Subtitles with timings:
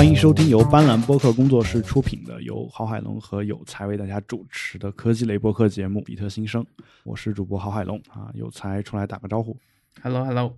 [0.00, 6.64] 欢迎收听由斑斓播客工作室出品的，由郝海龙和有才为大家主持的科技类播客节目《比特新生》。
[7.04, 9.54] 我是主播郝海龙啊，有才出来打个招呼。
[10.02, 10.56] Hello，Hello，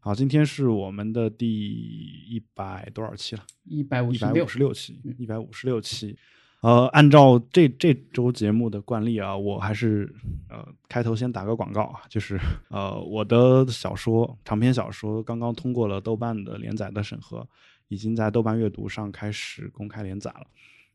[0.00, 3.42] 好，今天是我们的第一百多少期了？
[3.64, 6.16] 一百五十六一百五，十六期，一百五十六期。
[6.62, 10.10] 呃，按照这这周节目的惯例啊，我还是
[10.48, 12.40] 呃开头先打个广告啊，就是
[12.70, 17.46] 呃我的小说长篇小说刚刚通过了豆瓣的连载的审核，
[17.94, 20.46] 已经在豆瓣阅读上开始公开连载了。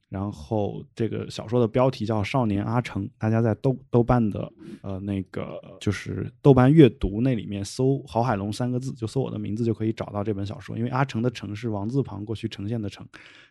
[0.09, 10.76] 然后这个小说的标题叫《少年阿成》，大家在豆豆瓣的呃那个就是豆瓣阅读那里面搜“郝海龙”三个字，就搜我的名字就可以找到这本小说。
[10.76, 13.07] 因为阿成的“成”是王字旁过去呈现的“成”，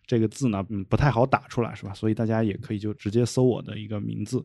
[0.08, 1.92] 这个字呢，嗯，不太好打出来，是吧？
[1.94, 4.44] 所以大家也可以就直接搜我的一个名字。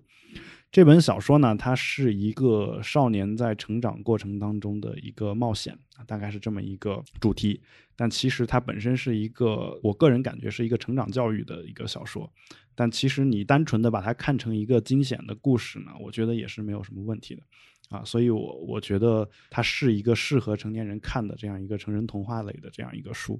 [0.69, 7.61] 这本小说呢，它是一个少年在成长过程当中的一个冒险啊，大概是这么一个主题。
[7.95, 12.29] 但其实它本身是一个，我个人感觉是一个成长教育的一个小说。
[12.75, 17.43] 但其实你单纯的把它看成一个惊险的故事呢，我觉得也是没有什么问题的
[17.89, 18.03] 啊。
[18.03, 23.39] 所以我我觉得它是一个适合成年人看的这样一个成人童话类的这样一个书。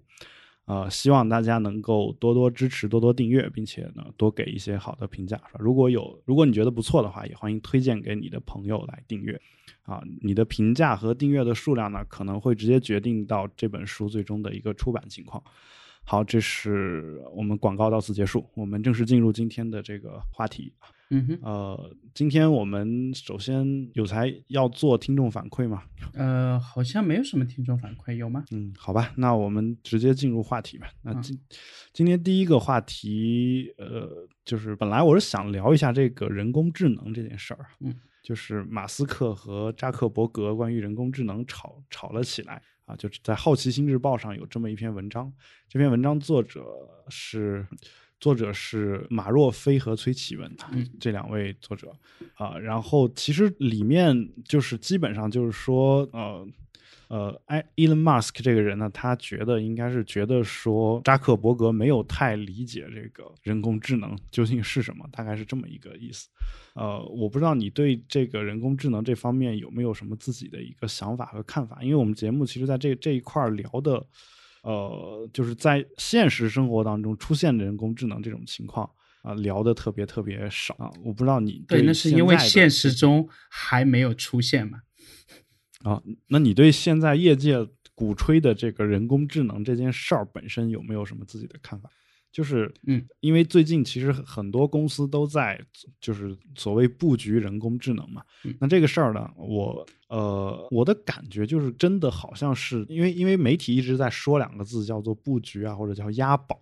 [0.66, 5.36] 呃，希望大家能够多多支持，多多订阅，并且呢，多给一些好的评价。
[5.48, 5.60] 是吧？
[5.60, 9.40] 如果有，如果你觉得不错的话，也欢迎推荐给你的朋友来订阅。
[9.84, 15.44] 啊，你的评价和订阅的数量呢，可能会直接决定到这本书最终的一个出版情况。
[16.06, 20.72] 好，这是我们广告到此结束，我们正式进入今天的这个话题。
[21.14, 25.84] 嗯哼，呃，今天我们首先有才要做听众反馈嘛？
[26.14, 28.44] 呃，好像没有什么听众反馈，有吗？
[28.50, 30.88] 嗯，好吧，那我们直接进入话题吧。
[31.04, 31.40] 那嗯今、
[31.94, 45.32] 今天第一个话题，呃，就是本来我是想聊一下这个人工智能这件事儿，嗯，就是马斯克和扎克伯格关于人工智能吵吵了起来啊，就是在《好奇心日报》上有这么一篇文章，
[45.70, 46.66] 这篇文章作者
[47.08, 47.68] 是。
[48.24, 51.94] 作者是马若飞和崔启文，嗯这两位作者
[52.36, 56.48] 啊、然后其实里面就是基本上就是说，呃，
[57.10, 66.30] 呃，埃 Elon Musk 这个人呢，他觉得应该是觉得说扎克伯格没有太理解这个人工智能究竟是什么，大概是这么一个意思。
[66.76, 74.02] 呃，我不知道你对这个人工智能这方面有没有什么自己的一个想法和看法，因为我们节目其实在这这一块聊的。
[74.64, 78.90] 呃，就是在现实生活当中出现人工智能这种情况
[79.22, 80.92] 啊、聊的特别特别少啊。
[81.04, 84.80] 我不知道你对，那是因为现现实中还没有出现嘛。
[85.84, 91.90] 啊，那你对现在业界鼓吹的这个人工智能这件事儿本身有没有什么自己的看法？
[92.34, 95.58] 就是，嗯，因为最近其实很多公司都在
[96.02, 98.24] 就是所谓布局人工智能嘛。
[98.44, 106.58] 嗯那这个事儿呢，我呃我的感觉就是真的好像是因为因为媒体一直在说两个字叫做布局啊，或者叫押宝。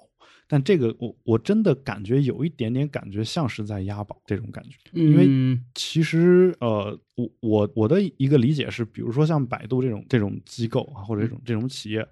[0.45, 12.05] 但这个我我真的感觉有一点点感觉像是在押宝这种感觉，因为嗯其实呃，我我我的一个理解是，比如说像百度这种这种机构啊，或者这种这种企业，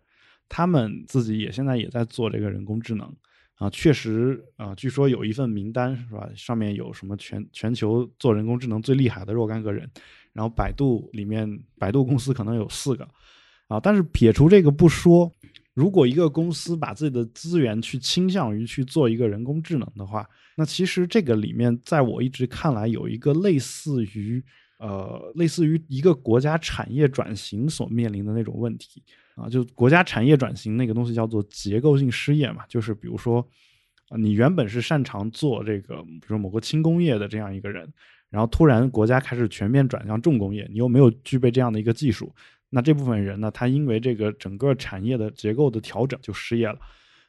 [0.48, 3.14] 他们自己也现在也在做这个人工智能
[3.60, 9.88] 啊，确实啊，据说有一份名单是吧，上面有什么全全球做人工智能最厉害的若干个人，
[10.34, 11.48] 然后百度里面
[11.78, 13.08] 百度公司可能有四个
[13.68, 15.32] 啊，但是撇除这个不说。
[15.76, 20.28] 如果一个公司把自己的资源去倾向于去做一个人工智能的话，
[20.58, 24.44] 那其实这个里面，在我一直看来，有一个类似于
[24.80, 29.04] 呃，类似于一个国家产业转型所面临的那种问题
[29.40, 33.40] 啊，就国家产业转型那个东西叫做结构性失业嘛，就是比如说，
[34.10, 37.88] 啊，你原本是擅长做这个，比如说某个轻工业的这样一个人，
[38.30, 42.34] 然后突然国家开始全面转向重工业，你又没有具备这样的一个技术，
[42.70, 46.78] 那这部分人呢，他因为这个整个产业的结构的调整就失业了。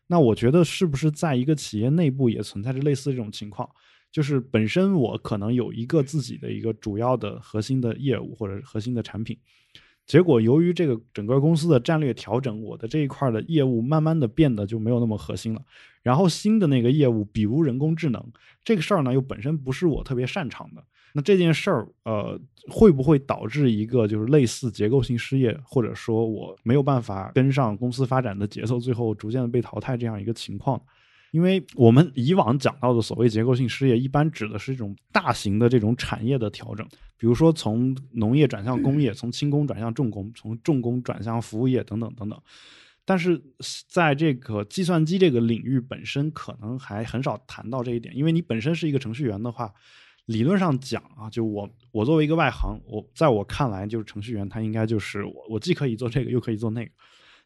[0.06, 3.68] 那我觉得是不是在一个企业内部也存在着类似这种情况？
[4.10, 9.38] 就是本身我可能有一个自己的一个主要的核心的业务或者核心的产品，
[10.10, 15.62] 结果由于这个整个公司的战略调整，我的这一块的业务慢慢的变得就没有那么核心了。
[16.02, 18.20] 然后新的那个业务，比如人工智能
[18.64, 20.82] 这个事儿呢，又本身不是我特别擅长的。
[21.12, 22.36] 那这件事儿，呃，
[22.68, 30.82] 会不会导致一个就是类似结构性失业，或者说我没有办法跟上公司发展的节奏，最后逐渐的被淘汰这样一个情况？
[31.30, 36.86] 因为我们以往讲到的所谓结构性失业，一般指的是这种大型的这种产业的调整，
[37.16, 42.40] 比如说从农业转向工业，从轻工转向重工，从重工转向服务业等等等等。
[43.04, 43.40] 但是
[43.88, 49.72] 在这个计算机这个领域本身，可能还很少谈到这一点，因为你本身是一个程序员的话，
[50.26, 56.90] 理论上讲啊，就我我作为一个外行，我在我看来，就是程序员他应该就是我我既可以做这个，又可以做那个。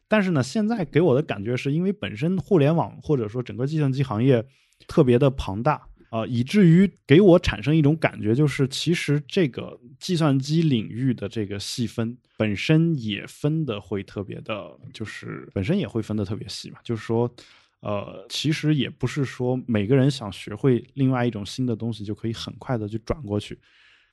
[0.07, 4.45] 但是呢，现在给我的感觉是因为本身互联网或者说整个计算机行业
[4.87, 17.29] 特别的庞大啊、以至于给我产生一种感觉，就是其实这个计算机领域的这个细分本身也分的会特别的，就是本身也会分的特别细嘛，就是说。
[17.81, 23.55] 呃，其实也不是说每个人想学会另外一种新的东西就可以很快的去转过去，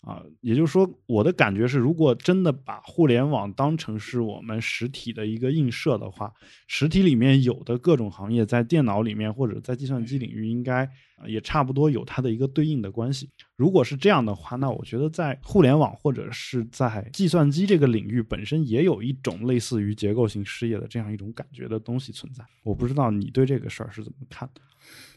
[0.02, 6.32] 啊，也就是说，我的感觉是，如果真的把互联网当成是我们实体的一个映射的话，
[6.66, 13.30] 实体里面有的各种行业，在电脑里面或者在计算机领域，应该呃也差不多有它的一个对应的关系。
[13.54, 22.44] 如果是这样的话，那我觉得在互联网或者是在计算机这个领域本身，也有一种类似于结构性失业的这样一种感觉的东西存在。
[22.64, 24.60] 我不知道你对这个事儿是怎么看的？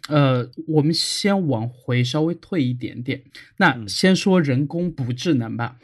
[0.07, 3.23] 呃，我们先往回稍微退一点点，
[3.57, 5.77] 那先说人工不智能吧。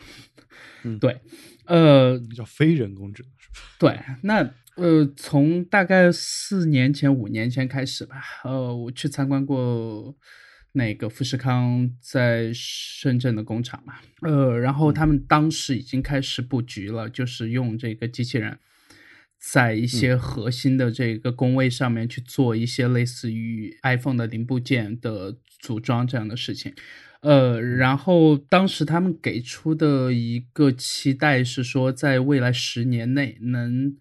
[0.83, 1.19] 嗯对，
[1.65, 3.59] 呃，叫非人工智能是吧？
[3.79, 10.15] 对，那呃，从大概四年前、五年前开始吧，呃，我去参观过
[10.73, 18.57] 那个富士康在深圳的工厂嘛，呃，然后他们当时已经开始布局了，就是用这个机器人。
[19.43, 26.71] 在一些核心的这个工位上面去做一些类似于 iPhone 的零部件的组装这样的事情，
[27.21, 33.97] 呃，然后当时他们给出的一个期待是说，在未来十年内能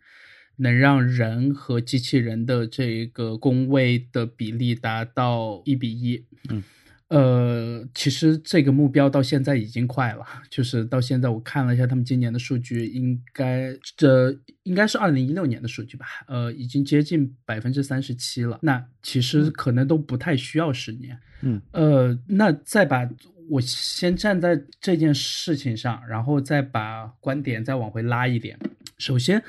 [0.56, 6.26] 能让人和机器人的这个工位的比例达到一比一。
[6.50, 6.62] 嗯。
[7.10, 14.30] 呃，其实这个目标到现在已经快了，就是到现在我看了一下他们今年的数据，应该这
[14.62, 18.60] 应该是二零一六年的数据吧，呃，已经接近百分之三十七了。
[18.62, 21.18] 那其实可能都不太需要十年。
[21.42, 23.10] 嗯，呃，那再把
[23.48, 28.56] 我先站在这件事情上，然后再把观点再往回拉一点。
[28.98, 29.42] 首先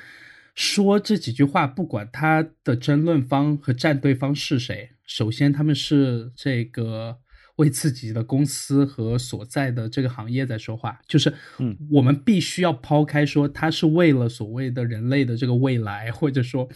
[0.56, 7.20] 说这几句话，不管他的争论方和站队方是谁，首先他们是这个。
[7.58, 16.68] 为自己的公司和所在的这个行业在说话，就是，嗯，我们必须要抛开说他是为了所谓的人类的这个未来，或者说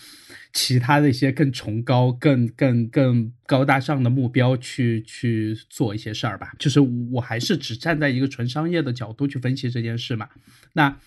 [0.53, 6.53] 其他的一些更崇高、更更更高大上的目标去去做一些事儿吧。
[6.59, 10.29] 就是我还是只站在一个纯商业的角度去分析这件事嘛。
[10.73, 10.97] 那。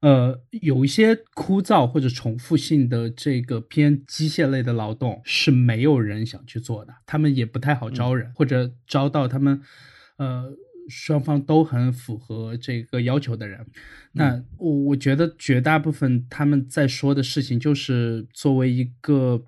[0.00, 9.60] 呃，有一些枯燥或者重复性的这个偏机械类的劳动是没有人想去做的，他们也不太好招人，或者招到他们，
[10.18, 10.52] 呃，
[10.88, 13.66] 双方都很符合这个要求的人。
[14.12, 19.44] 那我我觉得绝大部分他们在说的事情就是作为一个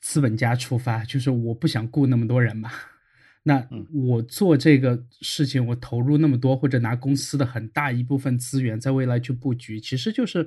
[0.00, 2.70] 资本家出发，就是我不想雇那么多人嘛。
[3.42, 10.46] 那我做这个事情，我投入那么多，或者拿公司的很大一部分资源，在未来去布局，其实就是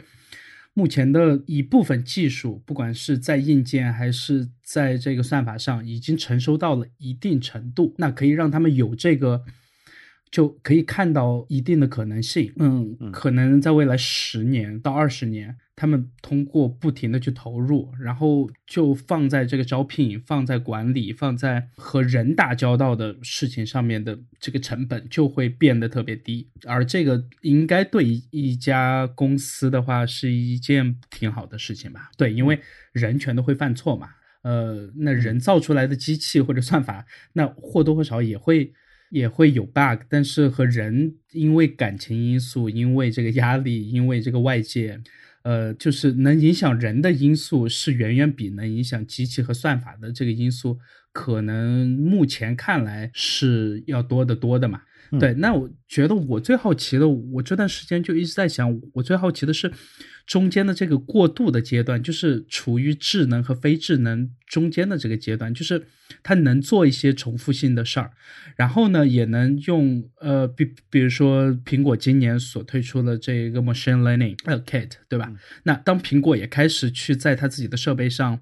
[0.74, 9.44] 目前的一部分技术，不管是在硬件还是在这个算法上，已经成熟到了一定程度，那可以让他们有这个。
[10.32, 32.10] 就可以看到一定的可能性，嗯，可能在未来十年到二十年，他们通过不停的去投入，然后就放在这个招聘、放在管理、放在和人打交道的事情上面的这个成本就会变得特别低，而这个应该对一家公司的话是一件挺好的事情吧？
[32.18, 32.60] 对，因为
[32.94, 34.10] 人全都会犯错嘛，
[34.44, 38.74] 呃，那人造出来的机器或者算法，那或多或少也会。
[39.12, 45.00] 也会有 bug，但是和人因为感情因素，因为这个压力，因为这个外界，
[45.46, 50.80] 呃，就是能影响人的因素是远远比能影响机器和算法的这个因素，
[51.14, 54.82] 可能目前看来是要多得多的嘛。
[55.20, 59.72] 对，那我觉得我最好奇的，我这段时间就一直在想，我最好奇的是
[60.26, 65.88] 中间的这个过渡的阶段，就是处于智能和非智能中间的这个阶段，就是
[66.24, 68.12] 它能做一些重复性的事儿，
[68.56, 75.32] 然后呢，也能用呃，比比如说苹果今年所推出的这个 machine learning 呃 kit，对吧？
[75.64, 78.42] 那当苹果也开始去在它自己的设备上。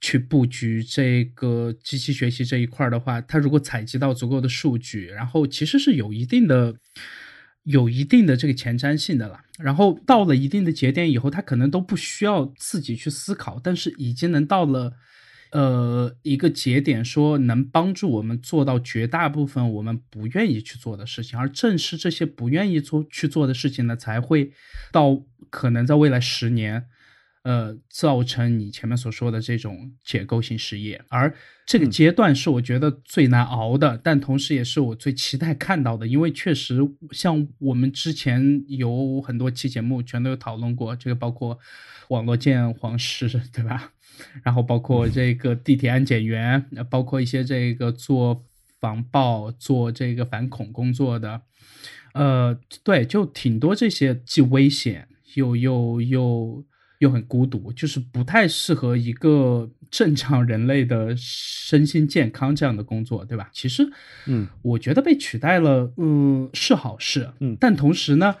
[0.00, 6.74] 去布局这个机器学习这一块的话，它如果采集到足够的数据，然后其实是有一定的、
[7.64, 9.40] 有一定的这个前瞻性的了。
[9.58, 14.94] 然后到了一定的节点以后，它可能都不需要自己去思考，但是已经能到了
[15.52, 24.52] 呃一个节点，说能帮助我们做到绝大部分我们不愿意去做的事情，而正是这些不愿意做去做的事情呢，才会
[24.90, 26.86] 到可能在未来十年。
[27.42, 36.80] 呃，造成你前面所说的这种结构性失业，而这个阶段是我觉得最难熬的，但同时也是我最期待看到的，因为确实
[37.12, 41.58] 像我们之前有很多期节目全都有讨论过，这个包括
[42.08, 43.92] 网络鉴黄师，对吧？
[44.42, 48.44] 然后包括这个地铁安检员，包括一些这个做
[48.78, 51.40] 防爆、做这个反恐工作的，
[52.12, 56.64] 呃，对，就挺多这些既危险又又又
[57.00, 63.50] 又很孤独，就是不太适合一个 正常人类的身心健康这样的工作，对吧？
[63.52, 63.86] 其实，
[64.26, 68.36] 嗯，我觉得被取代了，嗯，是好事，嗯，但同时呢，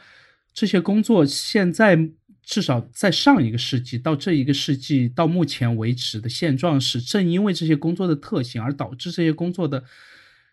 [0.54, 2.10] 这些工作现在。
[2.42, 9.84] 至少在上一个世纪到这一个世纪到目前为止的现状是，正因为这些工作的特性，而导致这些工作的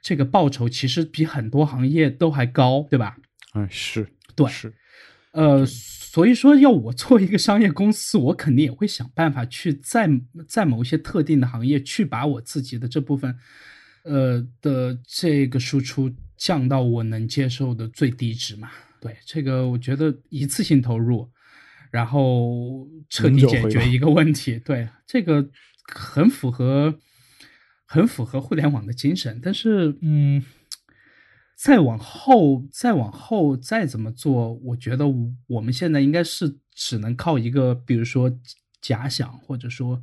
[0.04, 3.18] 这个报酬其实比很多行业都还高，对吧？
[3.56, 4.72] 嗯，是对，是，
[5.38, 10.10] 呃，所以说要我做一个商业公司，我肯定也会想办法去在
[10.48, 13.38] 在某一些特定的行业去把我自己的这部分，
[14.04, 18.70] 呃的这个输出降到我能接受的最低值嘛。
[19.00, 21.30] 对，这个我觉得一次性投入。
[21.90, 25.50] 然后彻底解决一个问题，对这个
[25.94, 26.94] 很符合，
[27.86, 29.40] 很符合互联网的精神。
[29.42, 30.44] 但是，嗯，
[31.58, 35.06] 再往后，再往后，再怎么做，我觉得
[35.48, 38.32] 我们现在应该是只能靠一个，比如说。
[38.80, 40.02] 假想，或者说，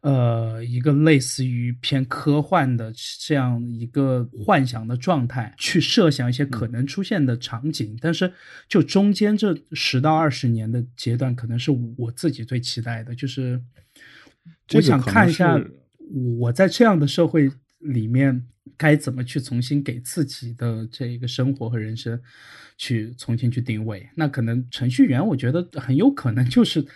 [0.00, 2.90] 呃，一个类似于偏科幻的
[3.20, 7.98] 这样一个幻想的状态，去设想一些可能出现的场景。
[8.00, 8.32] 但是，
[8.68, 13.60] 就中间这十到二十年的阶段，可能是我自己最期待的，就是
[14.72, 15.60] 我想看一下
[16.38, 17.50] 我在这样的社会
[17.92, 22.20] 里面该怎么去重新给自己的这一个生活和人生
[22.76, 24.08] 去重新去定位。
[24.14, 26.86] 那可能程序员，我觉得很有可能就是。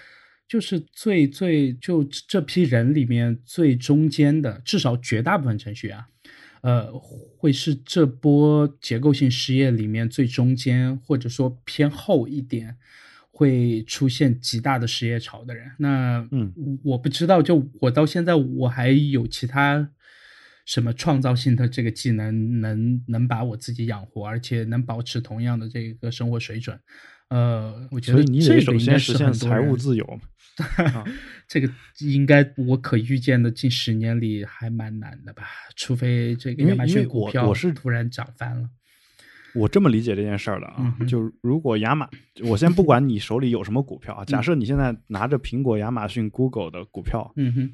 [0.50, 6.04] 就是最最就这批人里面最中间的，至少绝大部分程序员，
[6.62, 6.90] 呃，
[7.38, 12.76] 会是这波结构性失业里面最中间，或者说偏后一点，
[13.30, 15.70] 会出现极大的失业潮的人。
[15.78, 19.88] 那嗯，我不知道，就我到现在我还有其他
[20.66, 26.78] 什么创造性的这个技能，能能把我自己养活，而且能保持同样的这个生活水准。
[27.28, 30.20] 呃，我觉得你得首先实现财务自由。
[31.48, 35.44] 这个应该我可预见的近十年里还蛮难的吧？
[35.76, 38.68] 除非这个亚马逊股票我是突然涨翻了。
[39.54, 42.08] 我这么理解这件事儿的啊，就如果亚马，
[42.44, 47.72] 我先不管你手里有什么股票啊， 假设你现在拿着苹果、亚马逊、Google 的股票，嗯哼，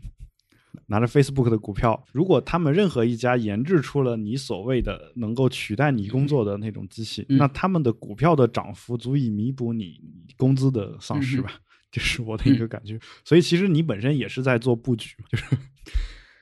[0.86, 10.00] 拿着 Facebook 的股票，如果他们任何一家研制出了你所谓的能够取代你工作的那种机器，那他们的股票的涨幅足以弥补你
[10.36, 11.52] 工资的丧失吧？
[11.90, 15.44] 这是我的一个感觉，所以其实你本身也是在做布局，就是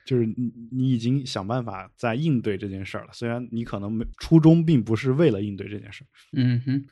[0.05, 3.11] 就是你你已经想办法在应对这件事儿了。
[3.13, 6.85] 虽然你可能没初衷并不是为了应对这件事儿，嗯哼，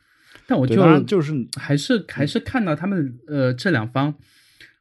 [0.46, 4.14] 但我就就是还是还是看到他们呃这两方，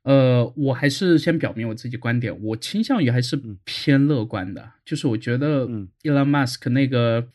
[0.04, 5.68] 呃，我还是先表明我自己观点，我倾向于还是偏乐观的，就是我觉得
[6.04, 7.28] Elon Musk 那个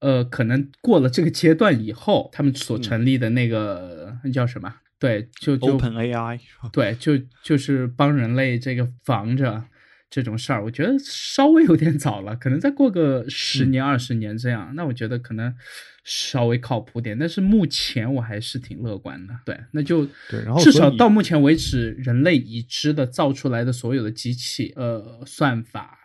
[0.00, 4.74] 呃，可能过了这个阶段以后，他们所成立的那个那叫什么？
[4.98, 6.40] 对，就就 Open AI，
[6.72, 9.64] 对，就就是帮人类这个防着
[10.10, 15.54] 这种事儿，我觉得稍微有点早了，可能再过个十年二十年这样，那我觉得可能
[16.04, 17.18] 稍微靠谱点。
[17.18, 25.96] 但是目前我还是挺乐观的，对，那就对，然后至少到目前为止，人类已知的造出来的所有的机器，呃，算法。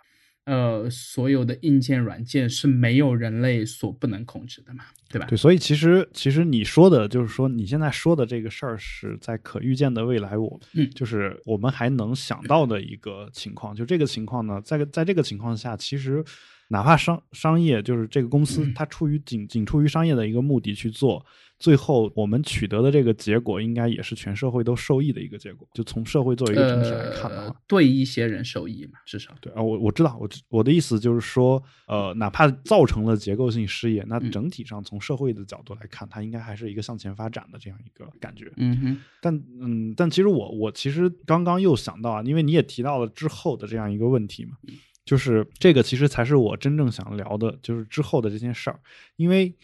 [0.46, 5.25] 呃，所有的硬件、软件是没有人类所不能控制的嘛，对吧？
[5.25, 13.75] 对，所以其实其实你说的就是说，你现在说的这个事儿是在可预见的未来，我嗯，就是我们还能想到的一个情况。
[13.75, 16.24] 就这个情况呢，在在这个情况下，其实
[16.70, 21.26] 哪怕商商业就是这个公司，它出于仅仅出于商业的一个目的去做。
[21.58, 25.66] 最后我们取得的这个结果，应该也是全社会都受益的一个结果。
[25.74, 29.62] 就从社会作为一个整体来看的话，对一些人受益嘛，至少对啊。
[29.62, 38.52] 我我知道，我我的意思就是说，呃，哪怕造成了结构性失业，那整体上从社会的角度来看，它应该还是一个向前发展的这样一个感觉。
[38.58, 38.98] 嗯哼。
[39.22, 44.58] 但嗯，但其实我我其实刚刚又想到啊，因为你也提到了之后的这样一个问题嘛，
[45.06, 48.80] 就是这个其实才是我真正想聊的，就是之后的这件事儿，
[49.16, 49.56] 因为。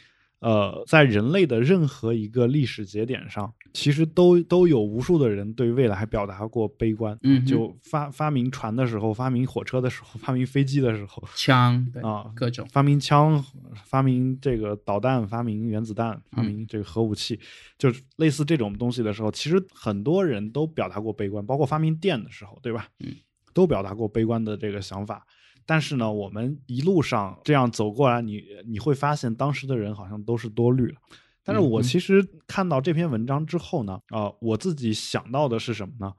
[0.41, 7.15] 呃，在人类的任何一个历史节点上，其实都都有无数的人对未来还表达过悲观。
[7.21, 13.45] 嗯就发发明船的时候，发明火车的时候，发明飞机的时候枪对啊，各种发明枪，
[13.85, 17.39] 发明这个导弹，发明原子弹，发明这个核武器，
[17.77, 22.87] 就是类似这种东西的时候，其实很多人都表达过悲观，包括发明电的时候，对吧？
[22.99, 23.13] 嗯，
[23.53, 25.25] 都表达过悲观的这个想法。
[25.65, 30.95] 但是呢，我们一路上这样走过来，你你会发现当时的人好像都是多虑了。
[31.43, 36.11] 但是我其实看到这篇文章之后呢，啊、我自己想到的是什么呢？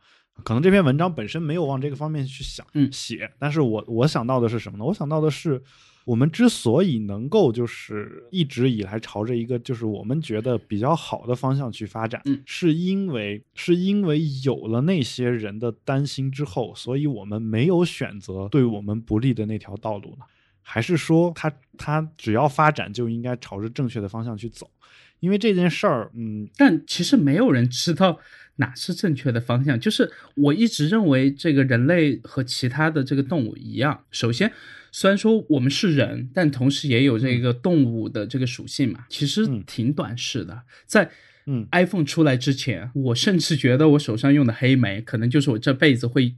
[0.44, 4.84] 可能这篇文章本身没有往这个方面去想、嗯写，但是我我想到的是什么呢？
[4.84, 5.62] 我想到的是，
[6.04, 20.24] 我们之所以能够就是一直以来朝着一个就是我们觉得比较好的方向去发展，嗯是因为是因为有了那些人的担心之后，所以我们没有选择对我们不利的那条道路呢？
[20.64, 24.70] 还是说他他只要发展就应该朝着正确的方向去走？
[25.18, 28.18] 因为这件事儿，嗯，但其实没有人知道
[28.56, 29.78] 哪是正确的方向。
[29.78, 34.52] 就是我一直认为，这个人类和其他的这个动物一样，首先，
[34.92, 40.62] 虽然说我们是人，但同时也有这个动物的这个属性嘛，其实嗯挺短视的。
[40.86, 41.10] 在
[41.46, 46.36] 嗯 iPhone 出来之前，我甚至觉得我手上用的黑莓，可能就是我这辈子会。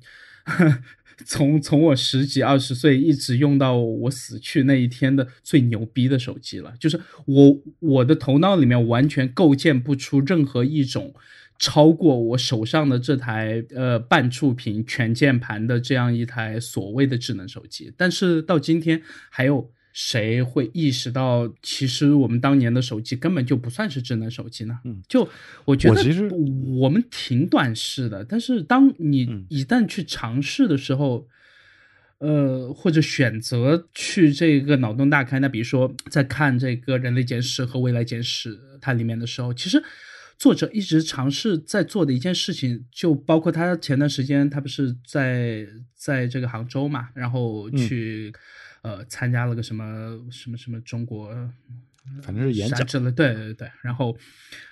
[1.25, 11.14] 从从我十几二十岁一直用到我死去那一天的最牛逼的手机了，就是我我的头脑里面完全构建不出任何一种
[11.58, 19.70] 超过我手上的这台呃半触屏全键盘的这样一台所谓的智能手机，但是到今天还有。
[19.96, 24.76] 谁会意识到，其实我们当年的手机根本就不算是智能手机呢？
[24.84, 25.28] 嗯，就
[25.64, 26.28] 我觉得我其实
[26.80, 31.28] 我们挺短视的，但是当你嗯一旦去尝试的时候，
[32.18, 39.80] 呃，或者选择去这个脑洞大开，那比如说在看这个《人类简史》和《未来简史》它里面的时候，其实
[40.37, 48.33] 作者一直尝试在做的一件事情，就包括他前段时间他不是在在这个杭州嘛，然后去、
[48.83, 51.31] 呃参加了个什么什么什么中国
[52.23, 53.70] 反正是演讲，之类，对对对。
[53.82, 54.16] 然后，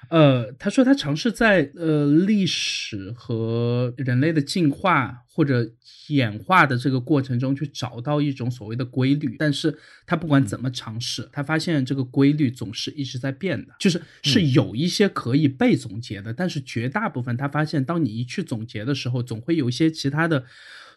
[0.08, 5.66] 呃，他说他尝试在呃历史和人类的进化或者
[6.08, 20.44] 演化的这个过程中去找到一种所谓的规律，但是他不管怎么尝试，他发现这个规律总是一直在变的，就是是有一些可以被总结的，但是绝大部分他发现，当你一去总结的时候，总会有一些其他的。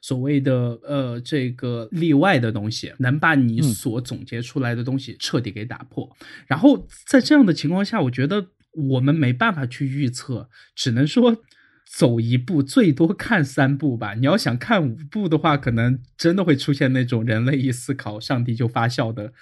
[0.08, 6.16] 所谓的呃这个例外的东西，能把你所总结出来的东西彻底给打破。
[6.46, 11.42] 然后在这样的情况下，我觉得我们没办法去预测，只能说
[11.88, 14.14] 走一步，最多看三步吧。
[14.14, 19.34] 你要想看五步的话，可能真的会出现那种人类一思考，上帝就发笑的。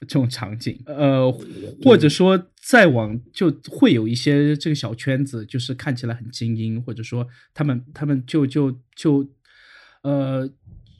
[0.00, 1.30] 这种场景，呃，
[1.84, 9.22] 或者说再往就会有一些这个小圈子，就是看起来很精英，或者说他们他们就就就
[10.02, 10.50] 呃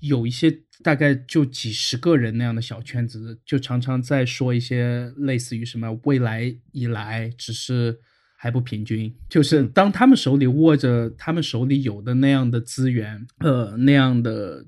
[0.01, 0.51] 有一些
[0.83, 7.99] 大概就几十个人那样的小圈子，就常常在说一些类似于什么未来以来只是
[8.37, 14.67] 还不平均，就是当他们手里握着他们手里有的那样的资源，呃，那样的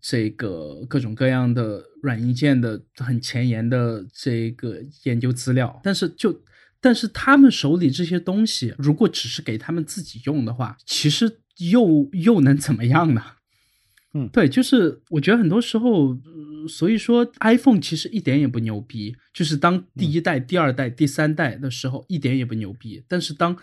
[0.00, 6.42] 这个各种各样的软硬件的很前沿的这个研究资料，但是就。
[6.80, 11.40] 但是他们手里这些东西，如果只是给他们自己用的话，其实
[11.72, 13.20] 又又能怎么样呢？
[14.14, 14.28] 嗯。
[14.28, 23.56] 对，就是我觉得很多时候，呃所以说 iPhone 其实一点也不牛逼，就是当第一代、第二代、第三代的时候一点也不牛逼，但是当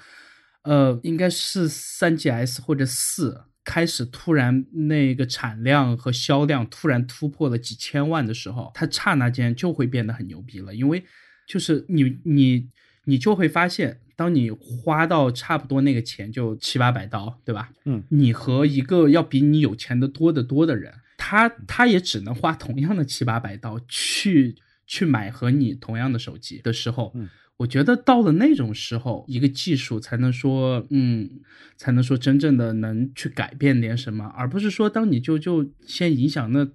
[0.63, 11.03] 呃应该是三 GS 或者四开始突然那个产量和销量突然突破了几千万的时候，它刹那间就会变得很牛逼了，因为
[11.47, 12.69] 就是你你
[13.03, 17.71] 你就会发现，当你花到差不多那个钱就七八百刀，对吧？
[17.85, 24.55] 嗯，你和一个要比你有钱的多得多的人，他他也只能花同样的七八百刀去
[24.87, 31.29] 去买和你同样的手机的时候，嗯，我觉得到了那种时候，一个技术才能说，嗯，
[31.75, 36.67] 才能说真正的能去改变点什么，而不是说当你就就先影响那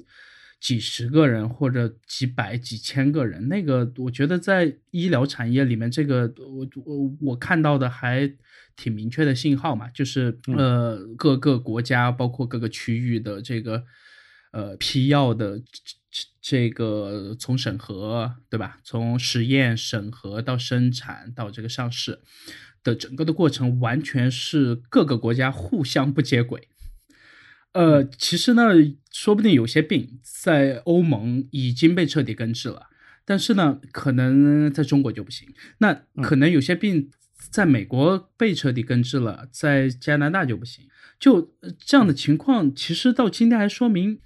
[0.60, 8.30] 几十个人或者几百几千个人，那个我觉得在医疗产业里面，这个我我我看到的还
[8.76, 13.84] 挺明确的信号嘛，就是呃各个国家包括各个区域的这个
[14.52, 22.20] 呃批药的这这个从审核对吧，从实验审核到生产到这个上市
[22.84, 26.68] 的整个的过程，完全是各个国家互相不接轨。
[27.72, 28.64] 呃，其实呢，
[29.12, 32.88] 说不定有些病在欧盟已经被彻底根治了，
[33.24, 35.48] 但是呢，可能在中国就不行。
[35.78, 37.10] 那可能有些病
[37.50, 40.84] 在美国被彻底根治了，在加拿大就不行。
[41.20, 44.18] 就这样的情况，其实到今天还说明，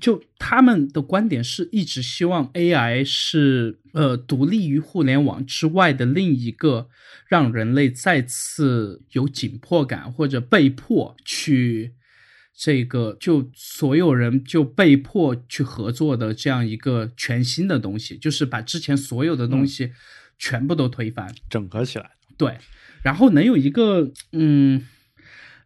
[0.00, 6.88] 就他们的观点是一直希望 AI 是呃独立于互联网之外的另一个
[7.28, 11.94] 让人类再次有紧迫感或者被迫去。
[12.60, 19.92] 这个就所有人就被迫去合作的这样一个全新的东西，就是把之前所有的东西
[20.40, 22.10] 全部都推翻、整合起来。
[22.36, 22.58] 对，
[23.04, 24.84] 然后能有一个嗯，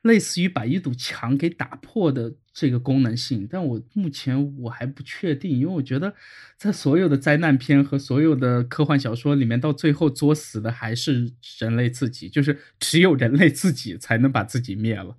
[0.03, 6.15] 类似于把一堵墙给打破的这个功能性，但我目前我还不确定，因为我觉得
[6.59, 15.17] 在所有的灾难片和所有的科幻小说里面，到最后作死的还是人类自己，就是只有人类自己才能把自己灭了。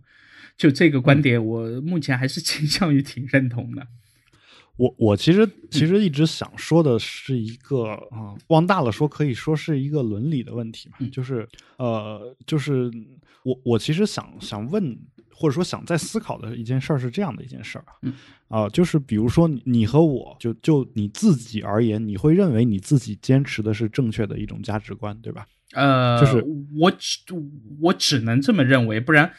[0.57, 3.87] 就这个观点，我目前还是倾向于挺认同的。
[4.75, 12.91] 我我其实其实一直想说的是一个啊，往大了说可以说是一个伦理的问题嘛，就是呃，就是
[13.43, 14.97] 我我其实想想问
[15.31, 17.85] 或者说想在思考的一件事儿是这样的一件事儿
[18.47, 25.45] 啊，啊，就是比如说你和我就就你自己而言，你会认为你自己坚持的是正确的一种价值观，对吧？
[25.73, 26.43] 呃，就是
[26.79, 27.19] 我只
[27.79, 29.31] 我只能这么认为，不然。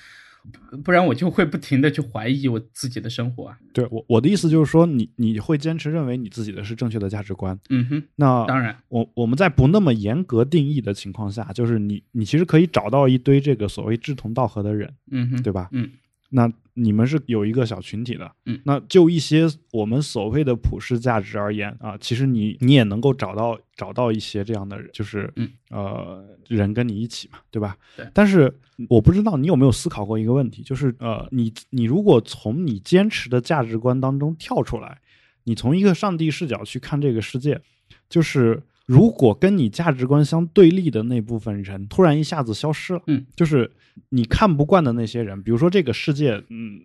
[0.84, 3.58] 不然我就会不停的去怀疑我自己的生活啊。
[3.72, 7.58] 对我我的意思就是说，你你会坚持认为你自己的是正确的价值观。
[7.70, 14.92] 嗯哼，那当然，我我们在不那么严格定义的情况下，就是你你其实可以找到一堆这个所谓志同道合的人。
[15.10, 15.68] 嗯哼，对吧？
[15.72, 15.90] 嗯。
[16.30, 27.76] 那你们是有一个小群体的，嗯，那就一些我们所谓的普世价值而言啊，其实你你也能够找到找到一些这样的人，就是嗯呃人跟你一起嘛，对吧？
[27.96, 28.06] 对。
[28.12, 28.52] 但是
[28.88, 35.00] 我不知道你有没有思考过一个问题，就是呃，你你如果从你坚持的价值观当中跳出来，
[35.44, 37.60] 你从一个上帝视角去看这个世界，
[38.08, 38.62] 就是。
[38.86, 43.70] 如果跟你价值观相对立的那部分人突然一下子消失了，嗯，就是
[44.10, 46.80] 你看不惯的那些人，比如说这个世界，嗯，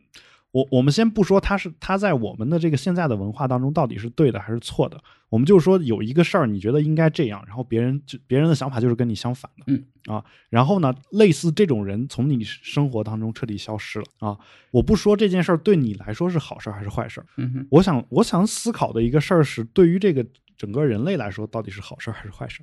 [0.52, 4.98] 我我们先不说他是他在我们的这个现在的文化当中到底是对的还是错的，
[5.30, 14.38] 我们就说有一个事儿你觉得应该这样，然后别人就别人的想法就是跟你相反的，嗯啊，然后呢，类似这种人从你生活当中彻底消失了啊，
[14.72, 20.26] 我不说这件事儿对你来说是好事还是坏事，嗯哼，我想我想思考的一个事儿是对于这个。
[20.60, 22.62] 整个人类来说，到底是好事还是坏事？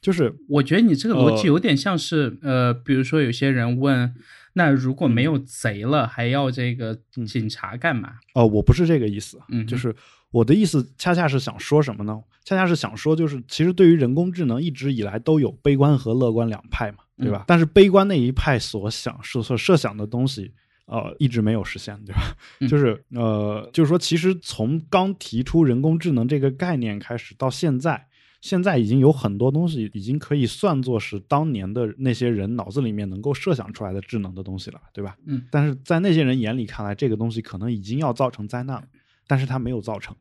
[0.00, 4.14] 就是我觉得你这个逻辑有点像是，呃，比如说有些人问，
[4.52, 8.14] 那如果没有贼了，还要这个警察干嘛？
[8.34, 9.94] 哦，我不是这个意思，嗯，就是
[10.30, 12.20] 我的意思，恰恰是想说什么呢？
[12.44, 17.44] 恰恰是想说，就是其实对于人工智能，一直以来都有悲观和乐观两派嘛，对吧？
[17.46, 20.52] 但是悲观那一派所想、所所设想的东西。
[20.92, 22.36] 呃，一直没有实现，对吧？
[22.68, 28.06] 就是呃，就是说，其实从刚提出人工智能这个概念开始到现在，
[28.42, 35.16] 现在已经有很多东西已经可以算作是当年的那些人脑子里面能够设想出来的智能的东西了，对吧？
[35.24, 35.42] 嗯。
[35.50, 38.84] 但是在那些人眼里看来，这个东西可能已经要造成灾难了，
[39.26, 40.14] 但是它没有造成。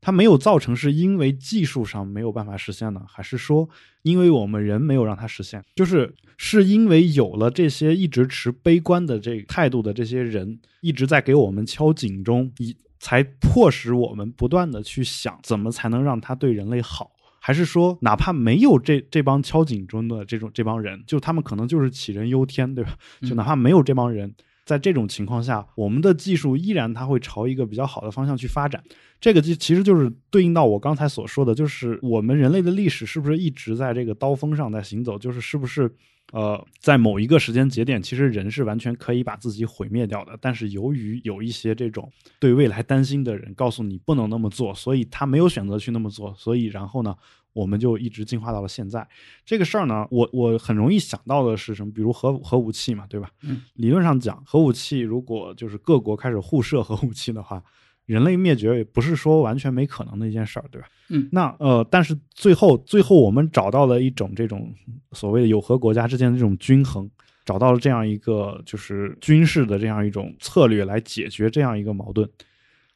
[0.00, 3.68] 它没有造成，是因为技术上没有办法实现呢，还是说
[4.02, 5.62] 因为我们人没有让它实现？
[5.74, 17.10] 就是是因为有了这些一直持悲观的这态度的这些人一直在给我们敲警钟，以才迫使我们不断的去想怎么才能让它对人类好？
[17.40, 22.96] 还是说哪怕没有这这帮敲警钟的这种这帮人，就他们可能就是杞人忧天，对吧？
[23.22, 24.34] 就哪怕没有这帮人。
[24.66, 28.82] 在这种情况下，我们的技术依然它会朝一个比较好的方向去发展。
[29.20, 35.16] 这个就其实就是对应到我刚才所说的，就是我们人类的历史是不是一直在这个刀锋上在行走？
[35.16, 35.88] 就是是不是
[36.32, 40.36] 呃，在某一个时间节点，其实人是完全可以把自己毁灭掉的。
[40.40, 46.34] 但是由于有一些这种对未来担心的人告诉你不能那么做，所以他没有选择去那么做。
[46.36, 47.14] 所以然后呢？
[47.56, 49.08] 我们就一直进化到了现在，
[49.46, 51.90] 这个事儿呢，我我很容易想到的是什么？
[51.90, 53.30] 比如核核武器嘛，对吧？
[53.42, 57.62] 嗯，理论上讲，核武器如果就是各国开始互射核武器的话，
[58.04, 60.86] 人类灭绝也不是说完全没可能的一件事儿，对吧？
[61.08, 64.70] 嗯，那呃，但是最后最后我们找到了一种这种
[65.12, 67.08] 所谓的有核国家之间的这种均衡，
[67.44, 72.28] 找到了这样一个就是军事的这样一种策略来解决这样一个矛盾。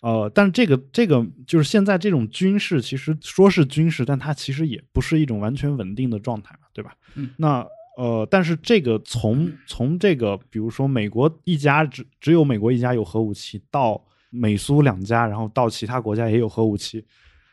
[0.03, 6.95] 呃，但这个这个就是现在这种军事，其实说是军事，但它其实也不是一种完全稳定的状态嘛，对吧？
[7.17, 7.31] 嗯。
[7.37, 7.67] 那
[7.99, 17.05] 呃，但是这个从从这个，比如说美国一家只只有美国一家有核武器，到美苏两家，然后到其他国家也有核武器，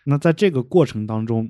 [0.06, 1.50] 那在这个过程当中，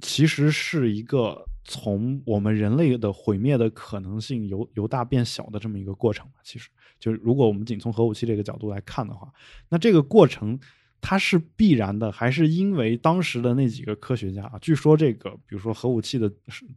[0.00, 6.68] 其实是一个从我们人类的毁灭的可能性由由大变小的这么一个过程其实。
[6.98, 9.32] 就是如果我们仅从核武器这个角度来看的话，
[9.68, 10.58] 那这个过程
[11.00, 14.58] 它是必然的，还是因为当时的那几个科学家啊？
[14.60, 16.30] 据说这个，比如说核武器的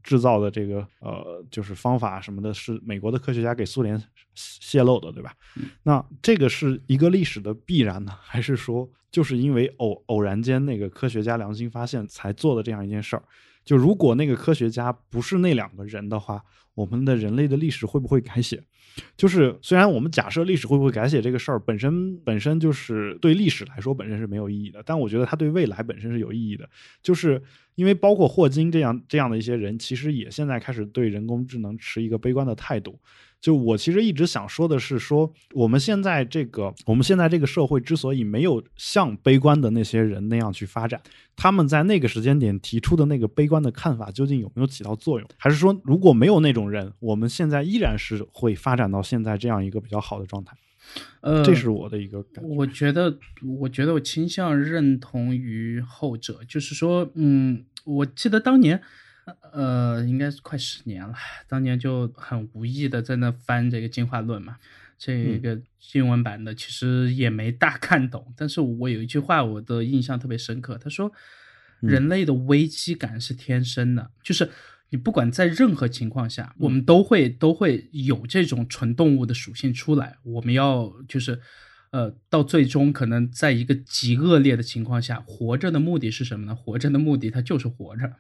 [0.03, 3.99] 制造的这个呃，就是方法什么的，是美国的科学家给苏联
[4.36, 5.34] 泄露的，对吧？
[5.84, 13.23] 那这个是一个历史的必然呢，还是说就是因为偶偶然间那个科学家良心发现才做的这样一件事儿？
[13.63, 16.43] 就如果那个科学家不是那两个人的话，
[16.75, 18.63] 我们的人类的历史会不会改写？
[19.18, 26.70] 就是虽然我们假设历史会不会改写这个事儿本身本身就是对历史来说本身是没有意义的，但我觉得它对未来本身是有意义的。
[27.02, 27.42] 就是
[27.76, 33.00] 因为包括霍金这样这样的一些人，其实也现在开始对人工智能持一个悲观的态度。
[33.41, 40.99] 就我其实一直想说的是，说我们现在这个我们现在这个社会之所以没有像悲观的那些人那样去发展，
[41.38, 45.30] 他们在那个时间点提出的那个悲观的看法究竟有没有起到作用？
[45.38, 50.58] 还是说如果没有那种人，我们现在依然是会发展到现在这样一个比较好的状态？
[51.21, 52.49] 呃，这是我的一个感觉。
[52.49, 53.17] 我觉得，
[53.60, 58.82] 我觉得我倾向认同于后者，就是说，嗯，我记得当年。
[59.52, 61.13] 呃，应该是快十年了。
[61.48, 64.58] 当年就很无意的在那翻这个进化论嘛，
[64.98, 65.60] 这个
[65.94, 68.34] 英文版的其实也没大看懂。
[68.36, 71.12] 但是我有一句话我的印象特别深刻，他说
[71.82, 74.50] ：“人类的危机感是天生的，就是
[74.89, 80.18] 你不管在任何情况下，我们都会都会有这种纯动物的属性出来。
[80.24, 81.39] 我们要就是
[81.92, 86.56] 呃，到最终可能在一个极恶劣的情况下，活着的目的是什么呢？
[86.56, 88.18] 活着的目的它就是活着。”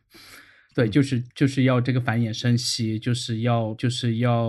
[0.75, 4.45] 对，就是就是要这个繁衍生息，就是要就是要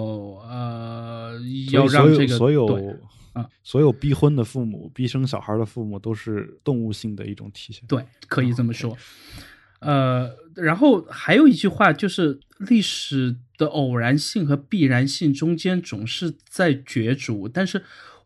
[0.46, 1.32] 呃，
[1.72, 2.66] 要让这个所有
[3.32, 7.82] 啊，所有逼婚的父母、逼生小孩的父母都是动物性的一种体现。
[7.88, 8.96] 对，可以这么说。
[9.80, 17.82] 呃，然后还有一句话，就是历史的偶然性和必然性中间总是在角逐，但是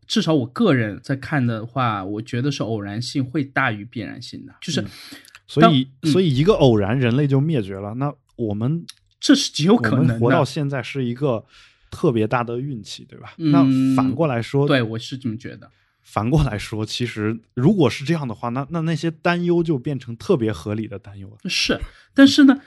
[0.07, 4.85] 至少我个人在看的话，我觉得是偶然性会大于必然性的，就是。
[5.47, 7.95] 所以，所以一个偶然，人类就灭绝了。
[7.95, 8.85] 那我们
[9.21, 11.45] 这是极有可能活到现在是一个
[11.91, 13.35] 特别大的运气，对吧？
[13.37, 15.71] 那反过来说，对我是这么觉得。
[16.05, 21.51] 反过来说，其实如果是这样的话，那那那些担忧就变成特别合理的担忧了。
[21.51, 21.81] 是，
[22.13, 22.61] 但是呢，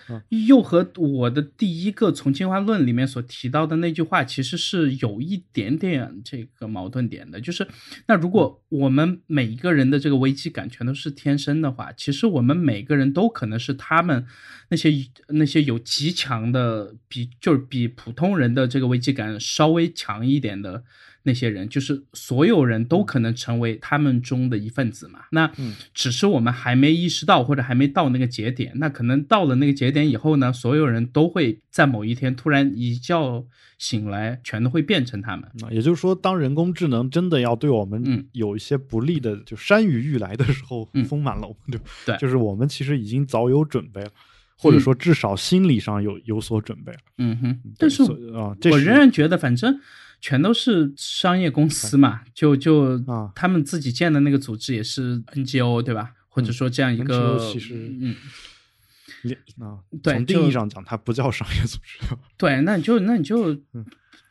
[0.48, 7.40] 又和我的第一个从进化论里面所提到的那句话，其实是有一点点这个矛盾点的。
[7.40, 7.66] 就是，
[8.08, 14.26] 那如果我们每一个人的这个危机感全都是天生的话，其实我们每个人都可能是他们
[14.70, 14.92] 那些
[15.30, 20.84] 那些有极强的，比就是比普通人的这个危机感稍微强一点的。
[21.28, 25.20] 那些人就是所有人都可能成为他们中的一份子嘛？
[25.32, 25.52] 那
[25.94, 28.72] 只是我们还没意识到或者还没到那个节点。
[28.76, 33.46] 那可能到了那个节点以后呢，所有人都会在某一天突然一觉
[33.78, 35.44] 醒来，全都会变成他们。
[35.70, 44.10] 也就是说，当人工智能真的要对我们有一些不利的，就山雨欲来的时候，风满楼，对对， 就是我们其实已经早有准备了，
[44.58, 47.00] 或者说至少心理上有有所准备了。
[47.18, 48.02] 嗯哼，但是
[48.34, 49.80] 啊，我仍然觉得，反正。
[50.20, 53.00] 全都是商业公司嘛，就就
[53.36, 56.12] 他们自己建的那个组织也是 NGO 对吧？
[56.30, 58.16] 或者说这样一个，其实嗯，
[59.60, 62.00] 啊，对，从定义上讲，它不叫商业组织。
[62.38, 63.56] 对，那你就那你就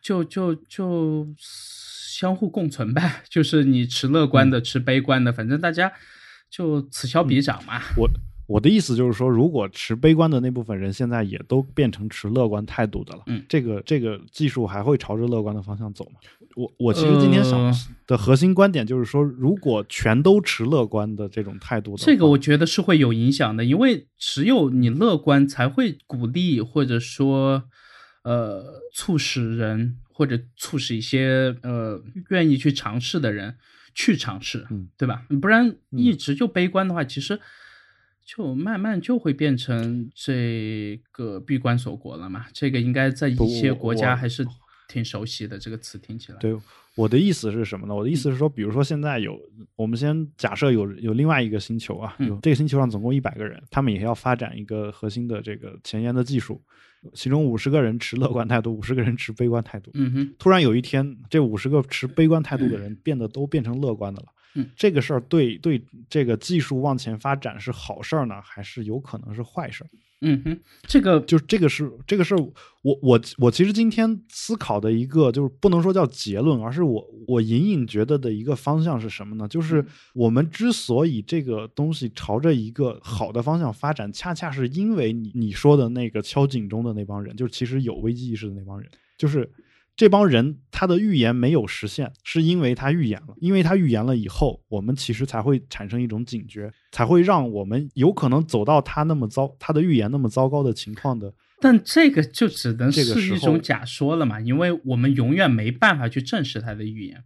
[0.03, 5.93] 就就就相互共存呗，就是你持乐观的，持悲观的，反正大家
[6.51, 7.81] 就此消彼长嘛。
[7.97, 8.09] 我。
[8.47, 16.21] 我的意思就是说，如果持悲观的那部分人现在也都变成持乐观态度的了，嗯，这个这个技术还会朝着乐观的方向走吗？
[16.55, 17.75] 我我其实今天想
[18.07, 27.65] 的核心观点就是说，如果全都持乐观的这种态度，这个我觉得是会有影响的，因为只有你乐观，才会鼓励或者说
[28.23, 33.57] 呃促使人或者促使一些呃愿意去尝试的人
[33.93, 35.25] 去尝试，嗯，对吧？
[35.43, 37.41] 不然一直就悲观的话，其实。
[38.27, 42.47] 就慢慢就会变成这个闭关锁国了嘛？
[42.53, 44.45] 这个应该在一些国家还是
[44.89, 45.57] 挺熟悉的。
[45.57, 46.39] 这个词听起来。
[46.39, 46.55] 对，
[46.97, 47.95] 我的意思是什么呢？
[47.95, 49.41] 我的意思是说，比如说现在有，
[49.77, 56.61] 我们先假设有有另外一个星球啊，有这个星球上总共一百个人，他们也要发展一个核心的这个前沿的技术，
[57.15, 59.93] 其中五十个人持乐观态度，五十个人持悲观态度。
[59.95, 60.35] 嗯哼。
[60.37, 64.27] 突然有一天，这五十个持悲观态度的人变得都变成乐观的了。
[64.77, 69.91] 这个事儿对对这个技术往前发展是好事儿呢，还是有可能是坏事儿？
[70.23, 72.39] 嗯哼，这个就是这个是这个事儿，
[72.83, 79.47] 我我我其实今天思考的一个就是不能说叫结论，而是我我隐隐觉得的一个方向是什么呢？
[79.47, 89.49] 就是我们之所以这个东西朝着一个好的方向发展，恰恰是因为你你说的那个敲警钟的那帮人，就是其实有危机意识的那帮人，就是。
[89.97, 101.33] 这帮人他的预言没有实现，是因为他预言了，因为他预言了以后，我们其实才会产生一种警觉，才会让我们有可能走到他那么糟，他的预言那么糟糕的情况的。
[101.59, 107.25] 但这个就只能是一种假说了嘛，因为我们永远没办法去证实他的预言。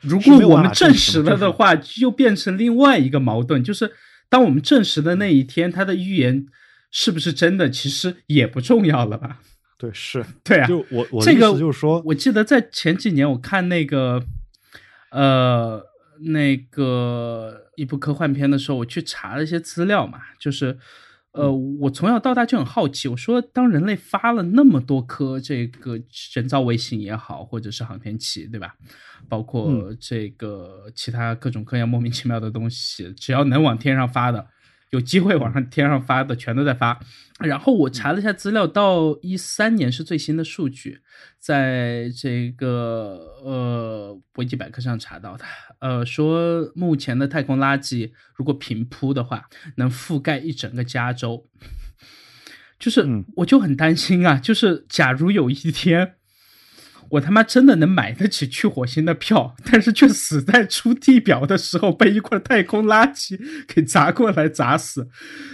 [0.00, 3.92] 如果我们证实实了的，话，就变成另外一个矛盾，就是
[4.28, 6.46] 当我们证实的那一天，他的预言
[6.90, 9.40] 是不是真的，其实也不重要了吧？
[9.82, 14.22] 对，是， 对啊，就我我这个思就是说，我记得在前几年我看那个，
[15.10, 15.84] 呃，
[16.20, 20.78] 那个一部科幻片的时候，我去查了一些资料嘛，就是，
[21.32, 25.98] 呃，我从小到大就很好奇，我说当人类发了那么多颗这个
[26.34, 28.76] 人造卫星也好，或者是航天器，对吧？
[29.28, 34.46] 包括这个其他各种各样莫名其妙的东西，只要能往天上发的，
[34.92, 37.00] 有机会往上天上发的，全都在发。
[37.40, 41.00] 然后我查了一下资料，到一三年是最新的数据，
[41.38, 45.44] 在这个呃维基百科上查到的，
[45.80, 51.48] 呃，说目前的太空垃圾如果平铺的话，能覆盖一整个加州。
[52.78, 56.16] 就是嗯我就很担心啊，就是假如有一天。
[57.12, 65.08] 我他妈真的能买得起去火星的票，但是却死在出地表的时候被一块太空垃圾给砸过来砸死，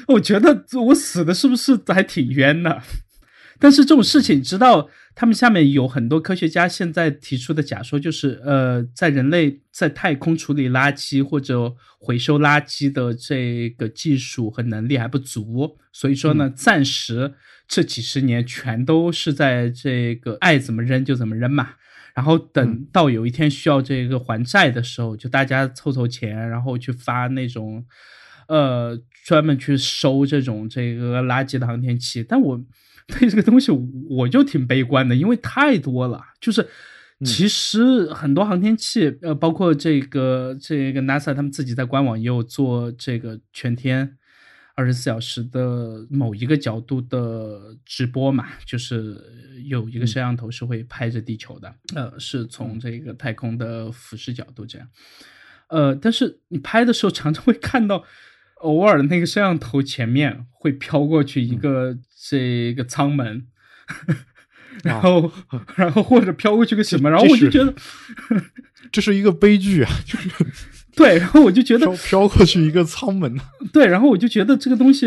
[0.07, 2.81] 我觉得我死的是不是还挺冤的？
[3.59, 17.35] 但是这种事情，你知道，他们下面有很多科学家现在提出的假说，就是呃，在人类在太空处理垃圾或者回收垃圾的这个技术和能力还不足，所以说呢，暂时
[17.69, 21.75] 这几十年全都是在这个爱怎么扔就怎么扔嘛。
[22.15, 27.85] 然后等到有一天需要这个还债的时候，就大家凑凑钱，然后去发那种，
[28.49, 32.25] 呃，专门去收这种这个垃圾的航天器。
[32.25, 32.61] 但我
[33.07, 36.21] 对这个东西我就挺悲观的，因为太多了。
[36.41, 36.67] 就是
[37.25, 44.18] 其实很多航天器，呃，包括这个这个 NASA 他们自己在官网也有做这个全天
[44.79, 49.21] 二十四小时的某一个角度的直播嘛，就是
[49.65, 54.87] 有一个摄像头是会拍着地球的，呃，是从这个太空的俯视角度这样。
[55.67, 58.05] 呃，但是你拍的时候常常会看到，
[58.61, 63.49] 偶尔那个摄像头前面会飘过去一个这个舱门，
[64.85, 65.33] 然后、
[65.75, 67.75] 然后或者飘过去个什么，然后我就觉得，
[68.93, 70.31] 这是一个悲剧啊，就是
[70.99, 73.35] 对，然后我就觉得飘飘过去一个舱门，
[73.73, 75.07] 对，然后我就觉得这个东西，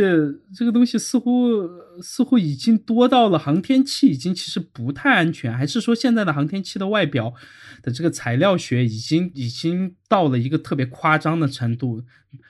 [0.56, 1.67] 这个东西似乎
[2.01, 7.34] 似乎已经多到了航天器已经其实不太安全，还是说现在的航天器的外表
[7.84, 12.01] 的这个材料学已经已经到了一个特别夸张的程度，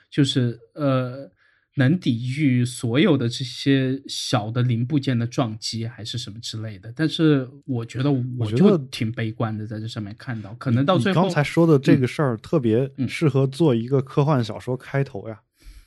[0.08, 1.28] 就是呃
[1.76, 6.92] 能抵御所有的这些小的零部件的撞击，还是什么之类的。
[6.94, 15.40] 但是我觉得我觉得就挺悲观的，在这上面看到，可能到最后，刚才说的这个事儿特别嗯适合做一个科幻小说开头呀，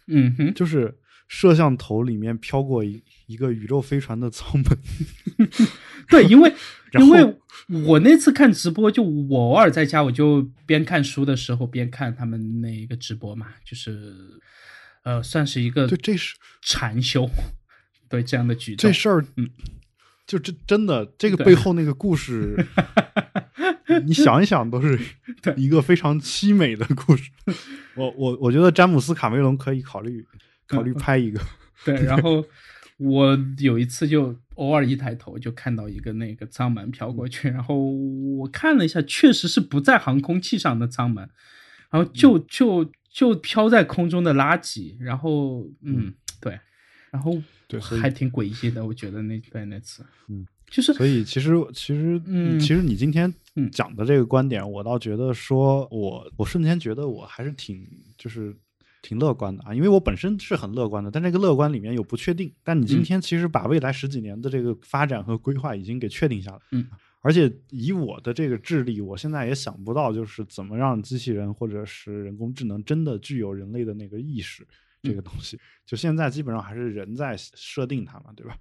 [0.08, 5.48] 嗯哼，就是摄像头里面飘过一一个宇宙飞船的舱门，
[6.10, 6.52] 对，因为
[7.00, 7.36] 因为
[7.86, 14.14] 我那次看直播，就我偶尔在家，我就边看书的时候边看他们那个直播嘛，就是
[15.06, 17.30] 呃，算是一个对，这是 禅修，
[18.10, 18.94] 对这样的举动这。
[18.94, 19.50] 事儿，嗯，
[20.28, 22.58] 就这真的这个背后那个故事，
[24.06, 25.00] 你想一想，都是
[25.56, 27.30] 一个非常凄美的故事。
[27.96, 30.26] 我我我觉得詹姆斯卡梅隆可以考虑
[30.68, 31.40] 考虑拍一个，
[31.86, 32.44] 对，然后
[32.98, 41.30] 我有一次就偶尔一抬头就看到一个那个舱门飘过去，然后我看了一下，确实是不在航空器上的舱门，
[41.92, 46.60] 然后就就就飘在空中的垃圾，然后嗯，对，
[47.10, 58.54] 然后对还挺诡异的，我觉得那对那次，嗯，就是所以其实其实嗯其实你今天嗯讲的这个观点，我倒觉得说我我瞬间觉得我还是挺就是。
[59.08, 62.52] 挺乐观的啊，因为我本身是很乐观的，但这个乐观里面有不确定。
[62.64, 66.88] 但你今嗯天其实把未来十几年的这个发展和规划已经给确定下来，嗯，
[67.26, 74.64] 而且以我的这个智力，我现在也想不到就是怎么让机器人或者是人工智能真的具有人类的那个意识，
[75.02, 78.56] 这个东西，就现在基本上还是人在设定它嘛，对吧？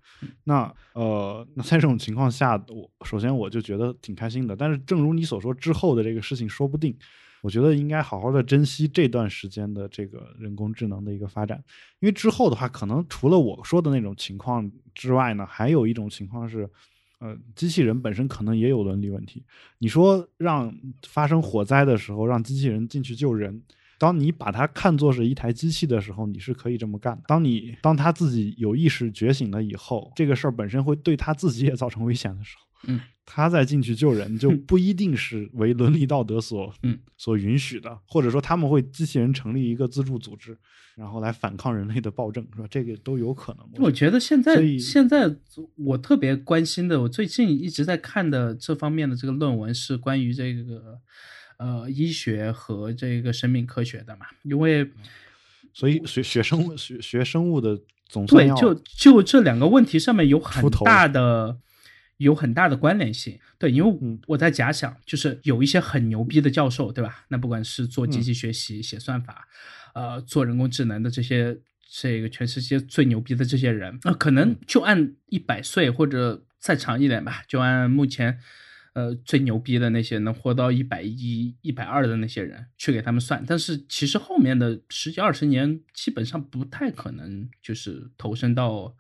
[0.45, 4.57] 那呃，那在这种情况下，我首先我就觉得挺开心的。
[4.57, 6.97] 但是正如你所说，之后的这个事情说不定，
[7.43, 11.63] 我觉得应该好好的珍惜这段时间的这个人工智能的一个发展，
[12.01, 16.67] 因为之后的话，可能除了我说的那种情况之外呢，还有一种情况是。
[17.25, 19.43] 呃，机器人本身可能也有伦理问题。
[19.79, 20.71] 你说让
[21.07, 23.63] 发生火灾的时候让机器人进去救人，
[23.99, 27.23] 当你把它看作是一台机器的时候，你是可以这么干的。
[27.27, 40.57] 当你当他自己有意识觉醒了以后，这个事儿本身会对他自己也造成危险的时候，嗯，他再进去救人，就不一定是为伦理道德所嗯所允许的，或者说他们会机器人成立一个自助组织，
[40.95, 42.67] 然后来反抗人类的暴政，是吧？
[42.71, 43.67] 这个都有可能。
[43.83, 45.35] 我觉得现在现在
[45.77, 50.99] 我特别关心的，我最近一直在看的这方面的这个论文是关于这个
[51.57, 54.91] 呃医学和这个生命科学的嘛，因为
[55.73, 61.57] 所以学学生物学学生物的总算，对就就这两个问题上面有很大的
[62.17, 63.39] 有很大的关联性。
[63.59, 67.25] 对，因为嗯我在假想，就是有一些很牛逼的教授，对吧？
[67.29, 69.49] 那不管是做机嗯器学习、写算法，
[69.95, 71.59] 呃，做人工智能的这些
[71.91, 78.39] 这个全世界最牛逼的这些人，那、可嗯能就按一百岁或者再长一点吧，就按目前。
[78.95, 88.95] 呃，最牛逼的那些能活到一百一、一百二的那些人去给他们算，但是其实后面的十几二十年基本上不太可能就是投身到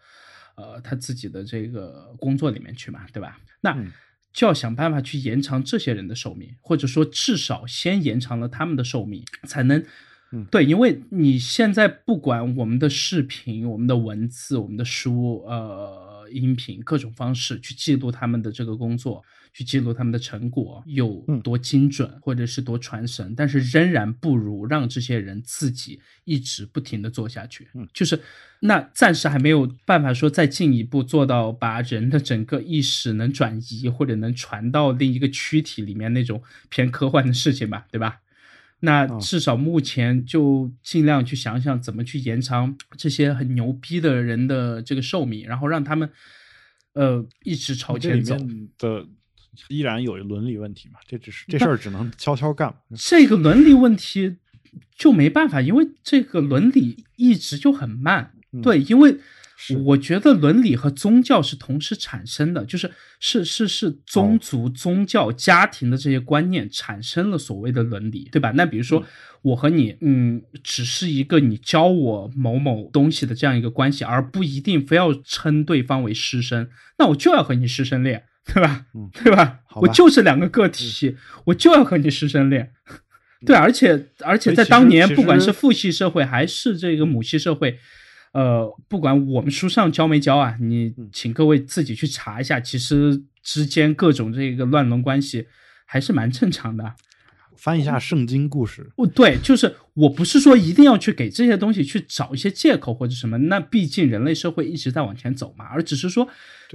[0.57, 3.41] 呃他自己的这个工作里面去嘛，对吧？
[3.61, 3.93] 那嗯
[4.33, 9.85] 就要想办法去延长这些人的寿命，或者说至少先延长了他们的寿命，才能
[10.35, 19.22] 嗯对，因为你现在不管我们的视频、我们的文字、我们的书、呃音频各种方式去记录他们的这个工作，
[19.53, 27.68] 去记录他们的成果有嗯多精准，或者是多传神，但是仍然不如让这些人自己一直不停的做下去。
[27.74, 28.18] 嗯就是
[28.61, 38.22] 那暂时还没有办法说再进一步做到把人的整个意识能转移或者能传到另一个躯体里面那种偏科幻的事情吧，对吧？
[38.85, 46.09] 那嗯至少目前就尽量去想想怎么去延长这些很牛逼的人的这个寿命，然后让他们
[46.93, 48.37] 呃一直朝前走。
[48.78, 49.07] 的
[49.68, 50.99] 依然有伦理问题嘛？
[51.07, 52.76] 这只是这事儿只能悄悄干嘛。
[52.97, 54.37] 这个伦理问题
[54.97, 58.32] 就没办法，因为这个伦理一直就很慢。
[58.53, 59.20] 嗯对，因为是
[59.85, 62.91] 我觉得伦理和宗教是同时产生的，就是
[63.21, 68.51] 是是是宗族、宗教、家庭的这些观念产生了所谓的伦理，对吧？
[68.55, 69.05] 那比如说
[69.43, 78.87] 我和你，嗯，只是一个你教我某某东西的这样一个关系，而不一定非要称对方为师生，那我就要和你师生恋，对吧？
[78.95, 79.61] 嗯对吧？
[79.77, 82.73] 我就是两个个体，我就要和你师生恋。
[83.47, 87.79] 对，而且而且在当年，不管是父系社会还是这个母系社会，
[88.35, 95.47] 呃，不管我们书上教没教啊，你嗯请各位自己去查一下，其实之间各种这个乱伦关系
[95.87, 96.95] 还是蛮正常的。
[97.57, 106.28] 翻一下圣经故事，哦，对，就是我不是说一定要去给这些东西去找一些借口或者什么，那毕竟人类社会一直在往前走嘛，而只是说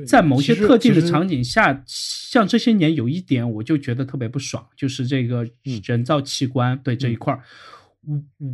[0.07, 7.41] 在某些特定的场景下，像这些年有一点我就觉得特别不爽，就是这个嗯人造器官、对这一块儿。
[7.41, 7.79] 我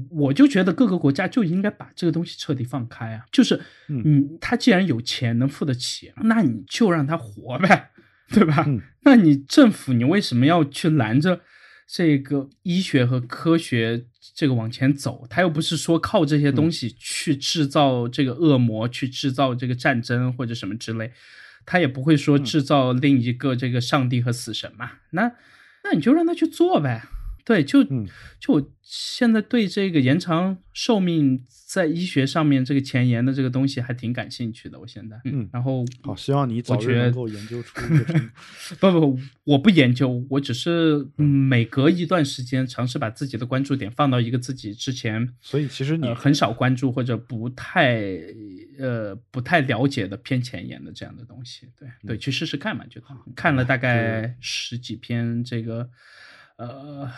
[0.09, 3.25] 我就觉得各个国家就应该把这个东西彻底放开啊！
[3.31, 3.55] 就是，
[3.87, 7.91] 嗯嗯，他既然有钱能付得起，那你就让他活呗，
[8.29, 8.65] 对吧？
[8.67, 11.41] 嗯那你政府你为什么要去拦着
[11.87, 15.27] 这个医学和科学这个往前走？
[15.29, 21.11] 他又不是说靠这些东西去制造这个恶魔，去制造这个战争或者什么之类，
[21.65, 24.93] 他也不会说制造另一个这个上帝和死神嘛。
[25.11, 25.31] 那
[25.83, 27.03] 那你就让他去做呗。
[27.45, 28.05] 对，就嗯
[28.39, 34.79] 就我现在对这个延长寿命在医学上面这个前沿的这个东西还挺感兴趣的。
[34.79, 38.21] 我现在，嗯然后好，希望你早日能够研究出一个
[38.81, 48.03] 不不，我不研究，我只是嗯每隔一段时间尝试把自己的关注点放到一个自己之前所以其实你呃很少关注或者不太
[48.79, 51.67] 呃不太了解的偏前沿的这样的东西。
[51.77, 52.99] 对对，去试试看嘛，就
[53.35, 55.87] 看了大概十几篇这个
[56.57, 57.11] 呃。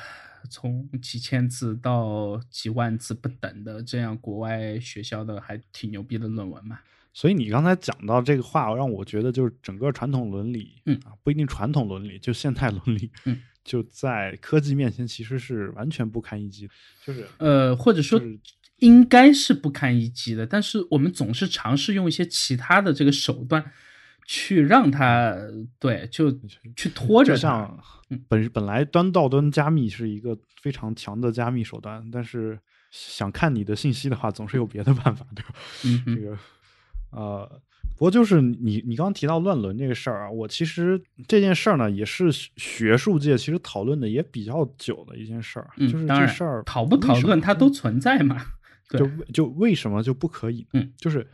[0.50, 6.80] 从几千字到几万字不等的这样国外学校的还挺牛逼的论文嘛，
[7.12, 16.74] 所以你刚才讲到这个话，让我觉得就是整个传统伦理，嗯啊，不一定传统伦理，就现代伦理，嗯，就在科技面前其实是完全不堪一击的，
[17.04, 18.40] 就是呃，或者说就是
[18.78, 23.74] 应该是不堪一击的，但是我们总是尝试用一些其他的这个手段
[24.28, 25.36] 去让它
[25.80, 26.30] 对，就
[26.76, 27.36] 去拖着它。
[27.36, 32.60] 就像嗯本本来端到端加密是一个非常强的加密手段，但是
[32.92, 35.54] 想看你的信息的话，总是有别的办法，对吧？
[35.86, 36.38] 嗯，这个
[37.12, 37.62] 呃，
[37.96, 48.46] 不过就是你你刚刚提到乱伦这个事儿啊，我其实这件事儿呢，也是学学术界其实讨论的也比较久的一件事儿，嗯，就是当然这事儿讨不讨论它都存在嘛。
[48.90, 50.80] 对就就为什么就不可以呢？
[50.80, 51.28] 嗯，就是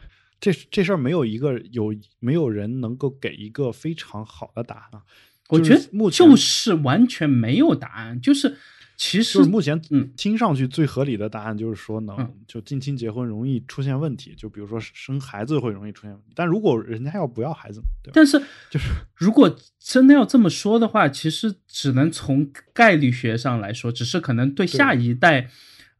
[0.43, 5.01] 这这事儿没有一个有没有人能够给一个非常好的答案啊。
[5.47, 8.57] 我觉得就是目前就是完全没有答案，就是
[8.97, 16.33] 其实就是目前嗯听上去最合理的答案就是说呢，嗯就近亲结婚容易出现问题，就比如说生孩子会容易出现问题。
[16.35, 18.11] 但如果人家要不要孩子，对吧？
[18.13, 18.37] 但是
[18.69, 25.49] 就是如果真的要这么说的话，其实只能从概率学上来说，只是可能对下一代，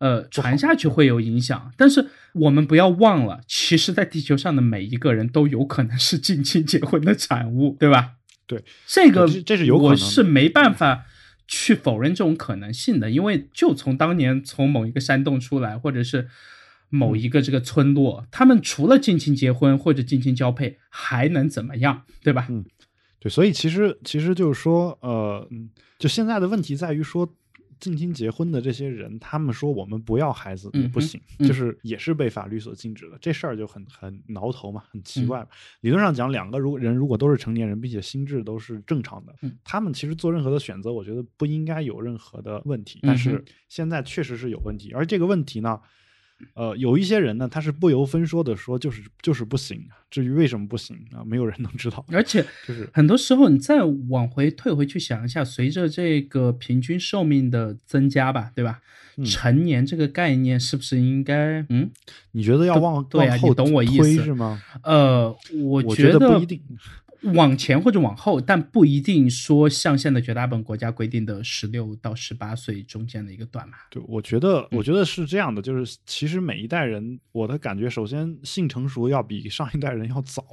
[0.04, 1.72] 呃，传下去会有影响。
[1.78, 8.16] 但是我们不要忘了，其实，在地球上的每一个人都有可能是近亲结婚的产物，对吧？
[8.46, 11.06] 对，这个这这是有可能我是没办法
[11.48, 16.28] 去否认这种可能性的，因为就从当年从某一个山洞出来，或者是
[16.90, 22.46] 某一个这个村落，他们除了近亲结婚或者近亲交配，还能怎么样，对吧？
[22.50, 22.66] 嗯
[23.22, 27.34] 对，所以其实其实就是说，呃，嗯，就现在的问题在于说，
[27.84, 35.48] 近亲结婚的这些人，他们说我们不要孩子也不行，嗯就是也是被法律所禁止的，这事儿就很很挠头嘛，很嗯奇怪嘛。
[35.82, 43.00] 理论上讲，两个如果人如果都是成年人，并且心智都是正常的，嗯他们其实做任何的选择，我觉得不应该有任何的问题。
[43.04, 45.80] 但是现在确实是有问题，而这个问题呢。
[46.54, 49.84] 呃，有一些人呢，他是不由分说的说，就是就是不行。
[50.10, 52.06] 至于为什么不行啊，没有人能知道。
[52.12, 58.80] 而且就是很多时候，你再往回退回去想一下，随着这个平均寿命的增加吧，对吧？
[59.16, 61.92] 嗯成年这个概念是不是应该，嗯，
[62.32, 64.60] 你觉得要往对啊往后你懂我意思推是吗？
[64.82, 65.30] 呃，
[65.62, 66.60] 我我觉得不一定。
[67.34, 73.78] 往前或者往后，但不一定说像现在绝大部分国家规定的十六到十八岁中间的一个段嘛。
[73.90, 80.44] 对，我觉得，嗯我觉得是这样的，就是其实每一代人，我的感觉，首先性成熟要比上一代人要早。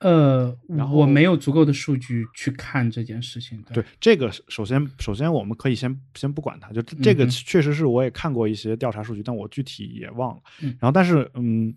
[0.00, 3.62] 呃，然后我没有足够的数据去看这件事情。
[3.72, 10.42] 对，这个首先，首先我们可以先先不管它，就这这个确实是我也看过一些调查数据，但我具体也忘了。
[10.60, 11.72] 嗯然后，但是，嗯，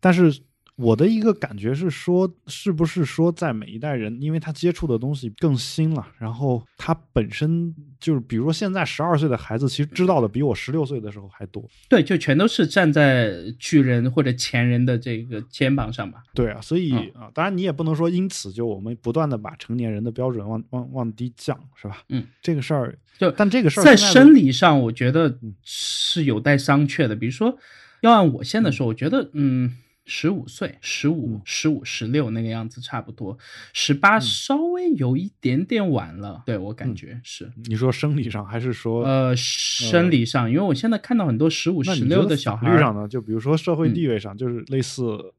[0.00, 0.40] 但是
[0.78, 11.68] 我的一个感觉是说，是不是说在每一代人，因为他接触的东西更新了，然后他本身就是，比如说现在十二岁的孩子，其实知道的比我十六岁的时候还多。
[11.88, 16.22] 对，就全都是站在巨人或者前人的这个肩膀上吧。
[16.32, 22.04] 对啊，所以嗯啊，当然你也不能说因此就我们不断的把成年人的标准往往往低降，是吧？
[22.08, 27.16] 嗯，这个事儿，就但这个事儿在生理上，我觉得嗯是有待商榷的。
[27.16, 27.58] 比如说，
[28.02, 29.74] 要按我现在说，我觉得，嗯，
[30.08, 33.38] 十五岁、十五嗯、十五、十六那个样子差不多，
[33.74, 36.42] 十八稍微有一点点晚了。
[36.46, 43.06] 对我感觉是，你说生理上还是说呃，生理上，因为我现在看到很多十五、十六的小孩儿，法律上呢？
[43.06, 45.34] 就比如说社会嗯地位上，就是类似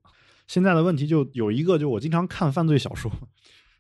[0.48, 3.12] 现在的问题，就有一个，就我经常看犯罪小说，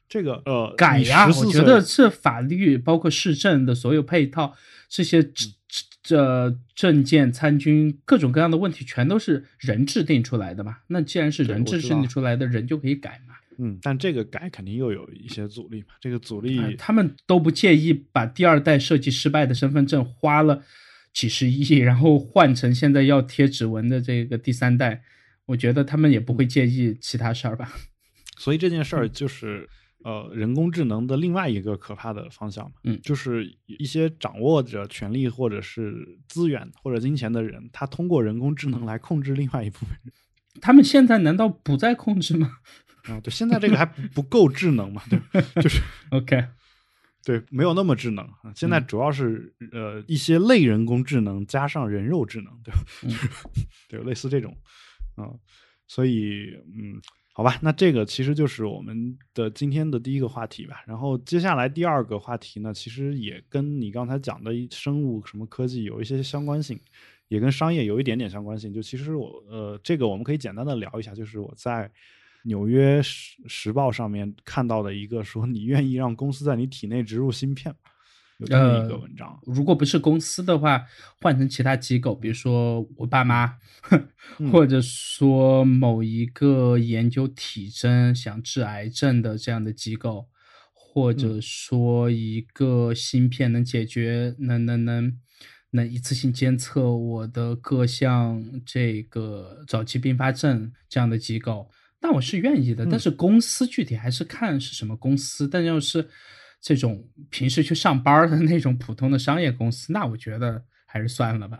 [0.07, 4.55] 这个呃，改呀，你14我觉得这法律包括市政的所有配套，
[4.89, 5.31] 这些嗯
[6.09, 10.77] 这这证件参军各种各样的问题，全都是人制定出来的嘛。
[10.87, 13.35] 那既然是人制定出来的，人就可以改嘛。
[13.59, 15.89] 嗯，但这个改肯定又有一些阻力嘛。
[16.01, 20.63] 这个阻力，哎他们都不介意把第二代设计失败的身份证花了
[21.13, 25.03] 几十亿， 然后换成现在要贴指纹的这个第三代，
[25.45, 27.71] 我觉得他们也不会介意其他事儿吧。
[28.37, 29.69] 所以这件事嗯儿就是
[30.03, 40.13] 呃人工智能的另外一个可怕的方向嘛，嗯就是一些掌握着权力或者是资源或者金钱的人，他通过人工智能来控制另外一部分人。
[40.61, 42.57] 他们现在难道不在控制吗
[43.07, 45.19] 啊，对，现在这个还不不够智能嘛，对，
[45.61, 45.81] 就是？
[46.11, 46.43] OK，
[47.23, 48.51] 对，没有那么智能啊。
[48.55, 52.79] 现嗯在主要是、呃一些类人工智能加上人肉智能，对吧？
[53.03, 53.11] 嗯
[53.87, 54.55] 对，类似这种
[55.15, 55.27] 啊、
[55.87, 56.99] 所以嗯，
[57.39, 60.83] 好吧，那这个其实就是我们的今天的第一个话题吧。
[60.85, 66.77] 然后接下来第二个话题呢，其实也跟你刚才讲的生物什么科技有一些相关性，
[67.29, 68.73] 也跟商业有一点点相关性。
[68.73, 71.89] 就其实我呃，这个我们可以简单的聊一下，就是我在。
[72.43, 77.73] 纽约时时报上面看到的一个说，你愿意让公司在你体内植入芯片？
[78.39, 79.39] 有这么一个文章。
[79.45, 80.85] 如果不是公司的话，
[81.21, 83.53] 换成其他机构，比如说我爸妈，
[84.39, 90.27] 嗯或者说某一个研究体征想治癌症的这样的机构，
[90.73, 95.17] 或者说一个芯片能解决能能能
[95.71, 101.69] 能一次性监测我的各项这个早期并发症这样的机构，
[102.01, 102.85] 那我是愿意的。
[102.85, 106.09] 但是公司具体还是看是什么公司，但要是
[106.61, 111.59] 这种平时去上班的那种普通的商业公司，那我觉得还是算了吧。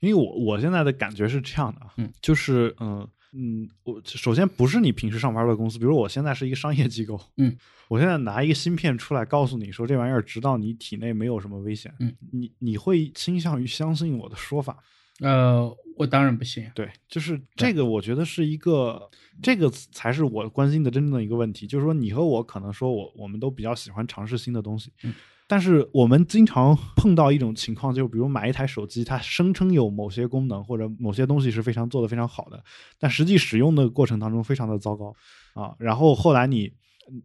[0.00, 7.56] 因为我我现在的感觉是这样的啊，嗯，就是嗯嗯，我首先不是你平时上班的公司，比如我现在是一个商业机构，嗯，
[7.88, 14.78] 我现在拿一个芯片出来告诉你说这玩意儿直到你体内没有什么危险，嗯，你你会倾向于相信我的说法？
[15.20, 16.68] 呃，我当然不信。
[16.74, 19.10] 对，就是这个，我觉得是一个，
[19.42, 21.66] 这个才是我关心的真正的一个问题。
[21.66, 25.14] 就是说，你和我可能说我我们都比较喜欢尝试新的东西，嗯
[25.46, 32.64] 但是我们经常碰到一种情况，就比如买一台手机，它声称有某些功能或者某些东西是非常做的非常好的，
[32.98, 35.14] 但实际使用的过程当中非常的糟糕
[35.52, 35.74] 啊。
[35.78, 36.72] 然后后来你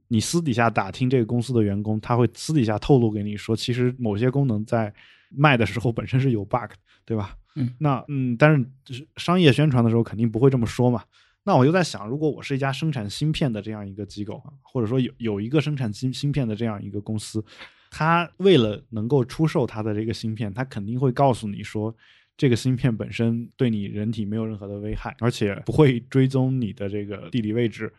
[0.09, 4.93] 你私底下打听这个公司的员工，他会私底下透露给你说，其实某些功能在
[5.29, 6.71] 卖的时候本身是有 bug，
[7.05, 7.37] 对吧？
[7.56, 11.04] 嗯，那嗯，但是就是商业宣传的时候肯定不会这么说嘛。
[11.43, 17.43] 那我就在想，如果我是一家生产芯片的这样一个机构，或者说有有一个生产芯芯片的这样一个公司。
[17.91, 21.95] 他为了能够出售他的这个芯片，他肯定会告诉你说，
[22.38, 27.91] 这个芯片本身对你人体没有任何的危害，而且不会追踪你的这个地理位置，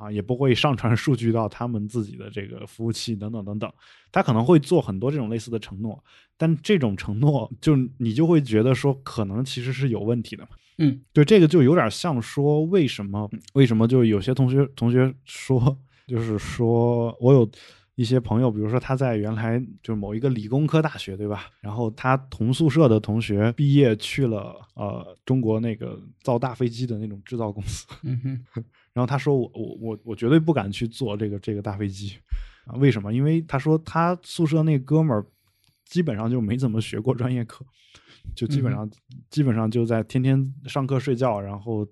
[0.00, 3.70] 啊，也不会上传数据到他们自己的这个服务器等等等等。
[4.10, 6.02] 他可能会做很多这种类似的承诺，
[6.38, 10.48] 但这种承诺就你就会觉得说，可能其实是有问题的嘛。
[10.78, 17.46] 嗯，对，这个就有点像说，为什么为什么就有些同学同学说，就是说我有。
[17.94, 21.50] 一些朋友，比如说他在原来就是某一个理工科大学，对吧？
[21.60, 27.86] 然后他同宿舍的同学毕业去了呃中国那个造大飞机的那种制造公司。
[28.92, 32.16] 然后他说我我我我绝对不敢去做这个这个大飞机
[32.64, 32.74] 啊？
[32.76, 33.12] 为什么？
[33.12, 35.24] 因为他说他宿舍那哥们儿
[35.84, 37.64] 基本上就没怎么学过专业课。
[38.34, 38.90] 就基本上，
[39.28, 41.86] 基本上就在天天上课睡觉，然后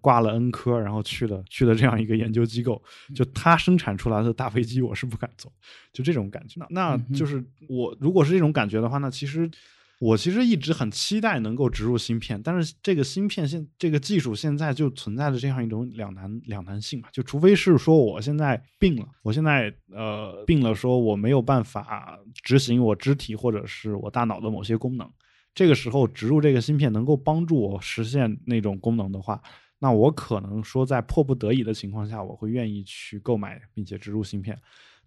[0.00, 2.82] 挂了 N 科，然后去了去了这样一个研究机构。
[3.14, 5.52] 就他生产出来的大飞机，我是不敢坐。
[5.92, 9.50] 就这种感觉，那那就是我如果是这种感觉的话，那其实
[9.98, 17.08] 我其实一直很期待能够植入芯片，但是这个芯片现这个技术现在就存在着这样一种两难两难性嘛。
[17.12, 25.10] 就除非是说我现在病了，我现在呃病了，说我没有办法执行我肢体或者是我大脑的某些功能。
[25.54, 29.40] 这个时候植入这个芯片能够帮助我实现那种功能的话，
[29.80, 34.58] 那我可能说在迫不得已的情况下，我会愿意去购买并且植入芯片。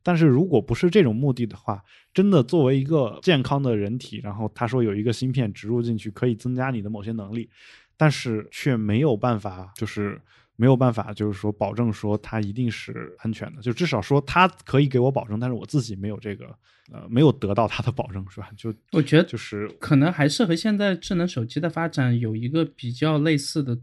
[0.05, 1.81] 但是如果不是这种目的的话，
[2.13, 7.49] 真的作为一个健康的人体，然后他说有一个芯片植入进去可以增加你的某些能力，
[7.95, 10.21] 但是却没有办法，就是
[10.55, 16.55] 没有办法，就是说保证说它一定是安全的，就至少说它可以给我保证，但是我自己没有这个。
[16.91, 18.49] 呃，没有得到它的保证，是吧？
[18.57, 23.79] 就 我觉得就是可能还是和现在智能手机的发展有一个比较类似的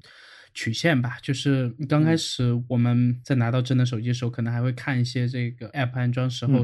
[0.52, 1.16] 曲线吧。
[1.22, 6.62] 就是刚开始我们在拿到智能手机的时候，可能还会看一些这个 App 安装时候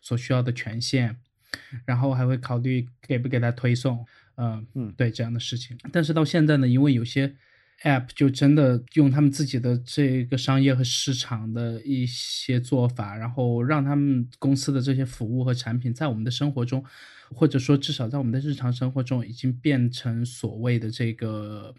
[0.00, 1.16] 所需要的权限，
[1.84, 5.76] 然后还会考虑给不给它推送，嗯嗯，对这样的事情。
[5.90, 7.34] 但是到现在呢，因为有些。
[7.84, 16.84] App 就真的用他们自己的这个商业和市场的一些做法，然后让他们公司的这些服务和产品在我们的生活中，
[17.30, 21.74] 或者说至少在我们的日常生活中，已经变成所谓的这个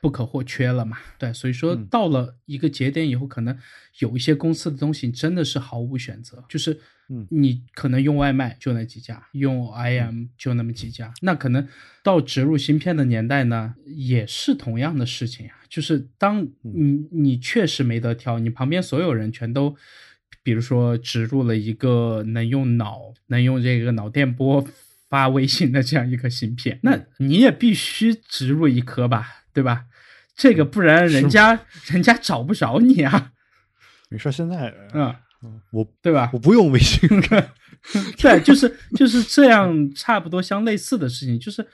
[0.00, 0.98] 不可或缺了嘛？
[1.18, 3.56] 对，所以说到了一个节点以后，可能
[3.98, 6.80] 有一些公司的东西真的是毫无选择，就是。
[7.10, 11.12] 嗯，你可能用外卖就那几家，用 IM 就那么几家。
[11.20, 11.68] 那可能
[12.02, 15.52] 到植入芯片的年代呢，也是同样的事情啊。
[15.68, 19.76] 就是当你你确实没得挑，你旁边所有人全都，
[20.42, 24.66] 比如说植入了一个能用脑、能用这个脑电波
[25.10, 29.86] 发微信的这样一个芯片，那你也必须植入一颗吧，对吧？
[30.36, 33.30] 这个不然人家人家找不着你啊。
[34.10, 35.14] 没事，现在嗯。
[35.72, 36.30] 我对吧？
[36.32, 37.06] 我不用微信
[38.16, 41.66] 对，就是就是这样，差不多相类似的事情，就是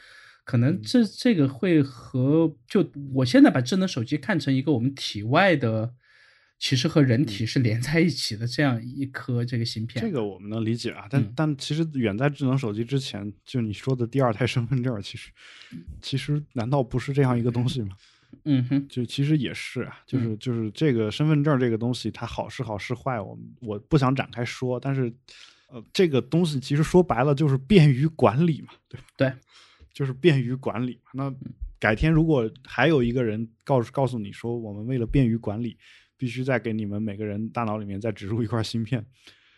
[0.44, 5.92] 可能这这个会和就我现在把智能手机看成一个我们体外的，
[6.60, 10.04] 其实和人体是连在一起的这样一颗这个芯片。
[10.04, 15.30] 这个我们能理解啊，但但其实远在智能手机之前，就你说的第二代身份证，其实
[16.02, 17.96] 其实难道不是这样一个东西吗？
[18.44, 25.10] 嗯哼，就其实也是啊，就是就是这个身份证这个东西，它好是好是坏，我我不想展开说，但是，
[25.68, 29.32] 呃，这个东西其实说白了就是便于管理嘛，对对，
[29.94, 31.00] 就是便于管理。
[31.14, 31.34] 那
[31.78, 35.76] 改天如果还有一个人告诉告诉你说，我们为了便于管理，
[36.20, 39.02] 必须再给你们每个人大脑里面再植入一块芯片。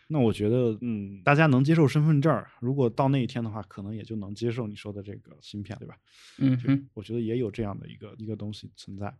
[0.07, 5.95] 那我觉得，嗯，大家能接受身份证如果到那一天的话，可能也就能接受你说的这个芯片，对吧？
[6.37, 9.13] 嗯哼，我觉得也有这样的一个一个东西存在。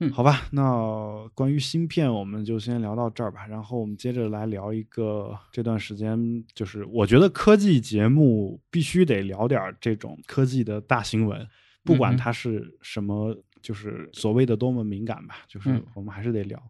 [0.00, 3.46] 嗯，好吧，那关于芯片，我们就先聊到这儿吧。
[3.46, 11.46] 然后我们接着来聊一个这段时间，就是我觉得科技节目必须得聊点这种科技的大新闻，
[11.82, 13.34] 不管它是什么，
[13.66, 16.62] 就是所谓的多么敏感吧，就是我们还是得聊。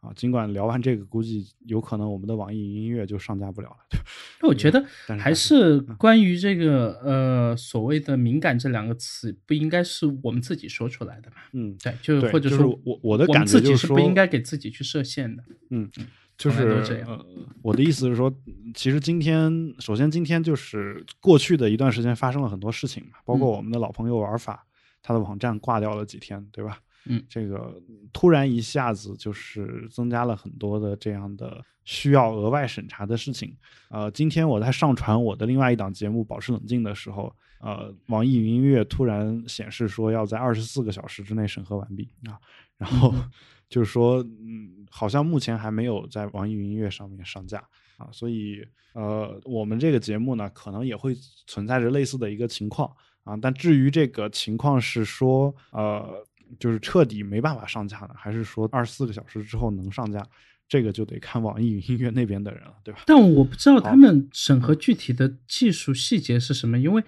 [0.00, 4.00] 啊，尽管聊完这个，估计有可能我们的网易云音乐就上架不了了。
[4.40, 4.80] 那我觉得
[5.18, 11.36] 还是关于这个呃所谓的“敏感”这两个词，不应该是我们自己说出来的嘛？
[11.52, 15.42] 嗯，对，就或者说我我的感觉就是不应该给自己去设限的。
[15.70, 15.90] 嗯，
[16.36, 17.26] 就是呃，
[17.60, 18.32] 我的意思是说，
[18.76, 24.64] 其实今天，首先今天就是过去的一段时间发生了很多事情嘛，包括嗯我们的老朋友玩法，
[25.08, 26.78] 他的网站挂掉了几天，对吧？
[27.06, 27.80] 嗯，这个
[28.12, 33.56] 突然一下子就是增加了很多的这样的需要额外审查的事情。
[33.88, 42.36] 呃，今天我在上传我的另外一档节目《保持冷静》的时候，呃，网易云音乐突然显示说要在二十四个小时之内审核完毕啊，
[42.76, 43.14] 然后
[43.70, 51.14] 就是说，嗯，好像目前还没有在网易云音乐上面上架啊，所以呃，我们这个节目呢，可能也会
[51.46, 52.94] 存在着类似的一个情况
[53.28, 53.38] 啊。
[53.40, 56.26] 但至于这个情况是说，呃，
[56.58, 60.26] 就是彻底没办法上架呢，还是说二十四个小时之后能上架，
[60.68, 63.00] 这个就得看网易云音乐那边的人了，对吧？
[63.06, 67.02] 但我不知道他们审核具体的技术细节是什么，因为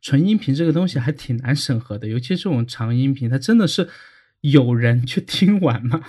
[0.00, 3.88] 纯音频这个东西还挺难审核的，尤其这种长音频，它真的是
[4.40, 6.00] 有人去听完吗？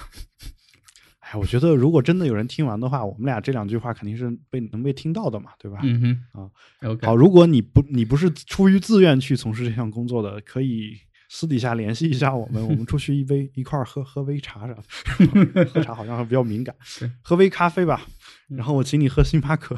[1.34, 5.80] 哎，我觉得如果真的有人听完的话，我们俩这两句话肯定是被能被听到的嘛，对吧？
[5.82, 6.00] 嗯
[6.32, 6.50] 哼，啊
[6.88, 10.96] ，OK，好，如果你不你不是出于自愿去从事这项工作的，可以
[11.30, 15.66] 私底下联系一下我们，我们出去一杯一块儿喝喝杯茶啥的。
[15.66, 16.76] 喝茶好像还比较敏感，
[17.24, 18.06] 喝杯咖啡吧，
[18.48, 19.76] 然后我请你喝星巴克。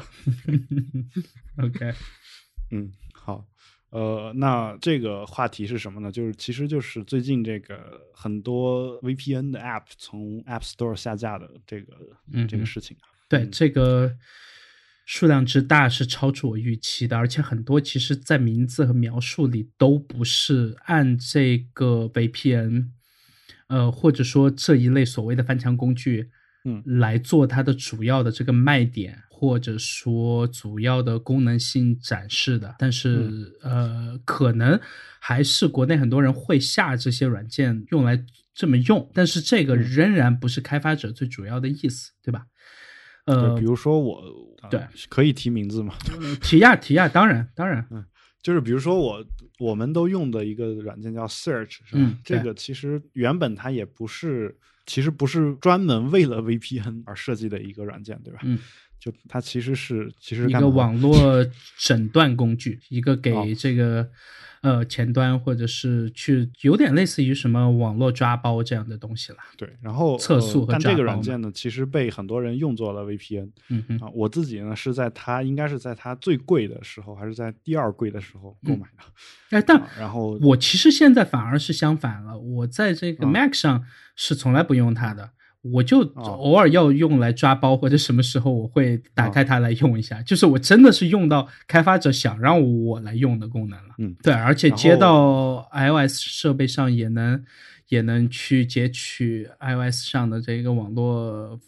[1.64, 1.94] OK，
[2.72, 3.46] 嗯，好，
[3.96, 6.12] 呃，那这个话题是什么呢？
[6.12, 11.94] 就是其实就是最近这个很多 VPN 的 App 从 App Store 下架的这个、
[12.34, 13.08] 嗯这个事情啊。
[13.30, 14.18] 对嗯这个
[15.06, 22.90] 数量之大是超出我预期的，而且很多其实在名字和描述里都不是按这个 VPN，
[23.68, 26.32] 呃，或者说这一类所谓的翻墙工具，
[26.66, 32.74] 嗯来做它的主要的这个卖点，或者说主要的功能性展示的。
[32.80, 34.80] 但是、呃，可能
[35.20, 38.24] 还是国内很多人会下这些软件用来
[38.54, 42.46] 这么用，但是这个仍然不是开发者最主要的意思，对吧？
[43.26, 44.22] 呃，比，如说我，
[44.62, 45.94] 啊对可以提名字吗？
[46.42, 48.06] 提亚提亚，当然当然，嗯
[48.42, 49.26] 就是比如说我
[49.58, 52.02] 我们都用的一个软件叫 Search，是吧？
[52.02, 54.56] 嗯这个其实原本它也不是，
[54.86, 58.42] 其实不是专门为了 VPN 而设计的一个软件，对吧？
[58.44, 58.60] 嗯，
[59.00, 61.46] 就它其实是其实一个网络
[61.78, 64.10] 诊断工具，一个哦给这个、
[64.62, 69.38] 呃前端或者是去有点类似于什么网络抓包这样的东西了。
[69.56, 74.10] 对，然后测速和呃但这个软件呢，其实被很多人用作了 VPN 嗯哼，啊。
[74.12, 79.04] 我自己呢是在它应该是在它最贵的时候，还是在第二贵的时候购买的。
[79.52, 83.86] 哎，但啊然后我其实现在反而是相反了，我在这个啊 Mac 上
[84.16, 85.30] 是从来不用它的。
[85.72, 90.22] 我就哦偶尔要用来抓包，或者什么时候我会打开它来用一下。
[90.22, 93.96] 就是我真的是用到开发者想让我来用的功能了。
[93.98, 97.44] 嗯对，而且接到 iOS 设备上也能
[97.90, 101.60] 也能去截取 iOS 上的这个网络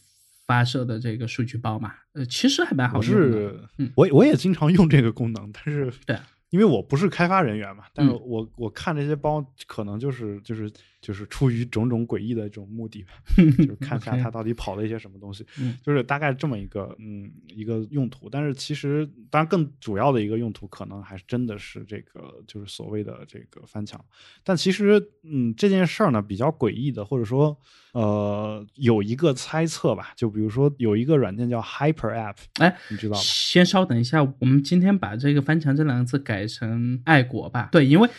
[0.46, 1.94] 发射的这个数据包嘛。
[2.14, 3.32] 呃，其实还蛮好我用的。
[3.32, 6.16] 是嗯我我也经常用这个功能，但是对
[6.50, 18.30] 因为我不是开发人员嘛，但是嗯我我看这些包可能就是就是就是出于种种诡异的这种目的吧， 就是看一下它到底跑了一些什么东西，嗯 就是大概这么一个嗯一个用途。
[18.30, 24.04] 但是其实当然更主要的一个用途可能还是真的是这个就是所谓的这个翻墙。
[24.44, 27.58] 但其实嗯这件事儿呢比较诡异的，或者说
[27.94, 33.22] 呃有一个猜测吧，就比如说有一个软件叫 Hyper App，哎，你知道吗？
[33.24, 37.70] 先稍等一下，我们今天把这个“翻墙”这两个字改成“爱国”吧。
[37.72, 38.10] 对，因为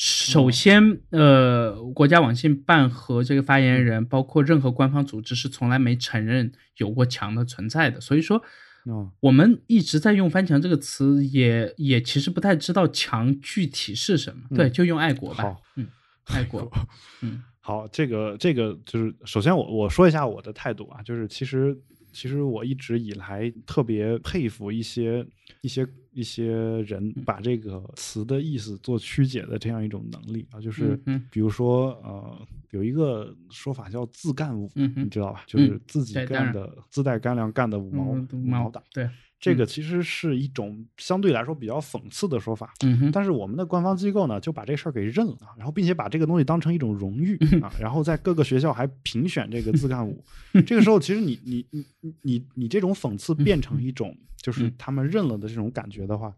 [0.00, 8.42] 首先，呃，国家网信办和这个发言人，包括任何官方组织是从来没承认有过墙的存在的，所以说。
[8.86, 14.44] 嗯我们一直在用“翻墙”这个词也，也其实不太知道墙具体是什么。
[14.56, 15.56] 对，就用“爱国”吧。
[15.76, 15.86] 嗯，
[16.26, 16.70] 爱国。
[17.20, 21.76] 嗯 好，这个这个就是首先我我说一下我的态度啊，就是其实
[22.14, 25.26] 其实我一直以来特别佩服一些
[25.60, 25.86] 一些
[26.18, 26.52] 一些
[26.82, 27.24] 人嗯。
[27.24, 30.98] 把这个词的意思做曲解的这样一种能力啊，就是
[31.30, 35.44] 比如说呃有一个说法叫自干五，你知道吧？
[35.46, 39.08] 就是自己干的自带干粮干的五毛嗯五毛党，对，
[39.40, 42.74] 这个其实是一种相对来说比较讽刺的说法。
[42.84, 50.24] 嗯哼，但是我们的官方机构呢，就把这事儿给认了，然后并且把这个东西当成一种荣誉啊，然后在各个学校还评选这个自干五。
[50.66, 56.34] 这个时候，其实你你你你你你这种讽刺变成一种就是他们认了的这种感觉的话，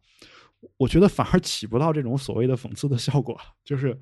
[0.77, 3.35] 我觉得反而起不到这种所谓的讽刺的效果。
[3.65, 3.99] 就是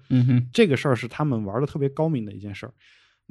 [0.53, 2.73] 这个事儿是他们玩的特别高明的一件事儿。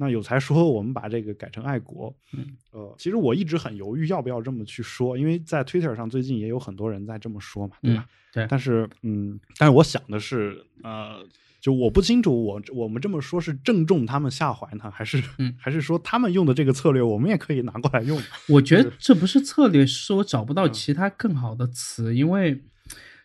[0.00, 8.06] 那有才说我们把这个改成爱国，嗯，呃，其实我一直很犹豫要不要这么去说，因为在 Twitter 上最近也有很多人在这么说嘛，对吧？
[8.32, 11.26] 对但是，嗯，但是我想的是，呃，
[11.60, 18.22] 就我不清楚，我我们这么说是正中他们下怀呢，还是、嗯还是说他们用的这个策略，我们也可以拿过来用？
[18.48, 22.62] 我觉得这不是策略，是我找不到嗯其他更好的词，因为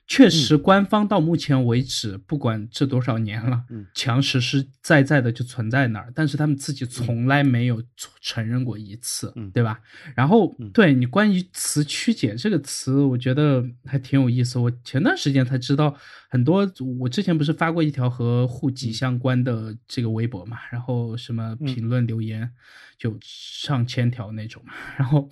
[0.05, 3.85] 确实官方到目前为止，不管这多少年了，嗯。
[3.93, 7.81] 强实实在在的就存在那儿，但是他们自己从来没有
[8.21, 9.49] 承认过一次，嗯。
[9.51, 9.79] 对吧？
[10.15, 10.69] 然后嗯。
[10.71, 14.59] 对你关于词曲解这个词，我觉得还挺有意思。
[14.59, 15.95] 我前段时间才知道
[16.29, 18.93] 很多，我之前不是发过一条和户籍嗯。
[18.93, 22.51] 相关的这个微博嘛，然后什么评论留言
[22.97, 25.29] 就上千条那种嘛，然后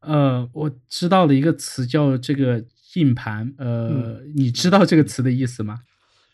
[0.00, 2.64] 呃，我知道了一个词叫这个
[2.96, 5.78] 硬盘，呃，你知道这个词的意思吗？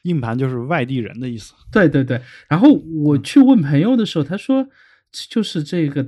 [0.05, 1.53] 硬盘就是外地人的意思。
[1.71, 2.73] 对对对，然后
[3.05, 4.67] 我去问朋友的时候，他说
[5.31, 6.03] 就是这个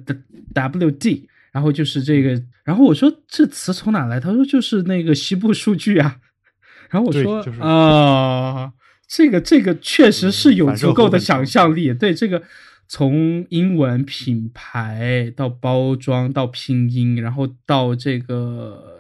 [0.53, 4.19] W D，然后就是这个，然后我说这词从哪来？
[4.19, 6.19] 他说就是那个西部数据啊。
[6.91, 8.73] 然后我说对就是啊、
[9.09, 11.93] 这个这个确实是有足够的想象力。
[11.95, 12.43] 对这个，
[12.89, 18.94] 从英文品牌到包装到拼音，然后到这个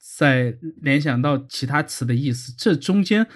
[0.00, 3.26] 再联想到其他词的意思，这中间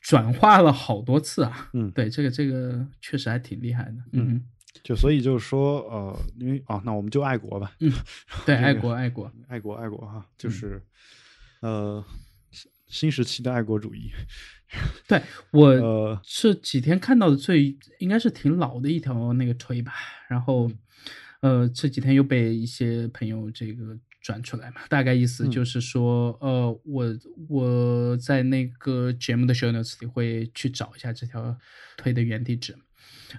[0.00, 1.68] 转化了好多次啊。
[1.74, 3.96] 嗯对，这个这个确实还挺厉害的。
[4.12, 4.42] 嗯
[4.82, 7.90] 就所以就是说，呃，因为啊，那我们就爱国吧，嗯，
[8.44, 9.32] 对，爱国爱国。
[9.48, 10.82] 爱国爱国哈，嗯就是、
[11.60, 12.04] 呃
[12.50, 14.10] 新新时期的爱国主义。
[15.08, 19.92] 对我呃这几天看到的最应该是挺老的一条那个推吧，
[20.28, 20.70] 然后
[21.40, 27.04] 呃这几天又被一些朋友这个转出来嘛，大概意思嗯就是说，呃我
[27.48, 31.56] 我在那个节目的 show notes 里会去找一下这条
[31.96, 32.76] 推的原地址。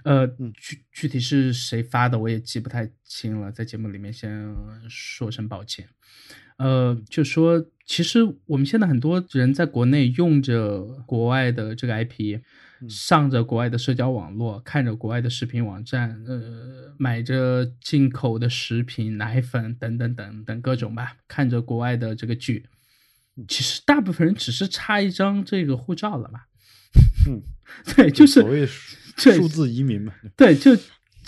[0.04, 4.54] 呃，嗯具具体是谁发的我也记不太清了，在节目里面先
[4.88, 5.86] 说声抱歉。
[6.58, 12.40] 呃，就说其实我们现在很多人在国内用着国外的这个 IP，
[12.88, 22.66] 上着国外的社交网络，看着国外的视频网站，呃，买着进口的食品、奶粉等等等等各种吧，看着国外的这个剧，
[23.48, 26.40] 其实大部分人只是差一张这个护照了嘛。
[27.26, 27.42] 嗯，
[27.94, 30.12] 对，就是所谓数字移民嘛。
[30.36, 30.76] 对，就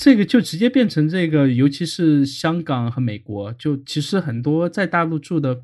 [0.02, 5.60] 这个就直接变成这个，尤其是香港和美国，就其实很多在大陆住的，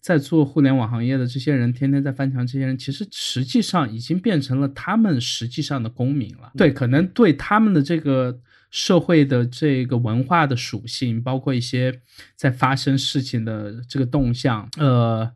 [0.00, 6.50] 在做互联网行业的这些人，天天在翻墙，这些人其实实际上已经变成了他们实际上的公民了。
[6.56, 8.40] 对，可能对他们的这个。
[8.72, 11.92] 社会的这个文化的属性，包括一些
[12.36, 15.28] 在发生事情的这个动向，呃，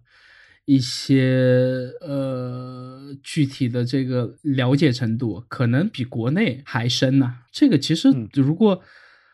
[0.65, 8.81] 一些呃具体的这个了解程度，可能比国内还深呢、这个其实嗯如果、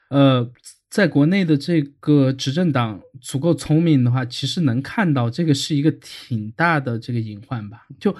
[0.08, 0.50] 呃
[0.90, 7.86] 在国内的这个执政党足够聪明的话，其实能看到这个是一个挺大的这个隐患吧。
[8.00, 8.12] 就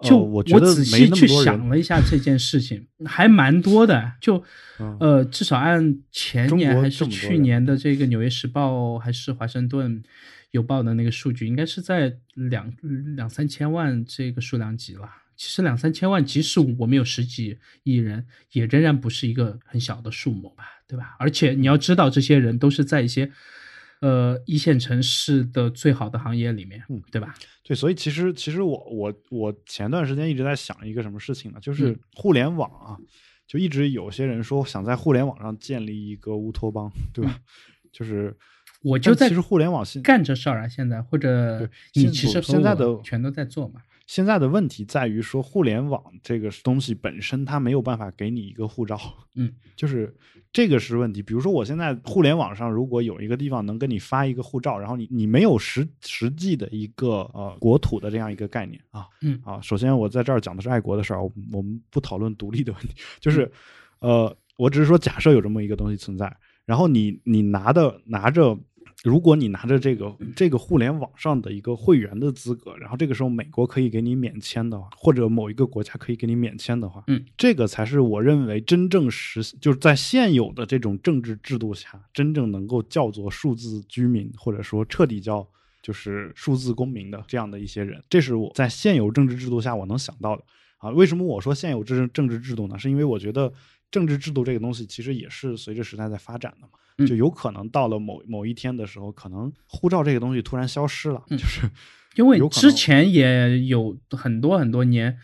[0.00, 4.12] 就哦我仔细去想了一下这件事情，还蛮多的。
[4.18, 4.42] 就
[4.80, 10.02] 嗯呃，至少按前年还是去年的这个《纽约时报》还是《华盛顿
[10.56, 12.72] 邮报》的那个数据，应该是在两
[13.14, 15.08] 两三千万这个数量级了。
[15.36, 21.14] 其实两三千万，即使我们有十几亿人，也仍然不是一个很小的数目吧，对吧？
[21.18, 23.30] 而且你要知道，这些人都是在一些
[24.00, 27.34] 呃一线城市的最好的行业里面，嗯对吧？
[27.62, 31.58] 对，所以其实其实我我我前段时间一直在想一个什么事情呢？
[31.60, 32.96] 就是嗯互联网啊，
[33.46, 37.38] 就一直有些人说想在互联网上建立一个乌托邦，对吧？
[37.92, 38.34] 就是
[38.86, 43.80] 我就在其实互联网现干这事儿啊，现在或者你其实现在的全都在做嘛。
[44.06, 48.96] 现在的问题在于说，互联网这个东西本身它没有办法给你一个护照，
[49.34, 50.14] 嗯，就是
[50.52, 51.20] 这个是问题。
[51.20, 63.50] 比如说，我现在互联网上如果有一个地方能给你发一个护照，然后你你没有实实际的一个呃国土的这样一个概念啊，嗯啊，首先我在这儿讲的是爱国的事儿，我们我们不讨论独立的问题，就是
[63.98, 66.32] 呃，我只是说假设有这么一个东西存在，
[66.64, 68.56] 然后你你拿的拿着。
[69.04, 85.46] 如果你拿着这个这个互联网上的一个会员的资格，然后这个时候美国可以给你免签的话，或者某一个国家可以给你免签的话，嗯，这个才是我认为真正实就是在现有的这种政治制度下，真正能够叫做数字居民，或者说彻底叫
[85.82, 90.42] 就是数字公民的这样的一些人，这是我在现有政治制度下我能想到的
[90.78, 90.90] 啊。
[90.90, 92.78] 为什么我说现有政政治制度呢？
[92.78, 93.52] 是因为我觉得
[93.90, 96.72] 政治制度这个东西其实也是随着时代在发展的嘛。
[96.98, 97.06] 嗯。
[97.06, 101.70] 就有可能到了某某一天的时候，可能护照这个东西突然消失了，嗯就是
[102.16, 105.18] 因为之前也有很多很多年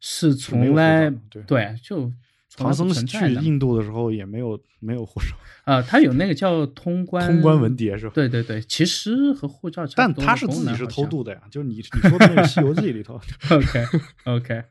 [0.00, 1.10] 是从来
[1.46, 2.10] 对就
[2.56, 8.12] 唐僧去印度的时候也没有没有护照，啊，他有那个叫通关通关文牒是吧？
[8.14, 13.14] 对对对，其实和护照差不多但他是自己是偷渡的呀，就是你你说的那个《西游记》里头，
[13.48, 13.84] OK
[14.24, 14.66] OK，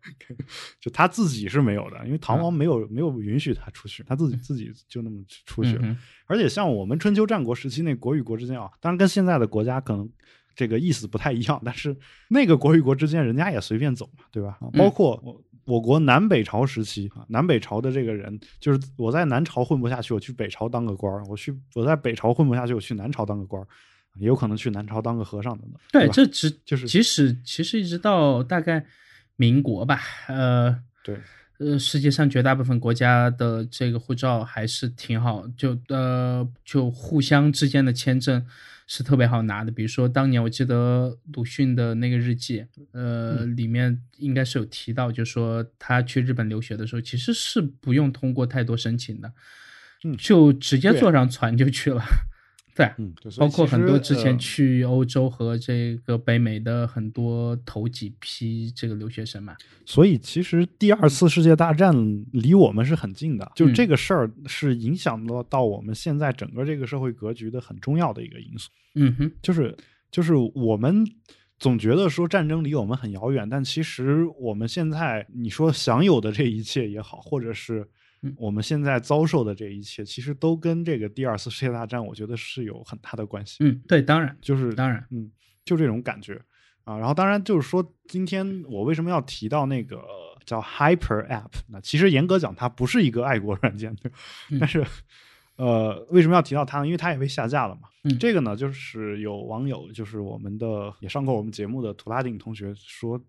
[0.80, 5.82] 就他自己是没有的，因为唐啊王没有没有允许他出去，他自己自己就那么出去了。
[5.84, 10.10] 嗯而且像我们春秋战国时期那国与国之间啊，当然跟现在的国家可能
[10.56, 11.94] 这个意思不太一样，但是
[12.30, 14.58] 那个国与国之间，人家也随便走嘛，对吧？
[14.78, 15.42] 包括我。
[15.66, 23.68] 我国南北朝时期啊，南北朝的这个人，就是我在南朝混不下去，我去北朝当个官儿；我去我在北朝混不下去，我去南朝当个官儿，
[24.16, 25.80] 也有可能去南朝当个和尚等等。
[25.92, 28.86] 对，吧这只就是即使其实一直到大概
[29.36, 31.18] 民国吧，呃对，
[31.60, 38.46] 呃，世界上绝大部分国家的这个护照还是挺好，就呃就互相之间的签证
[38.94, 39.72] 是特别好拿的。
[39.72, 49.32] 比如说当年我记得鲁迅的那个日记，呃，里面应该是有提到，就说他去日本留学的时候，其实是不用通过太多申请的，
[50.04, 52.02] 嗯就直接坐上船就去了。
[52.02, 52.31] 嗯，
[52.74, 52.90] 对，
[53.30, 59.56] 所以包括很多之前呃去欧洲和这个北美的很多头几批这个留学生嘛。
[59.86, 61.94] 所以其实第二次世界大战
[62.32, 68.70] 离我们是很近的，就嗯这个事儿是影响到到我们现在整个这个社会格局的很重要的一个因素。
[68.96, 69.76] 嗯哼，就是
[70.10, 71.06] 就是我们
[71.60, 77.88] 总觉得说战争离我们很遥远，但其实我们现在你说享有的这一切也好，或者是嗯
[78.38, 83.58] 我们现在遭受的这一切，其实都跟这个第二次世界大战，我觉得是有很大的关系。
[83.62, 85.32] 嗯，对，当然，就是当然，嗯，
[85.66, 86.40] 就这种感觉
[86.84, 86.98] 啊。
[86.98, 90.04] 然后当然就是说，今天我为什么要提到那个
[90.46, 91.52] 叫 Hyper App？
[91.70, 94.12] 那其实严格讲，它不是一个爱国软件，对
[94.52, 94.86] 嗯但是
[95.56, 96.86] 呃，为什么要提到它呢？
[96.86, 97.90] 因为它也被下架了嘛。
[98.04, 103.20] 嗯这个呢，就是有网友，就是我们的也上过我们节目的图拉丁同学说。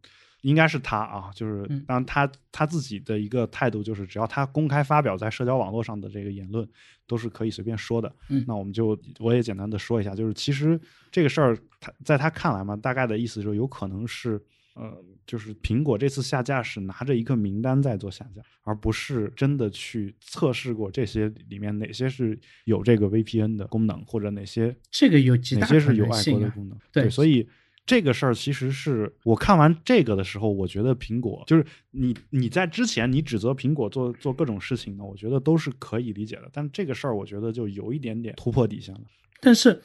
[0.42, 6.68] 应该是他啊，就是嗯当然他他自己的一个态度就是，只要他公开发表在社交网络上的这个言论，
[7.06, 8.14] 都是可以随便说的。
[8.28, 10.78] 嗯那我们就我也简单的说一下，就是其实
[11.10, 14.42] 这个事儿，他在他看来嘛，大概的意思就是有可能是，
[14.74, 14.92] 呃，
[15.24, 26.40] 就是苹果这次下架是拿着一个名单在做下架，而不是真的去测试过这些里面哪些是有这个 VPN 的功能，或者哪些这个有极哪些是有爱国。
[26.40, 26.76] 的功能。
[26.90, 27.48] 对所以。
[27.84, 36.48] 这个事儿其实是我看完这个的时候，我觉得苹果就是你你在之前你指责苹果做做各种事情呢，我觉得都是可以理解的。
[36.52, 39.00] 但这个事儿，我觉得就有一点点突破底线了。
[39.40, 39.82] 但是，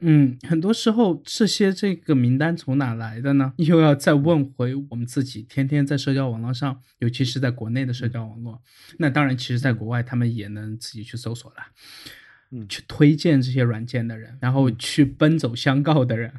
[0.00, 3.52] 嗯，很多时候这些这个名单从哪来的呢？
[3.58, 5.42] 又要再问回我们自己。
[5.42, 8.62] 天天在社交网络上，尤其是在国内的社交网络，
[8.98, 11.56] 那当然，其实在国外他们也能自己去搜索了，
[12.50, 16.32] 嗯去推荐这些软件的人，然后去奔走相告的人。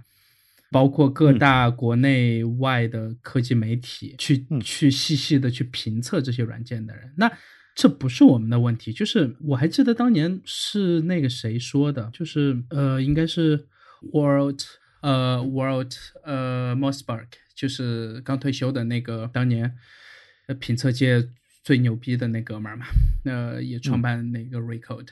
[0.72, 7.32] 包括各嗯大国内外的科技媒体去、嗯去细细的去评测这些软件的人，那
[7.76, 8.92] 这不是我们的问题。
[8.92, 13.68] 就是我还记得当年是那个谁说的，就是呃，应该是
[14.12, 14.62] World
[15.02, 15.94] 呃 World
[16.24, 19.76] 呃 Mossberg，就是刚退休的那个当年
[20.48, 21.30] 呃评测界
[21.64, 22.88] 最牛逼的那哥们儿嘛，
[23.26, 25.10] 呃，也创办那个 Recode。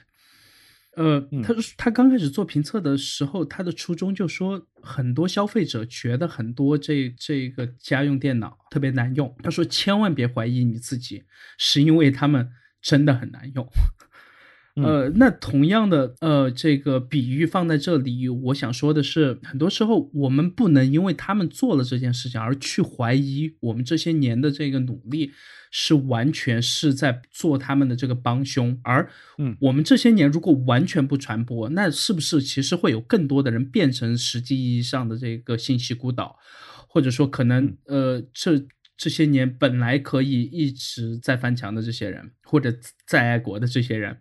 [0.95, 9.35] 呃，嗯他他刚开始做评测的时候，他的初衷就说，很多消费者觉得很多这这个家用电脑特别难用。
[9.43, 11.23] 他说，千万别怀疑你自己，
[11.57, 12.49] 是因为他们
[12.81, 13.67] 真的很难用。
[14.76, 25.32] 呃，那同样的，呃，这个比喻放在这里，我想说的是，很多时候我们不能因为他们做了这件事情而去怀疑我们这些年的这个努力
[25.71, 29.55] 是完全是在做他们的这个帮凶，而嗯。
[29.61, 36.38] 我们这些年如果完全不传播，那是不是其实会有更多的人变成实际意义上的这个信息孤岛，
[36.88, 38.65] 或者说可能呃这。
[38.97, 42.73] 这些年本来可以一直在翻墙的这些人，或者
[43.05, 44.17] 在爱国的这些人，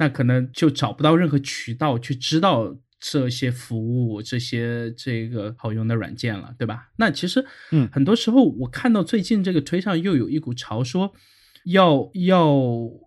[0.00, 6.88] 那可能就找不到任何渠道去知道这些服务、这些这个好用的软件了，对吧？
[6.96, 11.14] 那其实，嗯很多时候我看到最近这个推上又有一股潮说。
[11.66, 12.56] 要要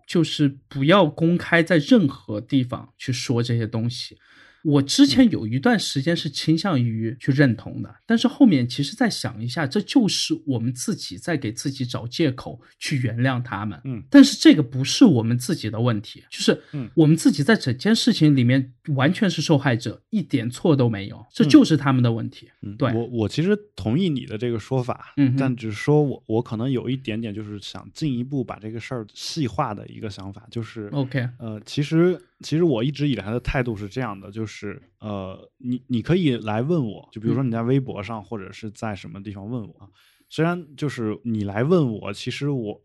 [0.06, 4.16] 就是不要公开在任何地方去说这些东西。
[4.64, 13.78] 我之前有一段时间是倾向于去认同的，但是后面其实再想一下，这就是我们自己在给自己找借口去原谅他们。
[13.84, 22.48] 嗯，但是这个不是我们自己的问题，就是嗯我们自己在整件事情里面完全是受害者，一点错都没有，这就是他们的问题。
[22.62, 39.88] 嗯，对我我其实同意你的这个说法，嗯但只是说我我可能有一点点就是想进一步把这个事儿细化的一个想法，就是、OK，呃，其实其实我一直以来的态度是这样的，就是呃，你你可以来问我，就比如说你在微博上或者是在什么地方问我啊。
[40.28, 42.80] 虽然就是你来问我，其实我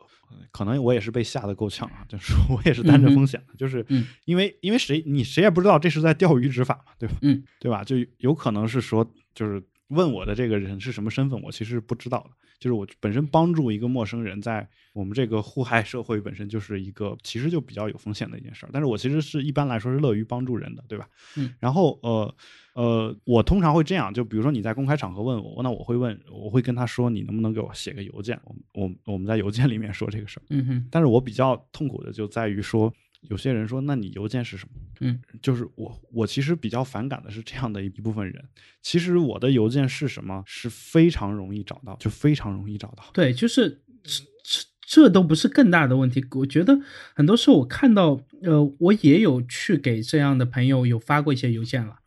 [0.51, 7.15] 可能我也是被吓得够呛啊，就是我也是担着风险的，就是嗯因为因为谁你谁也不知道这是在钓鱼执法嘛，对吧？
[7.21, 7.83] 嗯，对吧？
[7.83, 12.31] 就有可能是说，就是问我的这个人是什么身份，我其实不知道的。
[12.59, 18.69] 就是我本身帮助一个陌生人，在我们这个互害社会本身就是一个其实就比较有风险的一件事儿。
[18.73, 21.07] 但是我其实是一般来说是乐于帮助人的，对吧？
[21.37, 21.53] 嗯。
[21.59, 22.35] 然后呃
[22.73, 28.37] 呃，我通常会这样，就比如说你在公开场合问我，那我会问，我会跟他说，你能不能给我写个邮件？
[28.43, 30.43] 我我我们在邮件里面说这个事儿。
[30.49, 34.75] 嗯哼，但是我比较痛苦的就在于说，有些人说，那你邮件是什么？
[35.01, 38.43] 嗯，就是我我其实比较反感的是这样的一部分人。
[38.81, 43.03] 其实我的邮件是什么是非常容易找到，就非常容易找到。
[43.13, 46.25] 对，就是这这这都不是更大的问题。
[46.31, 46.79] 我觉得
[47.13, 51.97] 很多时候我看到，呃，我也有去给这样的朋友有发过一些邮件了，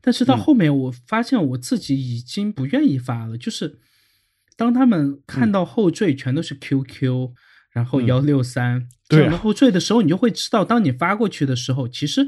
[0.00, 3.80] 但是到嗯后面我发现我自己已经不愿意发了，就是
[4.56, 7.32] 当他们看到后缀全都是 QQ，、
[7.72, 12.26] 然后嗯幺六三对啊这样的后缀的时候，你就会知道，当你发过去的时候，其实，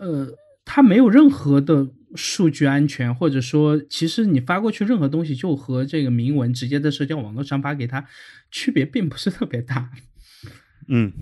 [0.00, 0.28] 呃，
[0.64, 8.04] 它没有任何的数据安全，或者说，其实你发过去任何东西，就和这个明文直接在社交网络上发给他，
[8.50, 9.90] 区别并不是特别大。
[10.88, 11.12] 嗯，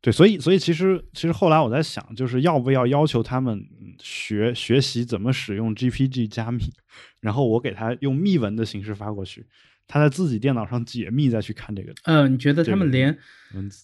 [0.00, 6.72] 对，所以所以其实其实后来我在想，就是要不要要求他们嗯学学习怎么使用 GPG 加密，
[7.20, 9.46] 然后我给他用密文的形式发过去，
[9.92, 13.18] 他在自己电脑上解密再去看这个呃，你觉得他们连。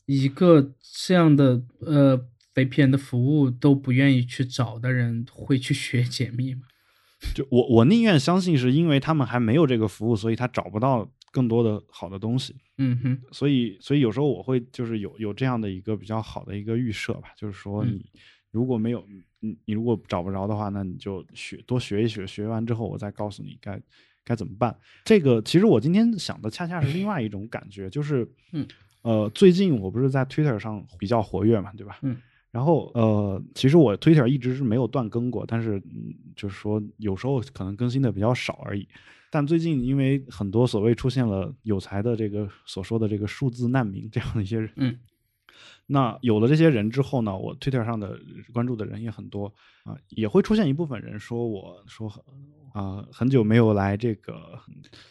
[0.06, 2.18] 一个这样的呃
[2.54, 6.62] VPN 的服务都不愿意去找的人，会去学解密吗？
[7.36, 12.56] 就我我宁愿相信是因为他们还没有这个服务，所以他找不到更多的好的东西。
[12.78, 18.06] 嗯哼，所以所以有时候我会就是有有这样的一个比较好的一个预设吧，就是说嗯你
[18.50, 19.04] 如果没有
[19.40, 23.78] 你你如果找不着的话，那你就学多学一学，学完之后我再告诉你该
[24.28, 24.76] 该怎么办。
[25.02, 28.66] 这个其实我今天想的恰恰是另外一种感觉，就是嗯
[29.00, 31.98] 呃最近我不是在 Twitter 上比较活跃嘛，对吧？
[32.02, 32.16] 嗯。
[32.50, 38.88] 然后呃，其实我 Twitter 一直是没有断更过，但是嗯，就是说有时候可能更新的比较少而已。
[39.30, 44.98] 但最近因为很多所谓出现了有才的这个所说的这个数字难民这样的一些人，嗯，
[45.86, 48.18] 那有了这些人之后呢，我 Twitter 上的
[48.54, 49.52] 关注的人也很多
[49.84, 52.08] 啊、也会出现一部分人说我说
[52.78, 54.58] 啊、很久没有来这个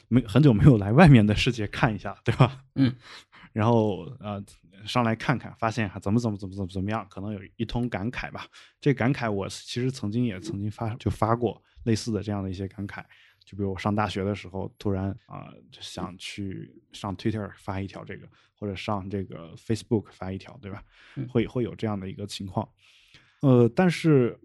[0.07, 2.63] 没很久没有来外面的世界看一下，对吧？
[2.75, 2.95] 嗯，
[3.51, 4.41] 然后呃
[4.85, 8.47] 上来看看，发现啊怎么怎么怎么怎么怎么样，可能有一通感慨吧。
[8.79, 13.03] 这感慨我其实曾经也曾经发就发过类似的这样的一些感慨。
[13.43, 18.27] 就比如我上大学的时候，突然啊、就想去上 Twitter 发一条这个，
[18.59, 20.83] 或者上这个 Facebook 发一条，对吧？
[21.15, 22.67] 嗯会会有这样的一个情况。
[23.41, 24.37] 呃，但是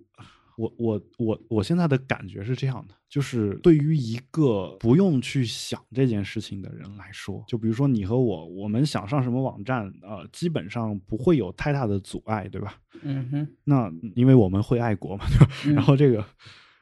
[0.57, 12.79] 我我我我现在的感觉是这样的，就是对于一个不用去想这件事情的人来说，就比如说你和我，我们想上什么网站，呃，基本上不会有太大的阻碍，对吧？
[13.03, 15.49] 嗯哼，那因为我们会爱国嘛，对吧？
[15.67, 16.25] 嗯然后这个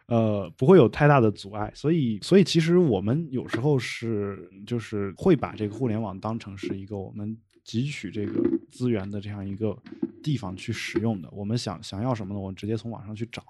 [0.06, 9.76] 呃不会有太大的阻碍，所以所以其实我们有时候是就是会把这个互联网当成是一个我们汲取这个资源的这样一个
[10.22, 11.28] 地方去使用的。
[11.30, 12.40] 我们想想要什么呢？
[12.40, 13.44] 我们直接从网上去找。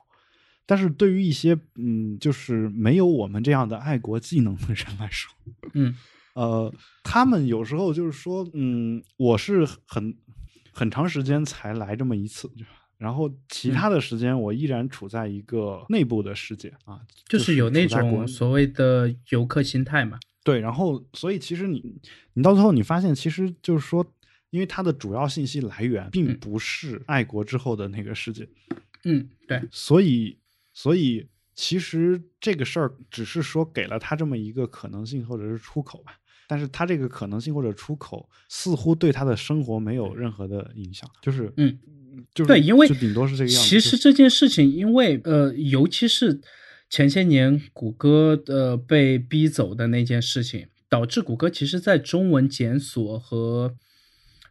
[0.67, 5.33] 但是对于一些嗯，就是没有我们这样的爱国技能的人来说，
[5.75, 5.95] 嗯。
[6.35, 10.17] 呃，他们有时候就是说，嗯，我是很
[10.73, 12.49] 很长时间才来这么一次，
[12.97, 20.21] 然后其他的时间我依然处在一个内部的世界啊，就是有那种所谓的游客心态嘛。
[20.45, 21.83] 对，然后所以其实你
[22.35, 24.07] 你到最后你发现，其实就是说，
[24.51, 26.39] 因为它的主要信息来源并嗯。
[26.39, 28.49] 不是爱国之后的那个世界，
[29.05, 30.39] 嗯，对，所以
[30.83, 36.13] 所以其实这个事儿只是说给了他这么一个可能性或者是出口吧，
[36.49, 41.79] 但是他这个可能性或者出口似乎对他的生活没有任何的影响，就是嗯，
[42.35, 43.69] 就是对，因为就顶多是这个样子。
[43.69, 46.41] 其实这件事情，因为呃，尤其是
[46.89, 53.75] 前些年谷歌呃被逼走的那件事情，导致谷歌其实在中文检索和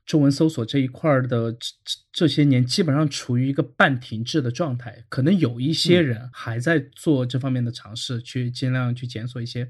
[0.10, 5.05] 中文搜索这一块儿的这这这些年，基本上处于一个半停滞的状态。
[5.07, 9.70] 可能有一些人还在做这方面的尝试，去尽量去检索一些。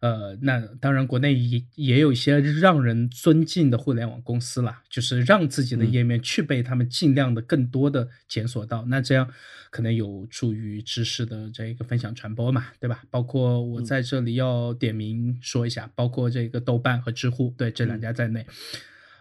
[0.00, 9.30] 呃，那当然，国内也也有一些让人尊敬的互联网公司啦，就是让自己的嗯页面去被他们尽量的更多的检索到，那这样
[9.70, 13.04] 可能有助于知识的这个分享传播嘛，对吧？
[13.08, 18.44] 包括我在这里要点名说一下，包括这个豆瓣和知乎，对这两家在内，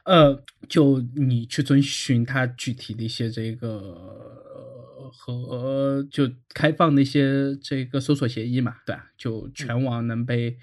[0.09, 3.67] 呃，就你去遵循它具体的一些这个。
[3.69, 9.09] 呃和就开放那些这个搜索协议嘛，对吧？
[9.17, 10.55] 就全网能被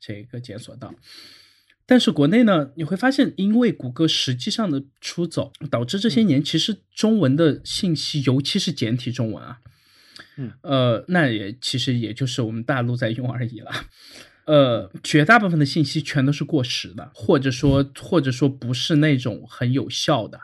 [0.00, 0.92] 这个检索到。
[1.86, 9.60] 但是国内呢，你会发现，因为谷歌实际上的出走，导致这些年其实中文的信息，尤其是简体中文啊，
[10.36, 13.70] 嗯，呃，那也其实也就是我们大陆在用而已了。
[14.44, 20.40] 呃，绝大部分的信息全都是过时的，或者说或者说不是那种很有效的。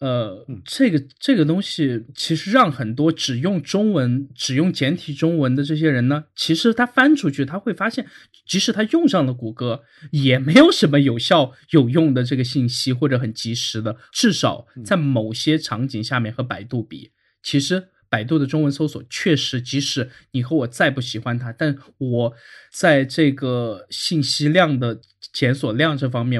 [0.00, 8.06] 呃，这个这个东西其实让很多只用中文、只用简体中文的这些人呢，其实他翻出去他会发现，
[8.44, 17.90] 即使他用上了谷歌，也没有什么有效有用的这个信息或者很及时的，至少在某些场景下面和百度比，其实。
[18.12, 22.34] 百度的中文搜索确实，即使你和我再不喜欢它，但我
[22.70, 25.00] 在这个信息量的
[25.32, 26.38] 检索量这方面，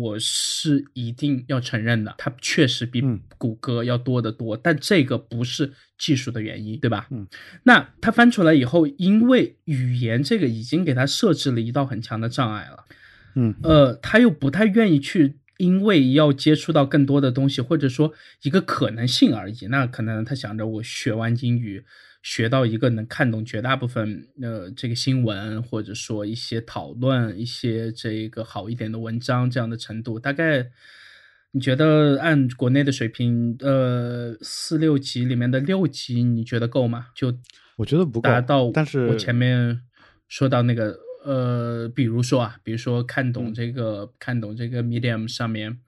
[0.00, 3.02] 我是一定要承认的，它确实比
[3.36, 4.56] 谷歌要多得多。
[4.56, 7.06] 但这个不是技术的原因，对吧？
[7.10, 7.28] 嗯，
[7.64, 12.84] 那它翻出来以后，因为语言这个已经给它设置了一道很强的障碍了，
[13.36, 15.36] 嗯，呃，他又不太愿意去。
[15.58, 18.12] 因为要接触到更多的东西，或者说
[18.42, 21.84] 一个可能性而已，那可能他想着我学完英语，
[22.22, 30.66] 学到一个能看懂绝大部分呃这个新闻，或者说一些讨论，一些这个好一点的文章这样的程度，大概
[31.52, 37.06] 你觉得按国内的水平，呃四六级里面的六级，你觉得够吗？
[37.14, 37.32] 就
[37.76, 38.72] 我觉得不够，达到。
[38.72, 39.80] 但是我前面
[40.26, 41.03] 说到那个。
[41.24, 45.78] 呃，比如说啊，比如说看懂这个，看懂这个 Medium 上面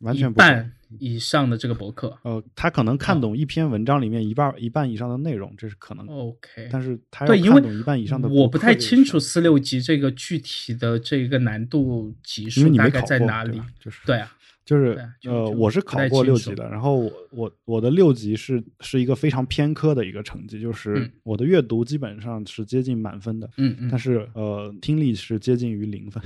[0.00, 6.06] 完全半以上的这个博客，呃，他可能看懂一篇文章里面一半一半以上的内容，这是可能。
[6.06, 14.36] OK，但是他对，因为一半以上的，我不太清楚四六级这个具体的这个难度级数大概在哪里，就是对啊。
[14.64, 26.22] 就是呃，我是考过六级的，然后我我我的六级是是一个非常偏科的一个成绩，就是我的阅读基本上是接近满分的，嗯嗯，但是呃，听力是接近于零分。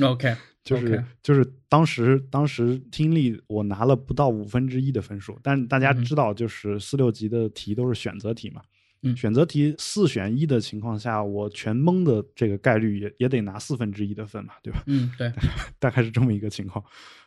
[0.00, 8.62] OK，就是就是当时当时听力我拿了不到五分之一的分数，但大家知道，就是四六级的题都是选择题嘛，
[9.02, 14.82] 嗯，选择题四选一的情况下，我全蒙的这个概率也也得拿四分之一的分嘛，对吧？
[14.86, 15.30] 嗯，对，
[15.78, 16.82] 大概是这么一个情况。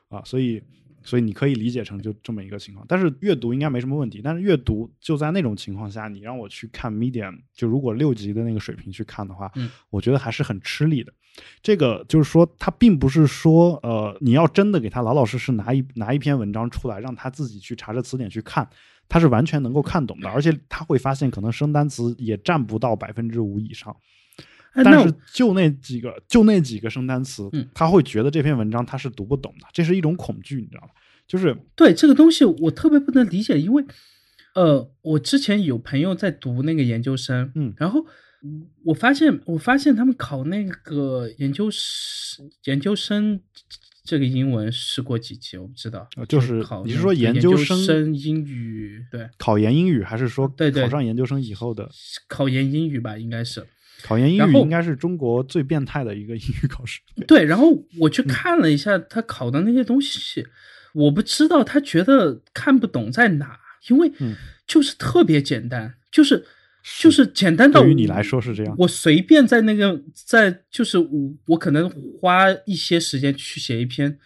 [0.09, 0.61] 啊，所以，
[1.03, 4.21] 所以你可以理解成就这么一个情况，但是阅读应该没什么问题。
[4.23, 11.13] 但是阅读就在那种情况下，你让我去看 Medium，就如果六级的那个水平去看的话，嗯，我觉得还是很吃力的。
[11.61, 18.67] 这个就是说，他并不是说，呃，你要真的给他老老实实拿一拿一篇文章出来，让他自己去查着词典去看，
[19.07, 23.95] 他是完全能够看懂的，而且他会发现可能生单词也占不到百分之五以上。
[24.83, 30.89] 但是就那几个，就那几个生单词，他会觉得这篇文章他是读不懂的，这是一种恐惧，你知道吗？
[31.27, 33.83] 就是对这个东西我特别不能理解，因为
[34.55, 38.05] 呃，我之前有朋友在读那个研究生，嗯，然后
[38.85, 43.41] 我发现我发现他们考那个研究生研究生
[44.05, 51.89] 这个英文试过几级，我不知道，就是你是说研究生英语对考研英语，还是说对对考上研究生以后的
[52.29, 53.67] 考研英语吧，应该是。
[54.03, 57.01] 考研英语应该是中国最变态的一个英语考试。
[57.27, 60.45] 对，然后我去看了一下他考的那些东西，
[60.93, 63.59] 我不知道他觉得看不懂在哪，
[63.89, 64.11] 因为
[64.65, 66.45] 就是特别简单，就是
[67.01, 68.75] 就是简单到对于你来说是这样。
[68.77, 71.89] 我随便在那个在就是我我可能
[72.21, 74.17] 花一些时间去写一篇。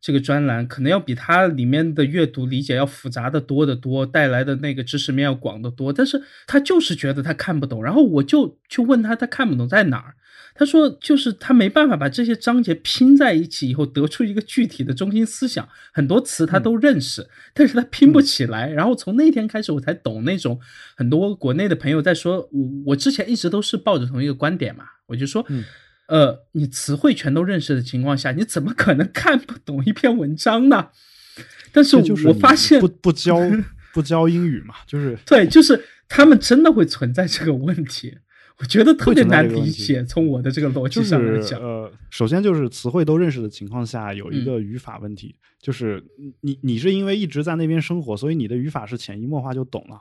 [0.00, 5.92] 这个专栏可能要比它里面的阅读理解要复杂的多得多，带来的那个知识面要广得多。
[5.92, 10.14] 但是他就是觉得他看不懂，然后我就去问他，他看不懂在哪儿？
[10.54, 15.68] 他说就是他没办法把这些章节拼在一起以后得出一个具体的中心思想。
[15.92, 18.70] 很多词他都认识，但是他拼不起来。
[18.70, 20.58] 然后从那天开始，我才懂那种
[20.96, 25.46] 很多国内的朋友在说，我我之前一直都是抱着同一个观点嘛，我就说。
[26.10, 30.88] 呃，你词汇全都认识的情况下，你怎么可能看不懂一篇文章呢？
[31.72, 33.38] 但是我发现不不教
[33.94, 38.18] 不教英语嘛，就是 对，就是他们真的会存在这个问题，
[38.58, 40.04] 我觉得特别难理解。
[40.04, 46.02] 从我的这个逻辑上来讲，呃，首先就是词汇都认识的情况下，有一个语法问题，就是
[46.40, 50.00] 你你是因为一直在那边生活，所以你的语法是潜移默化就懂了，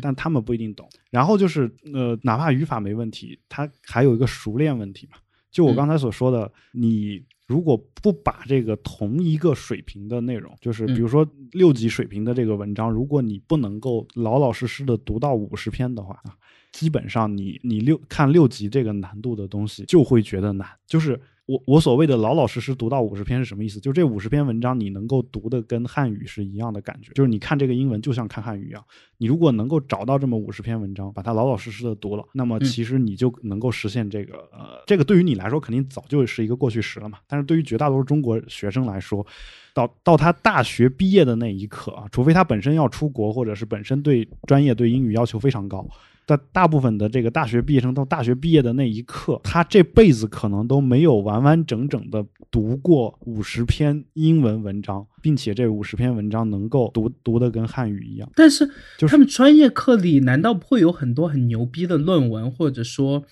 [0.00, 0.88] 但他们不一定懂。
[1.10, 5.18] 然后就是呃，哪怕语法没问题，它还有一个熟练问题嘛。
[5.50, 16.36] 就我刚才所说的，你如果不把这个同一个水平的内容，就是比如说六级水平的这个文章，如果你不能够老老实实的读到五十篇的话啊，
[16.72, 20.68] 基本上你你六看六级这个难度的东西就会觉得难。
[20.86, 21.18] 就是
[21.48, 23.80] 我我所谓的老老实实读到五十篇是什么意思？
[23.80, 28.84] 就这五十篇文章，你能够读的跟汉语是一样的感觉，就是你看这个英文就像看汉语一样。
[29.16, 37.16] 你如果能够找到这么五十篇文章，把它老老实实的读了，那么其实你就能够实现这个呃，这个对于你来说肯定早就是一个过去时了嘛。
[37.26, 39.26] 但是对于绝大多数中国学生来说，
[39.72, 45.88] 到到他大学毕业的那一刻啊，除非他本身要出国，或者是本身对专业对英语要求非常高。
[46.28, 58.30] 但大部分的这个大学毕业生到大学毕业的那一刻，他这辈子可能都没有完完整整的读过五十篇英文文章，并且这五十篇文章能够读读的跟汉语一样。
[58.36, 58.68] 但是，
[58.98, 63.24] 就是他们专业课里难道不会有很多很牛逼的论文，或者说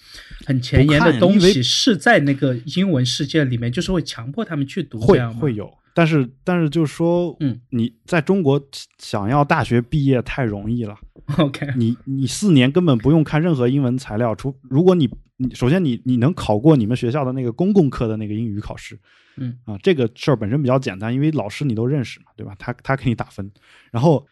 [0.47, 5.41] 很前沿的东西是在那个英文世界里面，就是会强迫他们去读这会样吗？
[5.43, 8.59] 会有，但是但是就是说，嗯，你在中国
[8.99, 10.97] 想要大学毕业太容易了。
[11.39, 18.99] OK，你你四年根本不用看任何英文材料，除如果你你首先你你能考过你们学校的那个公共课的那个英语考试，
[19.37, 22.55] 嗯啊，这个事儿本身比较简单，因为老师你都认识嘛，对吧？
[22.59, 23.51] 他他给你打分，
[23.91, 24.25] 然后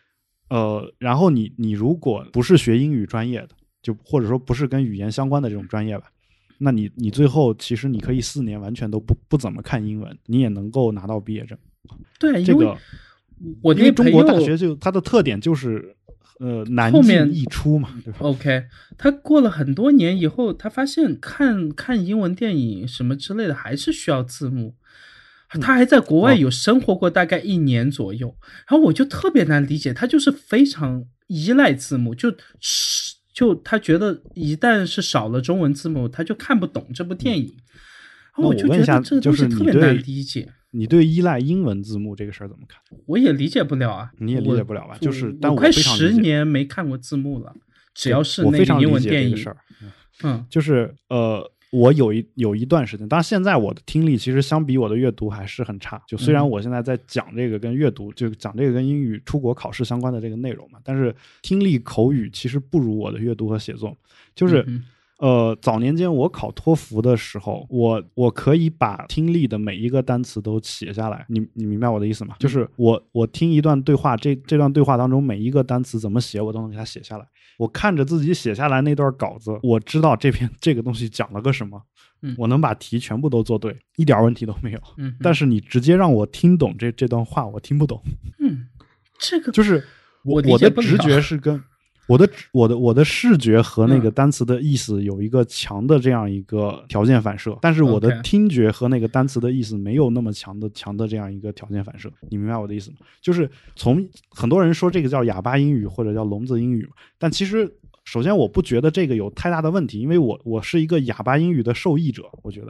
[0.48, 3.50] 呃，然后你你如果不是学英语专业的，
[3.82, 6.04] 就或者说不是跟语言相关的这种专业吧，
[6.58, 11.58] 那你你最后其实你可以四年完全都不不怎么看英文，你也能够拿到毕业证。
[12.20, 12.76] 对，因为这个
[13.60, 15.94] 我因为中国大学就它的特点就是
[16.40, 18.64] 呃难后面进易出嘛，对吧？OK，
[18.98, 24.74] 他过了很多年以后，他发现看看英文电影什么之类的还是需要字幕。
[25.60, 28.34] 他还在国外哦有生活过大概一年左右，
[28.68, 32.28] 然后我就特别难理解，他就是非常依赖字幕，就
[32.58, 37.54] 是就他觉得一旦是少了中文字幕，他就看不懂这部电影。
[38.36, 42.80] 然后那我就觉得这个东西就是特别难理解，你对依赖英文字幕这个事儿怎么看？
[43.06, 44.10] 我也理解不了啊。
[44.18, 47.54] 你也理解不了吧就是但我我快十年没看过字幕了，
[47.94, 49.56] 只要是我那个英文电影的事，儿，
[50.22, 56.02] 嗯就是呃，我有一有一段时间，当然现在我的听力其实相比我的阅读还是很差。
[56.08, 63.96] 就虽然嗯我现在在讲这个跟阅读，就讲这个跟英语出国考试相关的这个内容嘛，但是听力口语其实不如我的阅读和写作。
[64.34, 64.82] 就是、嗯
[65.18, 71.24] 呃，早年间我考托福的时候，我我可以把听力的每一个单词都写下来。
[71.28, 72.34] 你你明白我的意思吗？
[72.40, 77.24] 就是我我听一段对话，这这段对话当中每一个单词怎么写，我都能给它写下来。
[77.56, 81.80] 我看着自己写下来那段稿子，我知道这篇 这个东西讲了个什么，
[82.22, 84.80] 嗯我能把题全部都做对，一点问题都没有。
[84.98, 88.02] 嗯，但是你直接让我听懂这这段话，我听不懂。
[88.40, 88.66] 嗯，
[89.20, 89.84] 这个就是
[90.24, 91.62] 我我的直觉是跟
[92.06, 102.10] 我的我的我的视觉和那个嗯单词的意思有一个强的这样一个条件反射，但是我的听觉和那个单词的意思没有那么强的强的这样一个条件反射。
[102.30, 102.98] 你明白我的意思吗？
[103.20, 107.72] 就是从很多人说这个叫哑巴英语或者叫聋子英语，但其实。
[108.06, 112.68] 首先，我不觉得这个有太大的问题，因为我我是一个哑巴英语的受益者，我觉得，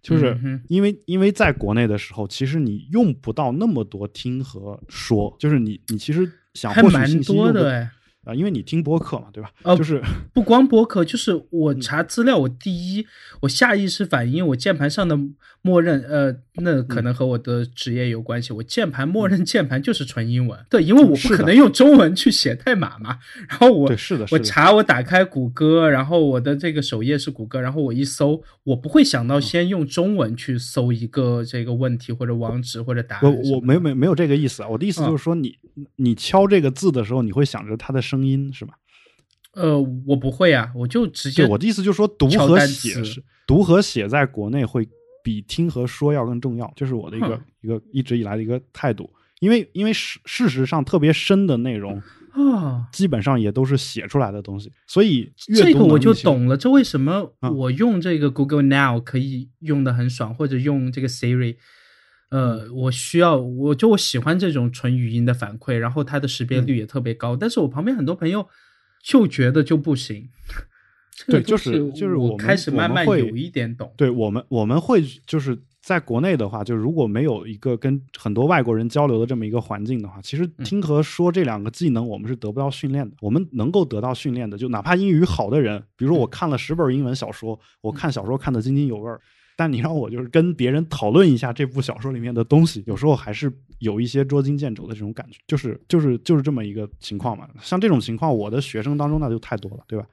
[0.00, 0.38] 就是
[0.68, 7.90] 因为因为在国内的时候，其实你用不到那么多听和说，就是你你其实想获取信息的
[8.26, 8.32] 哎。
[8.32, 9.50] 啊，因为你听播客嘛，对吧？
[9.62, 10.02] 呃就是
[10.34, 13.06] 不光播客，就是我嗯查资料，我第一，
[13.42, 15.16] 我下意识反应，我键盘上的
[15.62, 18.52] 默认，呃，那嗯可能和我的职业有关系。
[18.52, 23.18] 我键盘默认键盘就是纯英文，对，因为我不可能用中文去写代码嘛。
[23.48, 33.56] 然后我对，是的，是的，我查，我打开谷歌，然后我的这个首页是谷歌，然后我一搜，我不会想嗯到先用中文去搜一个这个问题或者网址或者答案我。
[33.56, 35.54] 我没有没有没有这个意思啊，我的意思嗯就是说你，
[35.96, 38.74] 你敲这个字的时候，你会想着它的声音是吧？
[39.52, 44.86] 呃，我不会啊，我就直接，我的意思就是说，读和写是读和写在国内会
[45.26, 49.10] 比听和说要更重要，这是我的一个一个一直以来的一个态度。
[49.40, 52.00] 因为因为事事实上特别深的内容，
[52.30, 52.86] 啊。
[52.92, 61.56] 基本上也都是写出来的东西，所以这个我就懂了，这为什么嗯我用这个 Google Now 可以用的很爽，或者用这个 Siri，
[62.30, 68.48] 呃，我需要，我就我喜欢这种纯语音的反馈，然后它的识别嗯率也特别高，但是我旁边很多朋友
[69.02, 70.30] 就觉得就不行。
[71.16, 73.92] 这个对就是就是我们开始慢慢会有一点懂。
[73.96, 83.16] 对我们我们会就是在国内的话，就如果没有一个跟很多外国人交流的这么一个环境的话，其实嗯听和说这两个技能我们是得不到训练的。
[83.20, 89.20] 我们能够得到训练的，就哪怕英语好的人，比如说我看了十本英文小说，我看小说看得津津有味儿。
[89.58, 97.48] 但你让我就是跟别人讨论一下这部小说里面的东西，有时候还是有一些捉襟见肘的这种感觉，就是就是就是这么一个情况嘛。
[97.62, 100.04] 像这种情况，我的学生当中那就太多了，对吧？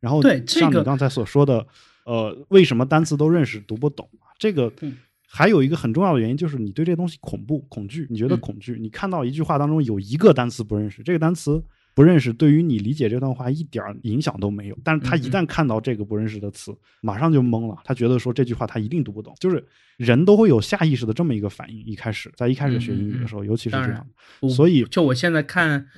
[0.00, 1.66] 然后对像你刚才所说的，
[2.04, 4.08] 呃，为什么单词都认识读不懂？
[4.38, 4.96] 这个嗯
[5.30, 11.62] 还有一个很重要的原因就是你对这个东西恐怖、恐惧，你觉得嗯恐惧，你看到一句话当中有一个单词不认识，这个单词
[11.94, 14.78] 不认识，对于你理解这段话一点影响都没有。
[14.82, 19.34] 但是他一嗯旦看到这个不认识的词，马上就懵了，他觉得说这句话他一定读不懂。
[19.38, 19.62] 就是
[19.98, 24.06] 人都会有下意识的这么一个反应，一开始在一开始学英语的时候，尤其是这样。
[24.48, 25.88] 所以就我现在看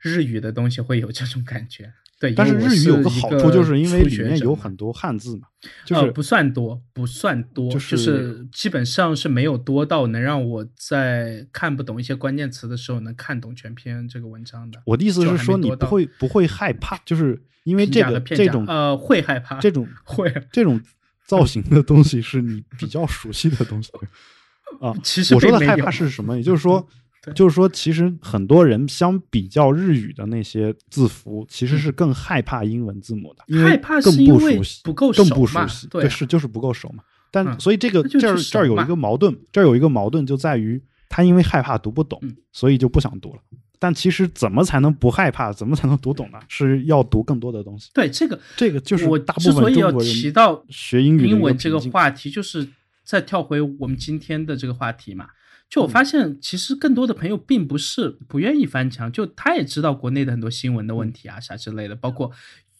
[0.00, 1.92] 日语的东西会有这种感觉。
[2.24, 5.48] 对，但是日语有个好处，就是因为里面有很多汉字嘛，
[5.84, 14.80] 就是呃不算多，不算多，就就是基本上是没有多到能让我在看不懂一些关键词的时候能看懂全篇这个文章的。
[14.86, 20.80] 我的意思是说，你不会不会害怕，就是因为这个这种呃会害怕，这种会这种
[21.26, 23.92] 造型的东西是你比较熟悉的东西
[24.80, 24.94] 啊。
[25.02, 26.38] 其实我说的害怕是什么？
[26.38, 26.88] 也就是说对，
[27.32, 35.86] 就是说，其实很多人相比较日语的那些字符，其实是更害怕英文字母的，因为害怕更不熟悉，不够更不熟悉。
[35.88, 37.02] 对啊是就是不够熟嘛。
[37.30, 43.40] 但嗯所以这个这儿这儿有一个矛盾，这儿有一个矛盾就在于他因为害怕读不懂嗯，所以就不想读了。
[43.80, 45.52] 但其实怎么才能不害怕？
[45.52, 46.38] 怎么才能读懂呢？
[46.48, 47.90] 是要读更多的东西。
[47.92, 52.66] 对这个这个就是我大部之所以要分中国人提到学英语英文这个话题，就是
[53.04, 55.26] 再跳回我们今天的这个话题嘛。
[55.74, 62.30] 就嗯我发现，其实更多的朋友并不是不愿意翻墙，就他也知道国内的很多新闻的嗯问题啊，啥之类的，包括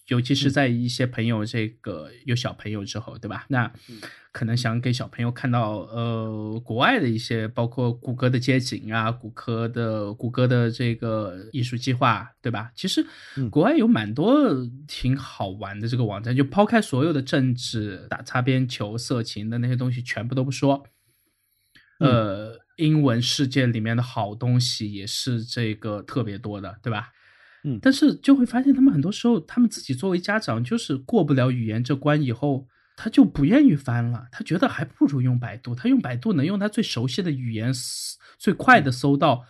[0.06, 3.46] 尤其是在一些朋友这个有小朋友之后，对吧？
[3.48, 3.98] 那嗯
[4.30, 12.70] 可能想给小朋友看到呃国外的一些，包括谷歌的街景啊，谷歌的谷歌的这个艺术计划，对吧？
[12.76, 13.04] 其实
[13.36, 14.50] 嗯国外有蛮多
[14.86, 20.84] 挺好玩的这个网站，就抛开所有的政治、打擦边球、色情的那些东西，全部都不说。
[22.00, 27.10] 嗯呃，英文世界里面的好东西也是这个特别多的，对吧？
[27.66, 34.26] 嗯但是就会发现，他们很多时候，他们自己作为家长，就是过不了语言这关以后，他就不愿意翻了。
[34.30, 39.44] 他觉得还不如用百度，他用百度能用他最熟悉的语言，搜最快的搜到，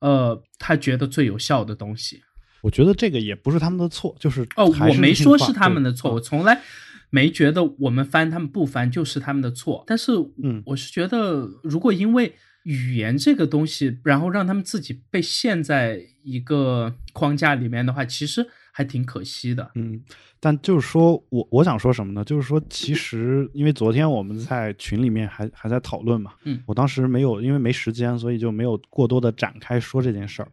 [0.00, 2.22] 呃，他觉得最有效的东西。
[2.62, 6.62] 我觉得这个也不是他们的错，就是哦，我没说是他们的错，嗯我从来
[7.10, 9.84] 没觉得我们翻他们不翻就是他们的错。
[9.86, 12.34] 但是，嗯我是觉得，如果因为
[12.68, 19.70] 语言这个东西，然后让他们自己被陷在一个框架里面的话，其实还挺可惜的。
[19.74, 19.98] 嗯，
[20.38, 22.22] 但就是说我我想说什么呢？
[22.22, 30.48] 就是说，其实因为昨天我们在群里面还还在讨论嘛，嗯我当时没有因为没时间，所以就没有过多的展开说这件事儿。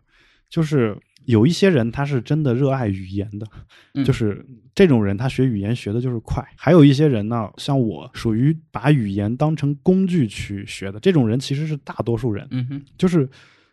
[0.47, 3.47] 就是有一些人他是真的热爱语言的，
[3.93, 6.45] 嗯就是这种人他学语言学的就是快。
[6.55, 12.47] 还有一些人呢，像我属于把语言当成工具去学的，这种人其实是大多数人。
[12.51, 13.29] 嗯哼，就是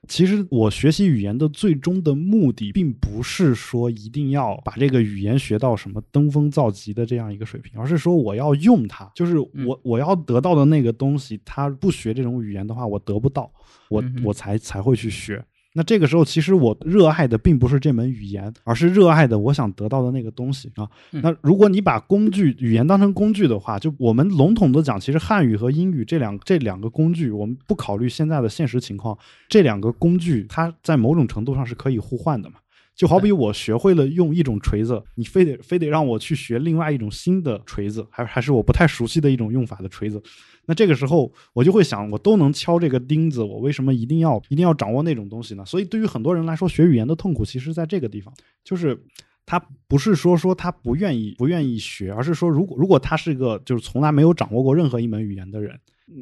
[0.09, 13.49] 其实我学习语言的最终的目的，并不是说一定要把这个语言学到什么登峰造极的这样一个水平，而是说我要用它，就是我我要得到的那个东西，他不学这种语言的话，我得不到，
[13.89, 15.45] 我嗯我才才会去学。
[15.75, 20.87] 那这个时候，其实我热爱的并不是这门语言，而是热爱的我想得到的那个东西啊。
[21.13, 29.17] 嗯那如果你把工具语言当成工具的话，就我们笼统的讲，其实汉语和英语这两这两个工具，我们不考虑现在的现实情况，
[29.49, 32.57] 这两个工具它在某种程度上是可以互换的嘛。
[32.95, 40.23] 就好比我学会了用一种锤子，你非得非得让我去学另外一种新的锤子，还还是我不太熟悉的一种用法的锤子。
[40.67, 45.65] 那这个时候我就会想，我都能敲这个钉子，我为什么一定要一定要掌握那种东西呢？
[45.65, 48.33] 所以对于很多人来说，学语言的痛苦其实在这个地方，
[48.63, 48.97] 就是
[49.45, 49.59] 他
[49.89, 55.77] 不是说说他不愿意不愿意学，而是说如果如果他是个就是从来没有掌握过任何一门语言的人，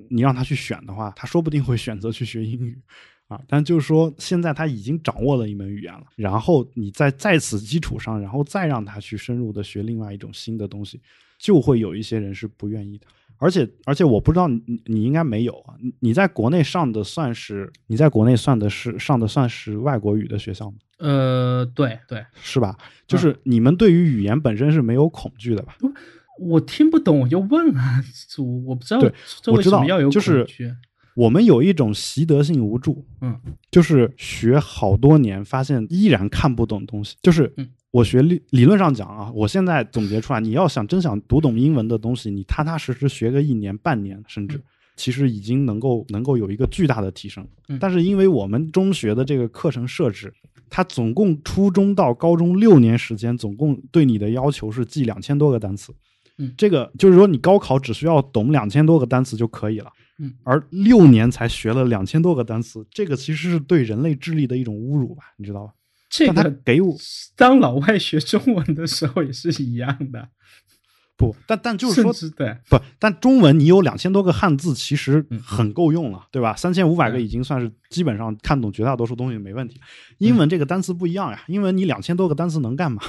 [0.09, 2.81] 你让他去选的话，他说不定会选择去学英语。
[3.31, 11.01] 啊，但就是说，现在他已经掌握了一门语言了，然后你在在此基础上，然后再让他去深入的学另外一种新的东西，
[11.39, 13.07] 就会有一些人是不愿意的。
[13.39, 20.77] 而且而且，我不知道你你你应该没有啊，你你在国内上的算是你在国内算的是上的算是外国语的学校吗？
[20.99, 22.77] 呃，对对，是吧？
[23.07, 25.77] 就是你们对于语言本身是没有恐惧的吧？
[26.39, 28.03] 我听不懂我就问啊，
[28.39, 29.13] 我我不知道对
[29.43, 30.75] 这为我知道什么要有就是恐惧
[31.15, 33.39] 我们有一种习得性无助，嗯，
[33.71, 37.17] 就是学好多年，发现依然看不懂东西。
[37.23, 44.63] 就是嗯我学理理论上讲啊，我现在总结出来，你要想真想读懂英文的东西，你踏踏实实学个一年、半年，甚至嗯
[44.97, 47.79] 其实已经能够能够有一个巨大的提升嗯。
[47.81, 50.33] 但是因为我们中学的这个课程设置，
[50.69, 55.93] 它总共初中到高中六年时间，总共对你的要求是记两千多个单词。
[56.39, 59.91] 嗯这个就是说，你高考只需要懂两千多个单词就可以了。
[60.21, 65.25] 嗯，而六年才学了两千多个单词，这个其实是对人类智力的一种侮辱吧？
[65.39, 65.73] 你知道吧？
[66.11, 66.95] 这他个给我
[67.37, 70.29] 当老外学中文的时候也是一样的。
[71.17, 76.57] 不，但但就是说，对，不，但中文你有两千多个汉字，其实嗯很够用了，对吧？
[76.57, 79.79] 三千五百个已经算是基本上看懂绝大多数东西没问题。
[80.19, 83.03] 英文这个单词不一样呀，英文你两千多个单词能干嘛？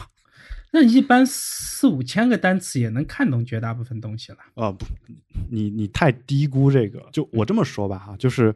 [0.72, 4.38] 那一般四五千个单词也能看懂绝大部分东西了。
[4.56, 4.86] 呃，不，
[5.50, 7.06] 你你太低估这个。
[7.12, 8.56] 就我这么说吧，哈，就是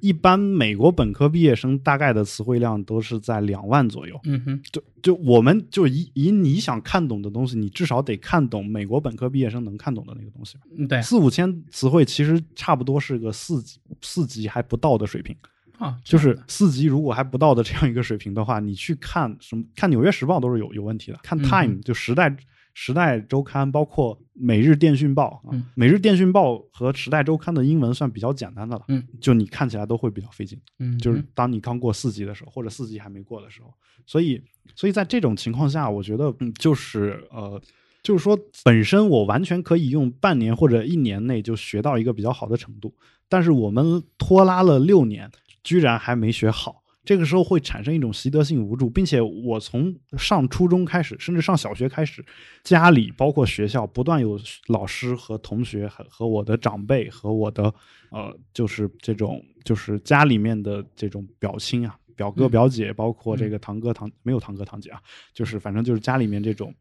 [0.00, 4.20] 一般美国本科毕业生大概的词汇量都是在两万左右。
[4.24, 10.58] 嗯哼，就就我们就以以你想看懂的东西，你至少得看懂美国本科毕业生能看懂的那个东西。
[10.76, 15.34] 嗯对四五千词汇其实差不多是个四级四级还不到的水平。
[15.78, 22.36] 啊，就是四级如果还不到的这样一个水平的话，你去看什么看《纽约时报》都是有有问题的，看嗯 Time、就时代
[22.72, 33.74] 时代周刊，包括每日电讯报啊，嗯每日电讯报和时代周刊的英文算比较简单的了，嗯，就你看起来都会比较费劲，嗯，就是当你刚过四级的时候，或者四级还没过的时候，
[34.06, 34.40] 所以
[34.74, 37.60] 所以在这种情况下，我觉得嗯，就是呃。
[38.02, 42.94] 就是说，本身我完全可以用半年或者一年内就学到一个比较好的程度，
[43.30, 45.30] 但是我们拖拉了六年，
[45.64, 52.24] 居然还没学好，这个时候会产生一种习得性无助，并且我从上初中开始，甚至上小学开始，
[52.62, 54.38] 家里包括学校不断有
[54.68, 57.64] 老师和同学和和我的长辈和我的
[58.10, 61.98] 呃，就是这种就是家里面的这种表亲啊。
[62.16, 66.72] 表哥嗯表姐，包括这个堂哥堂没有堂哥堂姐啊，就是反正就是家里面这种，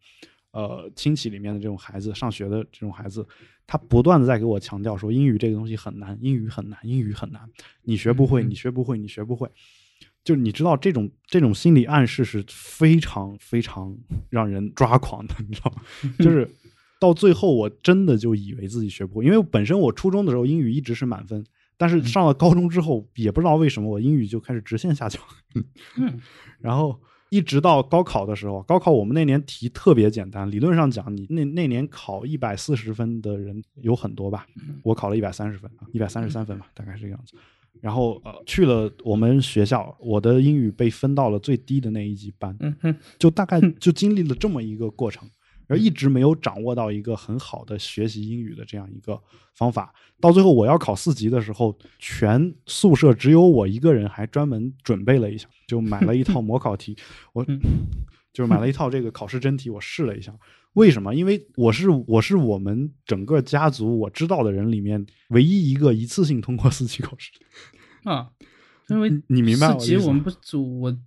[0.53, 3.27] 呃，亲戚里面的这种孩子，上学的这种孩子，
[3.65, 7.41] 他不断的在给我强调说英语这个东西很难，英语很难，英语很难，
[7.81, 9.49] 你学不会，嗯你学不会，你学不会。
[10.23, 13.97] 就你知道这种这种心理暗示是非常非常
[14.30, 15.81] 让人抓狂的，你知道吗？
[16.19, 16.49] 就 是
[16.99, 21.43] 到最后我真的就以为自己学不会，因为本身我初中的时候英语一直是满分，
[21.77, 25.21] 但是上了高中之后也不知道为什么我英语就开始直线下降，
[25.97, 26.19] 嗯
[26.61, 27.01] 然后
[27.34, 34.45] 一直到高考的时候，高考我们那年题特别简单，理论上讲，你那那年考一百四十分的人有很多吧？
[34.84, 37.35] 我考了一百三十分啊，一百三十三分吧，大概是这个样子。
[37.81, 42.55] 然后呃，去了我们学校，我的英语被分到了最低的那一级班，
[43.18, 45.27] 就大概就经历了这么一个过程，
[45.68, 49.22] 而一直没有掌握到一个很好的学习英语的这样一个
[49.53, 49.94] 方法。
[50.19, 56.98] 到最后我要考四级的时候，全宿舍只有我一个人还专门准备了一下，就买了一套模考题，
[57.34, 57.60] 我嗯
[58.34, 60.34] 就是买了一套这个考试真题，我试了一下。
[60.73, 61.14] 为什么？
[61.14, 67.31] 因为我是我是我们整个家族我知道的人里面唯一一个一次性通过四级考试。
[68.06, 68.31] 啊，
[68.90, 70.98] 因为你你明白四级我们不组我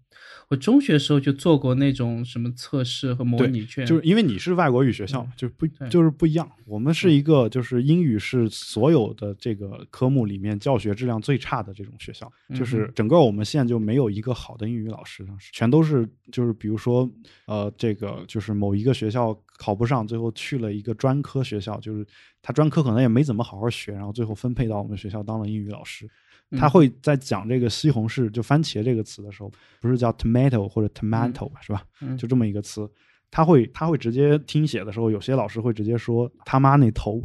[0.49, 6.49] 我中学时候就做过那种什么测试和模拟卷，就是因为你是外国语学校嘛，就不就是不一样。
[6.65, 17.11] 我们是一个就是英语是所有的这个科目里面教学质量最差的这种学校，就是整个我们县就没有一个好的英语老师，全都是就是比如说
[17.47, 22.07] 呃这个就是某一个学校考不上，最后去了一个专科学校，就是
[22.41, 26.09] 他专科可能也没怎么好好学，然后最后分配到我们学校当了英语老师。
[26.53, 29.51] 他会在讲这个西红柿就番茄这个词的时候，
[29.81, 31.83] 不是叫 tomato 或者 tomato 吧是吧？
[32.01, 32.17] 嗯。
[32.17, 32.89] 就这么一个词，
[33.31, 37.21] 他会他会直接听写的时候，有些老师会直接说他妈那头，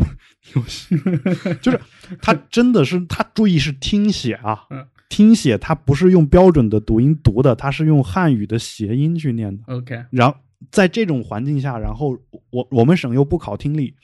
[1.62, 1.80] 就是
[2.22, 9.64] 他真的是他注意是听写啊嗯，听写他不是用标准的读音读的，他是用汉语的谐音去念的。
[9.68, 10.36] OK，然后
[10.72, 12.18] 在这种环境下，然后
[12.50, 13.96] 我我们省又不考听力，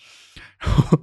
[0.60, 1.00] 然后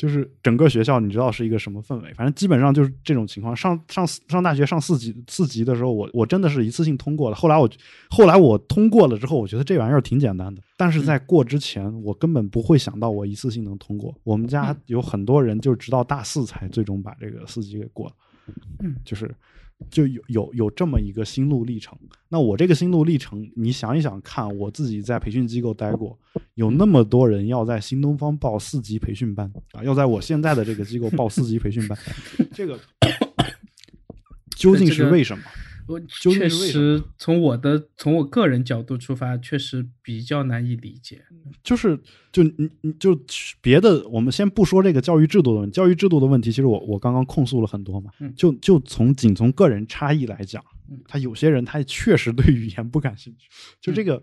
[0.00, 3.54] 就是整个学校你知道是一个什么氛围，反正基本上就是这种情况。
[3.54, 7.36] 上上上大学上四级四级的时候，我我真的是一次性通过了。
[7.36, 7.68] 后来我
[8.08, 10.62] 后来我通过了之后，我觉得这玩意儿挺简单的。
[10.78, 14.18] 但是在过之前，我根本不会想到我一次性能通过。
[14.24, 18.12] 我们家有很多人就直到大四才最终把这个四级给过了。
[18.78, 19.30] 嗯，就是
[19.88, 21.96] 就有有有这么一个心路历程。
[22.28, 26.18] 那我这个心路历程，你想一想看，我自己在培训机构待过，
[26.54, 31.98] 有那么多人要在新东方报四级培训班啊，要在我现在的这个机构报四级培训班，
[32.52, 32.78] 这个
[34.56, 35.44] 究竟是为什么？
[35.98, 41.22] 竟确实从我的从我个人角度出发，确实比较难以理解。
[41.62, 41.98] 就是
[42.30, 43.18] 就你你就
[43.60, 53.48] 别的，我们先不说这个教育制度的问题，教育制度的问题，其实我我刚刚控诉了很多嘛嗯，就就从仅从个人差异来讲嗯，他有些人他确实对语言不感兴趣，
[53.80, 54.22] 就这个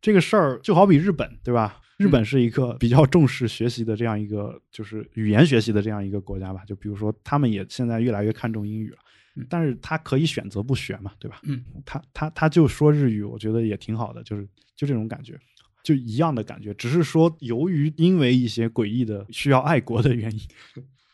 [0.00, 1.80] 这个事儿，就好比日本对吧？
[1.98, 6.64] 日本是一个比较重视学习的这样一个，就是语言学习的这样一个国家吧。
[6.64, 9.07] 就比如说，他们也现在越来越看重英语了嗯，
[9.48, 11.40] 但是他可以选择不学嘛，对吧？
[11.44, 15.38] 嗯，他他他就说日语，我觉得也挺好的，就是就这种感觉。
[15.84, 20.40] 就一样的感觉，只是说由于因为一些诡异的需要爱国的原因，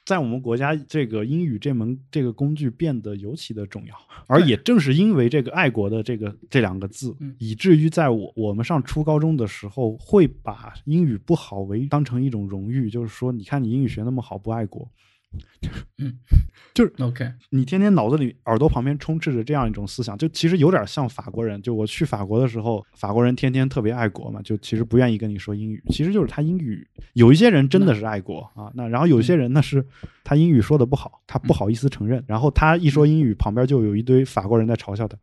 [0.05, 3.95] 在我们国家，这个英语这门这个工具变得尤其的重要，
[4.27, 14.91] 而也正是因为这个爱国的这个这两个字，以至于在我我们上初高中的时候，会把英语不好为当成一种荣誉，就是说，你看你英语学那么好，不爱国。
[15.99, 16.19] 嗯，
[16.75, 21.61] 就是 OK，你天天脑子里、耳朵旁边充斥着这样一种思想，就其实有点像法国人。
[21.63, 25.83] 就我去法国的时候，法国人天天特别爱国嘛，就其实不愿意跟你说英语。
[25.91, 29.87] 其实就是他英语有一些人真的是爱国啊，那然后有些人呢是
[30.23, 32.23] 他英语说的不好，他不好意思承认。
[32.27, 35.17] 然后他一说英语，旁边就有一堆法国人在嘲笑他。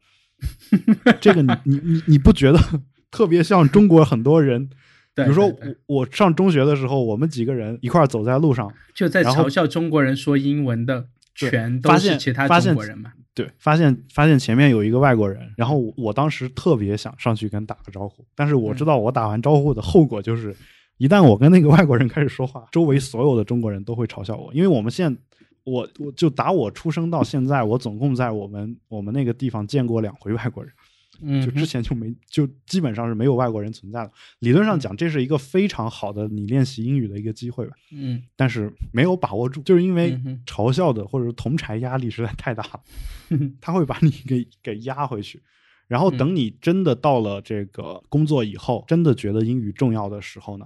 [1.22, 2.60] 这个你你你你不觉得
[3.12, 4.70] 特别像中国很多人？
[5.14, 5.56] 比如说我
[5.88, 11.06] 我上中学的时候，我们几个人一块走在路上，就在嘲笑中国人说英文的，
[11.36, 13.12] 全都是其他中国人嘛？
[13.34, 20.56] 对，发现发现前面有一个外国人，然后我当时特别想上去跟打个招呼，但是我知道我打完招呼的后果就是，
[20.98, 25.18] 一旦我跟那个外国人开始说话，周围所有的中国人都会嘲笑我，因为我们现
[25.64, 30.72] 我我就打我出生到现在，我总共在我们我们那个地方见过两回外国人。
[31.22, 34.12] 嗯，就之前就没，就基本上是没有外国人存在的。
[34.40, 37.76] 理论上讲，这是一个非常好的你练习英语的一个机会吧。
[37.92, 42.82] 嗯，但是没有把握住，就是因为嘲笑的或者同柴压力实在太大了，
[43.62, 45.42] 他会把你给给压回去。
[45.88, 50.66] 然后等你真的到了这个工作以后，真的觉得英语重要的时候呢？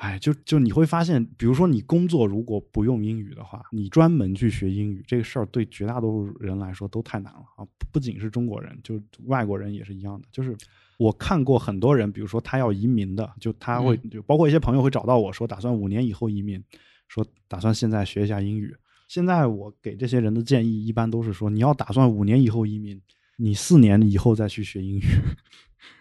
[0.00, 7.68] 哎，就就你会发现，比如说你工作如果不用英语的话，你专门去学英语这个事儿，对绝大多数人来说都太难了啊！
[7.92, 10.26] 不仅是中国人，就外国人也是一样的。
[10.32, 10.56] 就是
[10.96, 16.64] 我看过很多人，比如说他要移民的，就他会就包括一些朋友会找到我说，打算五年以后移民，
[17.06, 18.74] 说打算现在学一下英语。
[19.06, 22.98] 现在我给这些人的建议一般都是说，你要打算五年以后移民，
[23.36, 25.02] 你四年以后再去学英语。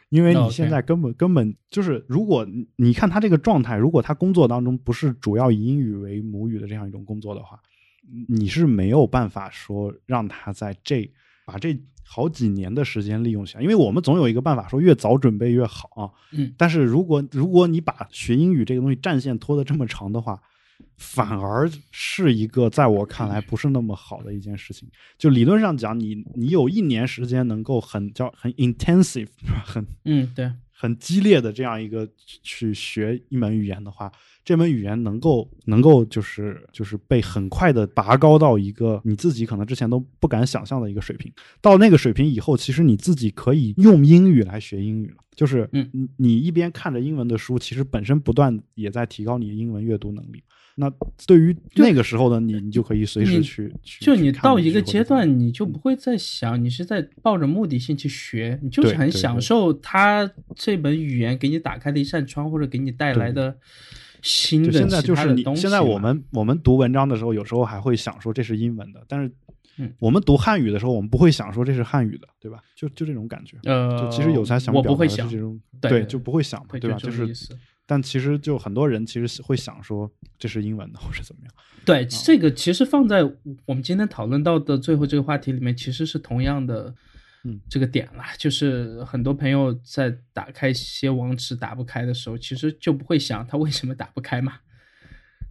[0.09, 7.59] 因为你现在根本根本就是，如果你看他这个状态，如果他工作当中不是主要以英语为母语的这样一种工作的话，
[8.27, 11.09] 你是没有办法说让他在这
[11.45, 13.61] 把这好几年的时间利用起来。
[13.61, 16.09] 因为我们总有一个办法说越早准备越好啊。
[16.31, 16.51] 嗯。
[16.57, 20.41] 但是如果如果你把学英语这个东西战线拖得这么长的话，
[20.97, 24.89] 反而是一个在我看来不是那么好的一件事情。
[25.17, 29.29] 就理论上讲，你你有一年时间能够很叫很 intensive，
[29.65, 32.07] 很嗯对，很激烈的这样一个
[32.43, 34.11] 去学一门语言的话，
[34.43, 41.31] 这门语言能够能够就是就是被很快的拔高到一个你自己可能之前都不敢想象的一个水平。
[41.61, 45.23] 到那个水平以后，其实你自己可以用英语来学英语了。
[45.35, 50.43] 就是嗯，你一边看着英文的书，其实本身不断也在提高你的英文阅读能力。
[50.79, 50.89] 那
[51.27, 54.05] 对于那个时候的你，你就可以随时去去。
[54.05, 63.57] 就你到一个阶段，你就不会再想你是在抱着目的性去学，你就是很享受它这本语言给你打开的一扇窗，或者给你带来的
[64.21, 69.29] 新的现在就是你现在我们我们读文章的时候，有时候还会想说这是英文的，但是
[69.99, 72.59] 我们读汉语的时候，我们不会想说这是汉语的，对吧？
[72.73, 73.57] 就就这种感觉。
[73.65, 76.97] 呃，就其实有才想表达的是这种，对，就不会想嘛，对吧？
[76.97, 77.27] 就是。
[77.89, 80.07] 但其实就很多人其实会想说
[80.37, 81.51] 这是英文的或者怎么样。
[81.83, 83.23] 对，这个其实放在
[83.65, 86.93] 我们今天讨论到的最后这个话题里面，其实是同样的，
[87.45, 88.23] 嗯，这个点了。
[88.37, 94.53] 就是很多朋友在打开一些网址打不开的时候，其实就不会想他为什么打不开嘛。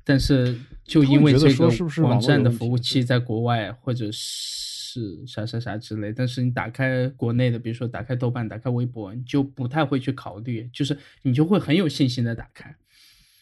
[0.05, 1.69] 但是就因为这个
[2.05, 4.68] 网站的服务器在国外，或者是。
[4.99, 12.75] 是啥啥啥之类，但是你打开国内的，比如说打开豆瓣、打开微博，你就不太会去考虑，就是你就会很有信心的打开。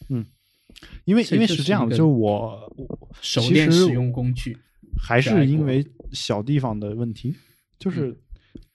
[0.09, 0.27] 嗯，
[1.05, 2.71] 因为因为是这样，就我
[3.21, 4.57] 熟练使用工具，
[4.99, 7.35] 还是因为小地方的问题。
[7.79, 8.17] 就是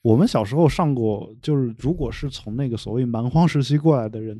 [0.02, 4.38] 我们小时候上过，就是如果是从那个所谓蛮荒时期过来的人，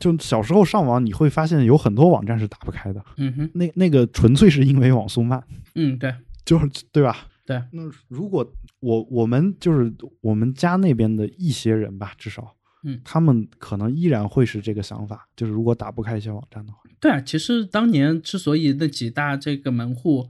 [0.00, 3.04] 就小时候上网，你会发现有很多网站是打不开的。
[3.16, 5.42] 嗯哼，那那个纯粹是因为网速慢。
[5.74, 6.14] 嗯，对，
[6.44, 7.28] 就是对吧？
[7.48, 8.46] 对，那如果
[8.80, 12.54] 我我们就是我们家那边的一些人吧，至少，
[12.84, 16.78] 嗯，他们可能依然会是这个想法，就是如果打不开一些网站的话。
[17.00, 20.28] 对啊，其实当年之所以那几大这个门户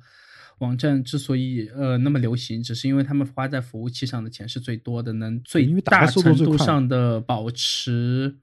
[0.58, 8.36] 网站之所以呃那么流行，只是因为他们花在服务器上的钱是最多的，能最大程度上的保持。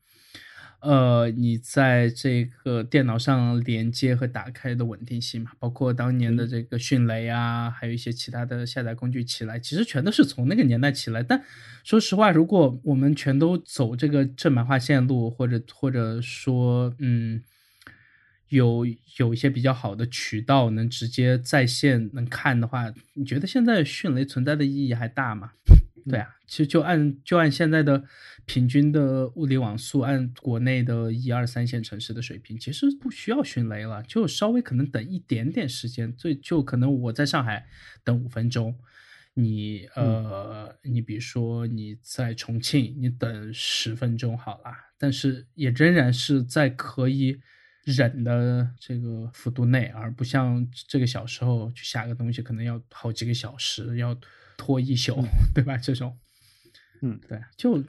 [0.86, 11.24] 呃，你在这个电脑上连接和打开的稳定性嘛，包括当年的这个迅雷啊，还有一些其他的下载工具起来，其实全都是从那个年代起来。
[11.24, 11.44] 但
[11.84, 17.42] 说实话，如果我们全都走这个正版化线路，或者或者说，嗯，
[18.50, 18.86] 有
[19.18, 25.54] 有一些比较好的渠道能直接在线能看的话，你觉得现在迅雷存在的意义还大吗？
[26.08, 28.04] 对啊，其实就按就按现在的
[28.46, 37.66] 平均的物理网速，按国内的一二三线城市的水平，其实不需要迅雷了，就稍微可能等一点点时间，最就可能我在上海
[38.04, 38.78] 等五分钟，
[39.34, 47.40] 你呃，你比如说你在重庆，你等十分钟好了，但是也仍然是在可以
[47.84, 54.16] 忍的这个幅度内，而不像这个小时候去下个东西可能要好几个小时，要
[54.58, 55.24] 拖一宿，
[55.54, 55.78] 对吧？
[55.78, 56.18] 这种，
[57.02, 57.84] 嗯，对，就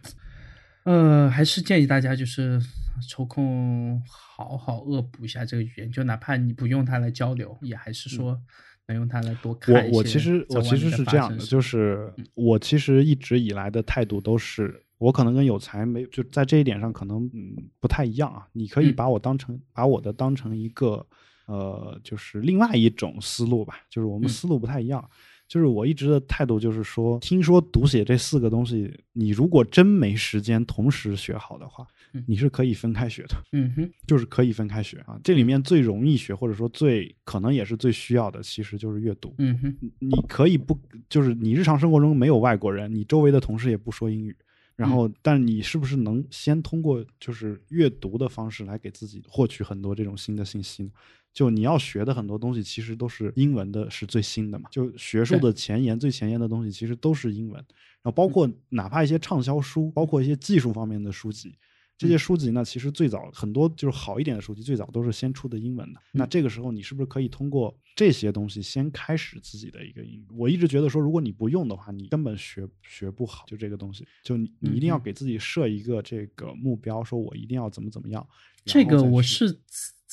[0.85, 2.61] 呃，还是建议大家就是
[3.09, 8.41] 抽空好好恶补一下这个语言，就哪怕你不用它来交流，也还是说
[8.87, 18.47] 能用它来多看一些我我其实我其实是这样的，就是我其实一直以来的态度都是，我可能跟有才没就在这一点上可能嗯不太一样啊。
[18.53, 18.95] 你可以嗯。
[18.95, 21.05] 把我当成把我的当成一个
[21.47, 24.31] 呃，就是另外一种思路吧，就是我们嗯。
[24.31, 25.05] 思路不太一样。
[25.49, 33.37] 就是我一直的态度就是说，听说读写这四个东西，你如果真没时间同时学好的话嗯，你是可以分开学的。
[33.53, 35.19] 嗯哼，就是可以分开学啊。
[35.23, 39.35] 这里面最容易学，或者说最可能也是最需要的，其实就是阅读。
[39.39, 40.79] 嗯哼，你你可以不，
[41.09, 44.37] 就是你日常生活中没有外国人，你周围的同事也不说英语，
[44.77, 50.91] 然后，但你是不是能先通过就是阅读的方式来给自己获取很多这种新的信息呢？
[51.33, 54.69] 就你要学的很多东西，其实都是英文的，是最新的嘛。
[54.71, 57.55] 就学术的前沿、最前沿的东西，其实都是英文。
[58.03, 61.55] 然后包括哪怕一些畅销书，包括一些技术方面的书籍，
[61.99, 66.01] 这些书籍呢，其实最早很多就是好一点的书籍，最早都是先出的英文的。
[66.13, 70.27] 那这个时候，你是不是可以通过这些东西先开始自己的一个英语？
[70.37, 73.45] 我一直觉得说，如果你不用的话，你根本学学不好。
[73.47, 78.27] 就这个东西，就你你一定要给自己设一个这个目标，说我一定要怎么怎么样。
[78.65, 79.59] 这个我是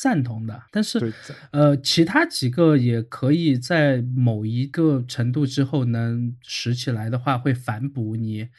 [0.03, 1.13] 赞同的，但是
[1.51, 8.49] 呃，其他几个也可以在某一个程度之后能拾起来的话，会反哺你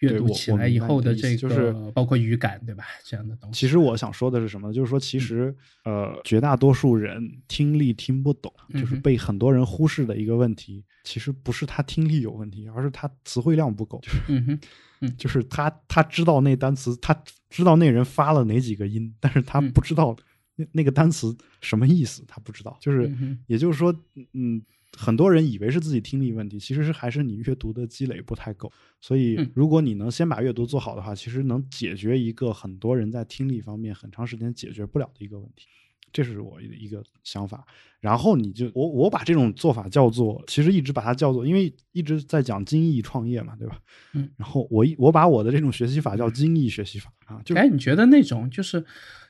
[0.00, 2.84] 阅读起来以后的这就是个，包括语感，对吧？
[3.02, 3.58] 这样的东西。
[3.58, 4.74] 其实我想说的是什么呢？
[4.74, 10.84] 就是说，其实呃，绝大多数人听力听不懂，就是被很多人忽视的一个问题。
[11.04, 13.98] 其实不是他听力有问题，而是他词汇量不够。
[14.02, 14.60] 就是嗯
[15.00, 17.18] 哼， 就是他他知道那单词，他
[17.48, 20.14] 知道那人发了哪几个音，但是他嗯不知道
[20.60, 22.76] 那那个单词什么意思，他不知道。
[22.80, 23.94] 就是嗯也就是说，
[24.32, 24.60] 嗯，
[24.96, 28.70] 很多人以为是自己听力问题，其实是还是你阅读的积累不太够。
[29.00, 35.66] 所以嗯，如果你能先把阅读做好的话，其实能解决一个很多人在听力方面很长时间解决不了的一个问题。
[36.12, 37.64] 这是我的一个想法，
[38.00, 43.78] 然后你就我我把这种做法叫做，其实一直把它叫做，因为一直在讲精益创业嘛，对吧？
[44.14, 48.78] 嗯，然后我一我把我的这种学习法叫精益学习法啊，就哎，你觉得那种就是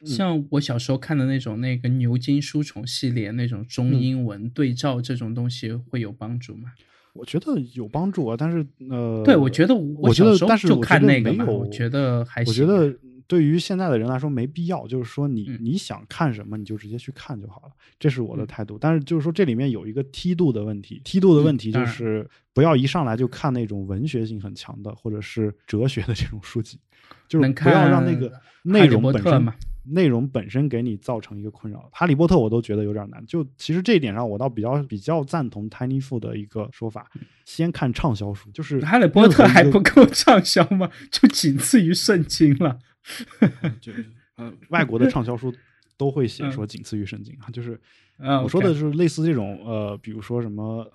[0.01, 6.71] 嗯像我小时候看的那种那个牛津书虫系列那种中嗯英文对照这种东西会有帮助吗？
[7.13, 12.55] 我觉得有帮助啊，但是呃，对，我觉得我觉得小时候就看那个嘛，我觉得还我行。
[12.55, 12.97] 觉得
[13.31, 18.77] 对于现在的人来说没必要，就是说你、嗯你想看什么你就直接去看就好了，这是我的嗯态度。
[18.77, 26.81] 但是就是说这里面有一个梯度的问题，梯度的问题就是不要一上来就看那种文学性很强的或者是哲学的这种书籍，
[27.29, 28.33] 就是不要让那个
[28.65, 29.55] 内容本身嘛
[29.85, 31.89] 内容本身给你造成一个困扰。
[31.93, 37.09] 哈利波特我都觉得有点难，就其实这一点上我倒比较比较赞同 Tiny Fu 的一个说法，
[37.45, 40.91] 先看畅销书，就是哈利波特还不够畅销吗？
[41.13, 42.79] 就仅次于圣经了。
[43.81, 43.93] 就
[44.37, 45.55] 呃，外国的畅销书
[45.97, 47.79] 都会写嗯说仅次于圣经啊，就是
[48.19, 50.91] 啊，我说的是类似这种呃，比如说什么，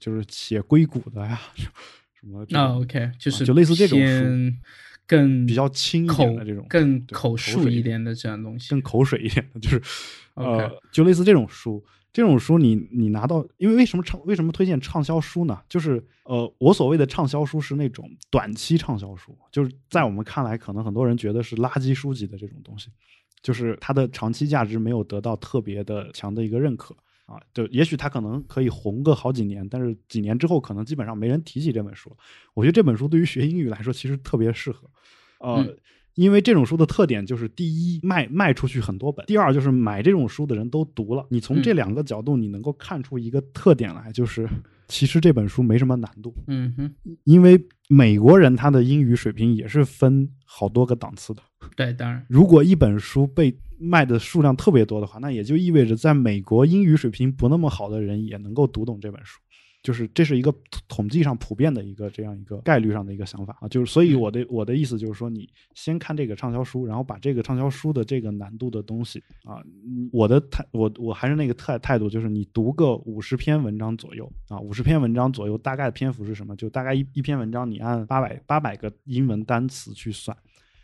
[0.00, 1.38] 就是写硅谷的呀，
[2.18, 4.56] 什么这啊种，OK，就是就类似这种书
[5.06, 8.68] 更比较轻一口点的这种更口水一点的这样东西。
[8.70, 9.82] 更口水一点的，就是
[10.34, 11.84] 呃就类似这种书。
[12.12, 15.60] 这种书你你拿到，因为为什么畅为什么推荐畅销书呢？
[15.68, 22.88] 就是呃，我所谓的畅销书是那种短期畅销书，就是在我们看来，可能很多人觉得是垃圾书籍的这种东西，
[23.42, 27.38] 就是它的长期价值没有得到特别的强的一个认可啊。
[27.52, 32.10] 就也许它可能可以红个好几年，但是几年之后可能基本上没人提起这本书。
[32.54, 34.90] 我觉得这本书对于学英语来说其实特别适合，
[35.40, 35.62] 呃。
[35.62, 35.78] 嗯
[36.18, 41.24] 因为这种书的特点就是，第一卖卖出去很多本，第二就是买这种书的人都读了。
[41.30, 44.48] 你从这嗯两个角度，你能够看出一个特点来，就是
[44.88, 46.92] 其实这本书没什么难度，嗯哼，
[47.22, 51.42] 因为美国人他的英语水平也是分好多个档次的。
[51.76, 59.38] 对，当然，如果一本书被卖的数量特别多的话，那也就意味着在美国英语水平不那么好的人也能够读懂这本书。
[59.88, 60.54] 就是这是一个
[60.86, 69.64] 统计上普遍的一个这样一个概率上的一个想法啊，就是所以我的我的意思就是说，你先看这个畅销书，然后把这个畅销书的这个难度的东西啊，
[70.12, 76.54] 我的态我我还是那个态态度，就是你读个五十篇文章左右啊，五十篇文章左右，大概篇幅是什么？
[76.54, 80.36] 就大概一一篇文章，你按八百八百个英文单词去算，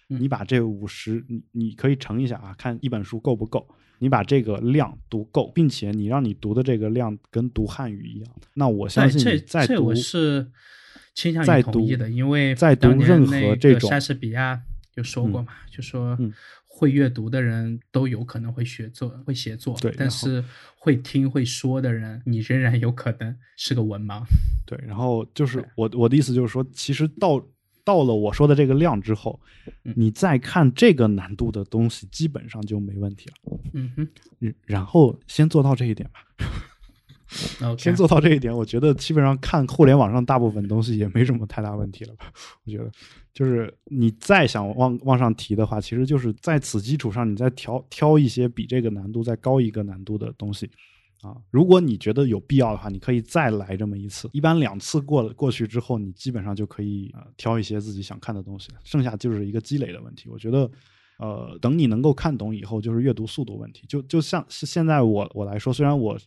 [0.09, 3.69] 你把这五十你你可以乘一下啊，看一本书够不够。
[3.99, 10.47] 你把这个量读够，并且你让你读的这个量跟读汉语一样，那我相信你再读，我是
[11.15, 14.61] 倾向于同意的，因为在读任何这种莎士比亚
[14.95, 16.19] 就说过嘛，就说
[16.67, 20.45] 会阅读的人都有可能会写作，会写作，对，但是
[20.77, 24.23] 会听会说的人，你仍然有可能是个文盲。
[24.67, 27.45] 对，然后就是我我的意思就是说，其实到。
[27.85, 29.39] 到了我说的这个量之后，
[29.83, 33.59] 你再看这个难度的东西，基本上就没问题了。
[33.75, 36.21] 嗯哼，然后先做到这一点吧。
[37.77, 42.33] 先做到这一点，我觉得基本上看互联网上大部分东西也没什么太大问题了吧？
[42.65, 42.89] 我觉得，
[43.33, 50.71] 就是你再想往往上提的话，其实就是在此基础上，你再挑挑一些比这个难度再高一个难度的东西。
[51.25, 54.29] 啊，如果你觉得有必要的话，你可以再来这么一次。
[54.35, 60.29] 一般两次过了过去之后，你基本上就可以呃挑一些自己想看的东西，剩下就是一个积累的问题。
[60.29, 60.71] 我觉得，
[61.19, 63.87] 呃，等你能够看懂以后，就是阅读速度问题。
[63.89, 66.19] 就就像是现在我我来说，虽然我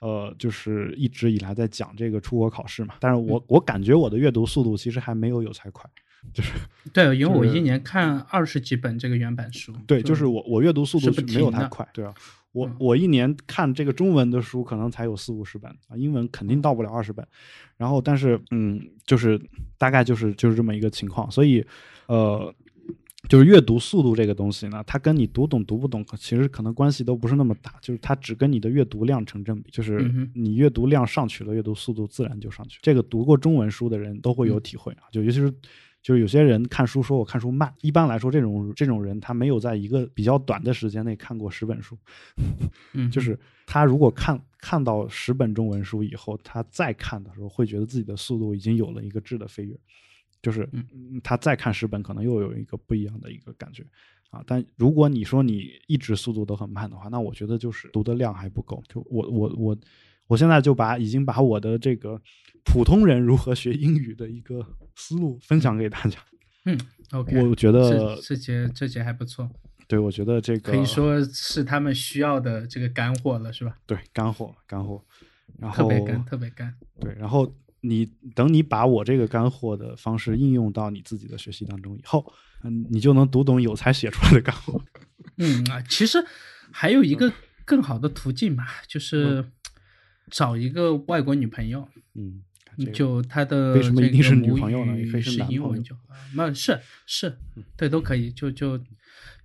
[0.00, 5.90] 呃就是一直以来在讲这个出国考试嘛，但是我我感觉我的阅读速度其实还没有有才快，
[6.32, 6.52] 就是
[6.92, 9.72] 对，因为我一年看二十几本这个原版书。
[9.86, 12.14] 对，就是我我阅读速度是没有太快，对啊。
[12.54, 17.26] 我我一年看这个中文的书可能才有四五十本啊，英文肯定到不了二十本。
[17.76, 19.38] 然后，但是嗯，就是
[19.76, 21.28] 大概就是就是这么一个情况。
[21.28, 21.64] 所以，
[22.06, 22.54] 呃，
[23.28, 27.74] 就是阅读速度这个东西呢，它跟你读懂读不懂，其实可能关系都不是那么大。
[27.82, 32.78] 就是它只跟你的阅读量成正比，就是你阅读量上去了，阅读速度自然就上去。
[32.80, 35.52] 这个读过中文书的人都会有体会啊，就尤其是。
[36.04, 41.96] 就是有些人看书说我看书慢，一般来说这种这种人他没有在一个比较短的时间内看过十本书，
[42.92, 49.74] 嗯，就是他如果看看到十本中文书以后，他再看的时候会觉得自己的速度已经有了一个质的飞跃，
[50.42, 50.68] 就是
[51.22, 53.82] 他再看十本可能又有一个不一样的一个感觉
[54.28, 54.44] 啊。
[54.46, 58.82] 但如果你说你一直速度都很慢的话，那我觉得就是读的量还不够。
[58.86, 59.78] 就我我我
[60.34, 62.20] 我现在就把已经把我的这个。
[62.66, 64.66] 普通人如何学英语的一个
[64.96, 66.18] 思路分享给大家。
[66.64, 66.80] 嗯
[67.12, 69.46] ，OK，我觉得这节这节还不错。
[69.86, 73.76] 对，我觉得这个可以说是他们需要的这个干货了，是吧？
[73.84, 75.04] 对，干货，干货。
[75.58, 76.74] 然后特别干，特别干。
[76.98, 82.32] 对，然后你等你把我这个干货的方式应用到你自己的学习当中以后，
[82.62, 84.82] 嗯，你就能读懂有才写出来的干货。
[85.36, 86.18] 嗯啊，其实
[86.72, 87.30] 还有一个
[87.66, 89.44] 更好的途径嘛，就是
[90.30, 91.88] 找一个外国女朋友。
[92.14, 92.42] 嗯。
[92.92, 94.92] 就他的为什么一定是女朋友呢？
[95.12, 96.00] 可以是英文就好。
[96.34, 96.76] 那是
[97.06, 97.38] 是，
[97.76, 98.32] 对，都可以。
[98.32, 98.76] 就就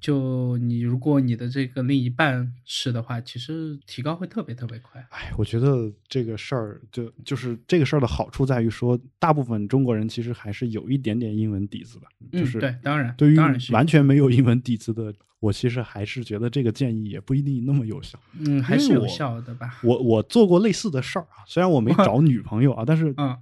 [0.01, 4.99] 就你，如果你的这个另一半是的话，其实提高会特别特别快。
[5.11, 12.07] 哎，我觉得这个事儿就就是这个事儿的好处在于说，大部分中国人其实还是有一点点英文底子的。
[12.31, 13.37] 就是对，当然，对于
[13.71, 15.13] 完全没有英文底子的。
[15.39, 19.79] 我其实还是觉得这个建议也不一定那么有效，嗯，还是有效的吧。
[19.83, 23.37] 我我做过类似的事儿啊，虽然我没 找女朋友啊，但是嗯，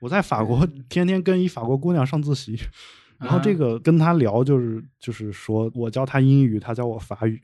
[0.00, 2.56] 我在法国天天跟一法国姑娘上自习，
[3.18, 7.40] 然后这个跟她聊就是就是说我教她英语，她教我法语，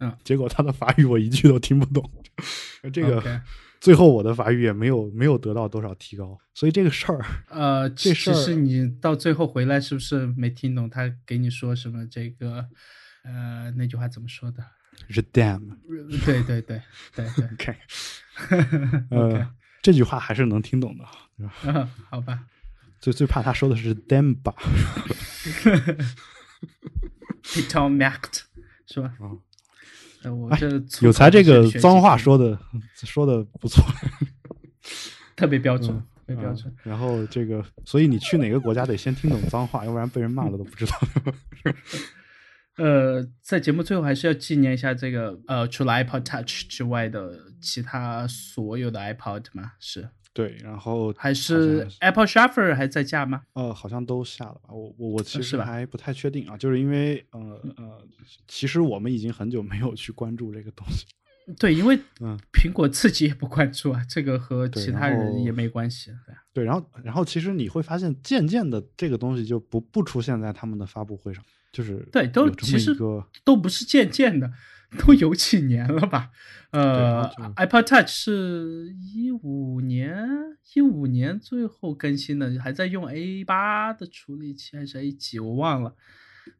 [0.00, 2.10] 嗯，结果她的法语我一句都听不懂，
[2.92, 3.40] 这个
[3.80, 12.66] 最后我的法语也没有没有得到多少提高，所以这个事儿，呃， 这事儿你到最后回来是不是没听懂他给你说什么这个？
[13.26, 14.64] 呃，那句话怎么说的
[15.10, 15.76] ？Redam。
[16.24, 16.80] 对对对
[17.14, 17.44] 对对。
[17.52, 17.76] OK。
[19.10, 19.50] 呃，
[19.82, 21.04] 这句话还是能听懂的？
[22.08, 22.46] 好吧。
[23.00, 24.54] 最最怕他说的是 “dam” 吧。
[27.42, 28.42] Peter Mact
[28.86, 29.12] 是吧？
[29.20, 30.30] 啊。
[30.30, 32.58] 我这有才这个脏话说的
[32.94, 33.84] 说的不错，
[35.36, 35.88] 特别标准，
[36.26, 36.74] 特别标准。
[36.82, 41.00] 然后这个，所以你去哪个国家得先听懂脏话，要不然被人骂了都不知道。
[42.76, 49.72] 呃，在节目最后还是要纪念一下这个呃，除了 iPod Touch 之外的其他所有的 iPod 吗？
[49.80, 53.40] 是对，然后还是 Apple Shuffle 还在架吗？
[53.54, 54.68] 呃，好像都下了吧。
[54.68, 57.40] 我我我其实还不太确定啊，就是因为呃
[57.78, 58.06] 呃，
[58.46, 61.06] 其实我们已经很久没有去关注这个东西。
[61.58, 66.10] 对，因为嗯，苹果自己也不关注啊，这个和其他人也没关系。
[66.26, 71.42] 对对，然后然后其实你会发现，渐渐的这个东西就不不出现在他们的发布会上。
[71.76, 72.96] 就是对，都其实
[73.44, 74.50] 都不是渐渐的，
[74.98, 76.30] 都有几年了吧？
[76.70, 80.26] 呃，iPod Touch 是一五年，
[80.74, 85.94] 一五年最后更新的，还在用 A 八的处理器还是 A 几，我忘了。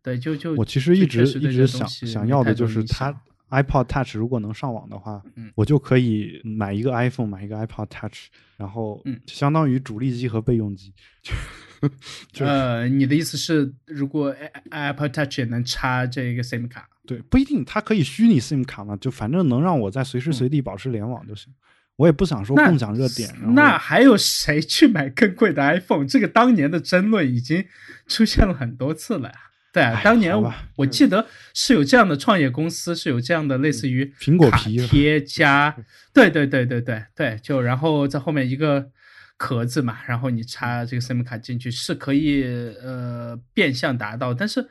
[0.02, 3.18] 对，就就我其实一直实一直想想要的就是它
[3.50, 8.26] iPod Touch 如果能上网的话，嗯我就可以买一个 iPhone，买一个 iPod Touch，
[8.56, 10.92] 然后嗯相当于主力机和备用机。
[11.22, 11.32] 就
[12.40, 14.34] 呃，你的意思是，如果
[14.70, 16.88] Apple Touch 也能插这个 SIM 卡？
[17.06, 21.52] 对，不一定，它可以虚拟 SIM 卡嘛，就反正能让我在随时随地保持联网就行。
[21.96, 26.06] 我也不想说共享热点，那还有谁去买更 贵的 iPhone？
[26.06, 27.64] 这个当年的争论已经
[28.06, 29.34] 出现了很多次了呀。
[29.72, 30.34] 对啊哎，当年
[30.76, 35.74] 我记得是有这样的创业公司，是有这样的类似于苹果皮贴加，
[36.12, 38.90] 对对对对对对，就然后在后面一个
[39.36, 42.44] 壳子嘛，然后你插这个 SIM 卡进去是可以
[42.82, 44.66] 呃变相达到，但是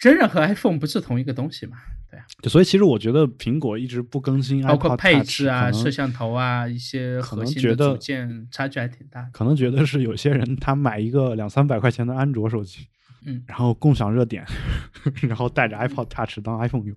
[0.00, 1.76] 仍然和 iPhone 不是同一个东西嘛，
[2.10, 9.28] 对啊，就所以其实我觉得苹果一直不更新包括配置啊、摄像头啊一些核心的组件差距还挺大。
[9.32, 12.86] 可能觉得是有些人他买一个两三百块钱的安卓手机，
[13.26, 14.44] 嗯，然后共享热点，
[15.22, 16.96] 然后带着 iPod Touch 当 iPhone 用，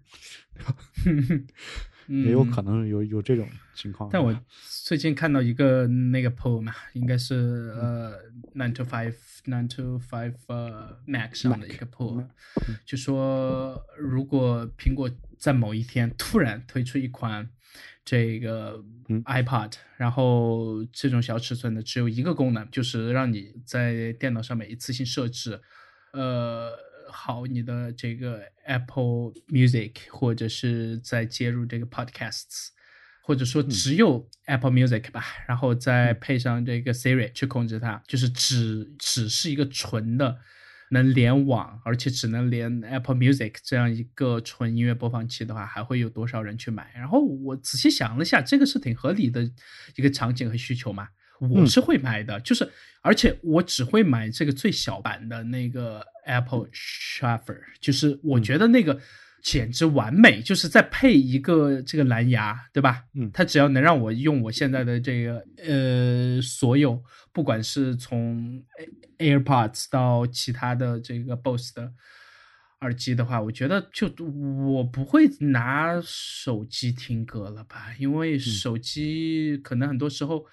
[2.11, 4.09] 也有可能有有这种情况。
[4.09, 4.37] 嗯但我
[4.83, 8.13] 最近看到一个那个 poll 嘛，应该是呃
[8.53, 9.15] nine to five
[9.45, 12.27] nine to five 呃 Mac 上的一个 poll，
[12.85, 17.49] 就说如果苹果在某一天突然推出一款
[18.03, 25.61] 这个嗯 iPad，、然后这种小尺寸的只有一个功能，就是让你在电脑上面一次性设置，
[26.11, 26.90] 呃。
[27.11, 32.69] 好，你的这个 Apple Music，或者是再接入这个 Podcasts，
[33.23, 40.39] 或者说只有 Apple Music 吧，然后再配上这个 Siri 去控制它，就是只只是一个纯的
[40.91, 46.91] 能联网，而且只能连 Apple Music 这样一个纯音乐播放器的话，还会有多少人去买？
[46.95, 49.43] 然后我仔细想了一下，这个是挺合理的
[49.95, 51.09] 一个场景和需求嘛。
[51.49, 52.69] 我是会买的，就是
[53.01, 58.99] 而且我只会买这个最小版的那个 Apple Shuffle，就是我觉得那个
[59.41, 63.05] 简直完美，就是再配一个这个蓝牙，对吧？
[63.15, 67.03] 嗯它只要能让我用我现在的这个呃所有，
[67.33, 68.63] 不管是从
[69.17, 71.91] AirPods 到其他的这个 BOSS 的
[72.81, 74.07] 耳机的话，我觉得就
[74.75, 80.45] 我不会拿手机听歌了吧，因为手机可能很多时候。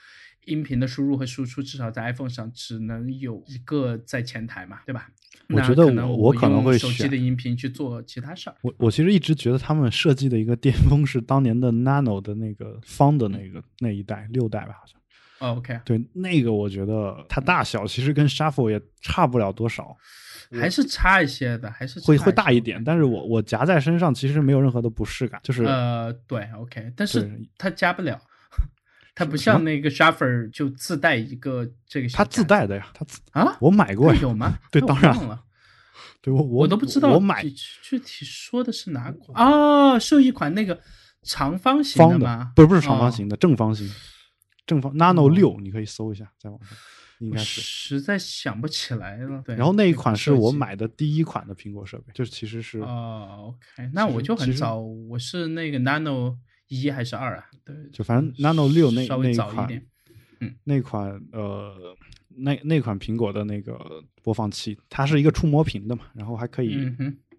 [0.49, 5.09] 音频的输入和输出至少在 iPhone 上只能有一个在前台嘛，对吧？
[5.51, 8.57] 我觉得那可能我可能会用手机的音频去做其他事儿。
[8.63, 14.99] 我我其实一直觉得他们设计的一个巅峰是当年的 Nano 的那个方的那个那一代六代吧，好像。
[15.41, 19.97] 哦 OK，对，那个我觉得它大小其实跟 Shuffle 也差不了多少，
[20.51, 28.21] 还是差一些的，还是会会大一点，但是我我夹在身上其实没有任何的不适感，就是呃，对，OK，但是它加不了，
[29.19, 34.57] 它不像那个 Shuffle 就自带一个这个它自带的呀，它自啊，我买过呀，有吗？
[34.71, 35.43] 对，当然了，
[36.23, 37.51] 对我我我都不知道我买具
[37.83, 40.81] 具体说的是哪款啊，是一款那个
[41.25, 42.53] 长方形的吗？
[42.55, 43.91] 不是不是长方哦形的，正方形，
[44.65, 46.79] 正方 Nano 六，你可以搜一下，在网上
[47.19, 47.61] 应该是。
[47.61, 49.43] 实在想不起来了。
[49.45, 56.37] 对，然后那一款是我买的第一款的苹果设备，就是其实是哦，OK，那我就很早，我是那个 Nano
[56.69, 57.45] 一还是二啊？
[57.65, 59.87] 对，就反正 Nano 六那稍微那一款早一点。
[60.65, 61.75] 那款呃
[62.37, 66.89] 那那款苹果的那个播放器，它是一个触摸屏的嘛，然后还可以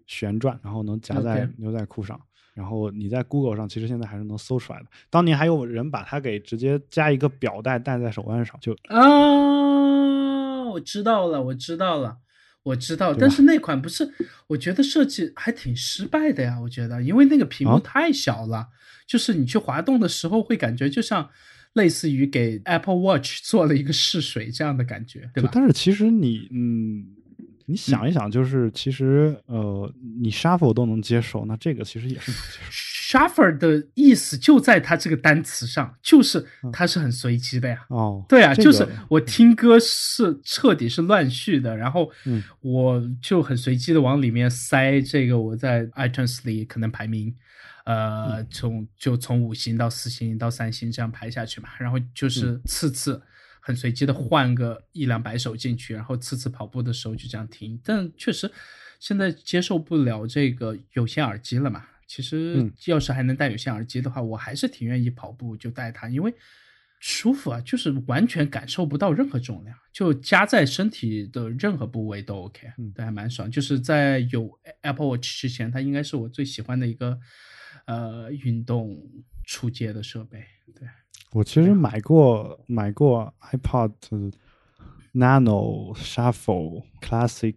[0.05, 2.19] 旋转，然后能夹在牛仔裤上。
[2.55, 4.85] 然后你在 Google 上其实现在还是能搜出来的。
[5.09, 12.17] 当年还有人把它给直接加一个表带戴在手腕上，就啊，我知道了，我知道了，
[12.63, 13.13] 我知道。
[13.13, 14.09] 但是那款不是，
[14.47, 16.59] 我觉得设计还挺失败的呀。
[16.61, 18.67] 我觉得，因为那个屏幕啊太小了，
[19.07, 21.29] 就是你去滑动的时候会感觉就像
[21.73, 25.49] 类似于给 Apple Watch 做了一个试水这样的感觉，对吧？
[25.53, 27.05] 但是其实你嗯，
[27.65, 29.91] 你想一想，就是其实呃，
[30.21, 32.98] 你 Shuffle 都能接受，那这个其实也是能接受。
[33.09, 37.83] Shuffle 的意思就在它这个单词上，就是它是很随机的呀。
[37.89, 42.43] 哦，对啊，这个就是我听歌是彻底是乱序的，然后嗯。
[42.61, 47.35] 我就很随机的往里面塞这个我在 iTunes 里可能排名，
[47.85, 47.97] 嗯。
[47.97, 52.61] 呃，从就从五星到四星到三星这样排下去嘛，然后就是嗯。
[52.65, 53.19] 次次
[53.59, 58.51] 很随机的换个一两百首进去，然后次次跑步的时候就这样听，但确实
[58.99, 61.85] 现在接受不了这个有线耳机了嘛。
[62.09, 66.33] 其实嗯要是还能戴有线耳机的话，我还是挺愿意跑步就戴它，因为
[66.99, 73.49] 舒服啊，就是完全感受不到任何重量，就夹在身体的任何部位都 OK，嗯对，还蛮爽。
[73.49, 74.49] 就是在有
[74.81, 77.19] Apple Watch 之前，它应该是我最喜欢的一个
[77.85, 78.99] 呃运动
[79.45, 80.43] 出街的设备。
[80.75, 80.87] 对，
[81.31, 83.93] 我其实买过买过 iPod
[85.13, 87.55] Nano、Shuffle、Classic、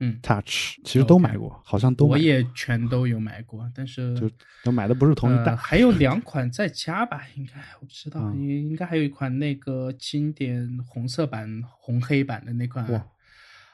[0.00, 4.30] 嗯 Touch，其实都买过，好像都买过我也全都有买过，但是就
[4.64, 5.56] 都买的不是同一代呃。
[5.56, 13.06] 还有 两款在家吧，应该我不知道，嗯应应该还有一款那个经典红色版、红黑版的那款哇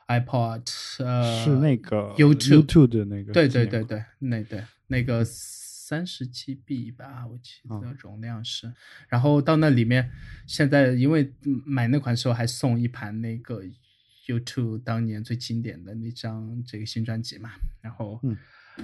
[0.09, 0.63] iPod，
[1.05, 8.73] 呃，是那个 YouTube 的那个，对对对，对，那对那个三十 GB 吧，我记啊得容量是。
[9.09, 10.11] 然后到那里面，
[10.47, 13.63] 现在因为嗯买那款时候还送一盘那个
[14.27, 17.51] YouTube 当年最经典的那张这个新专辑嘛，
[17.81, 18.21] 然后。
[18.23, 18.37] 嗯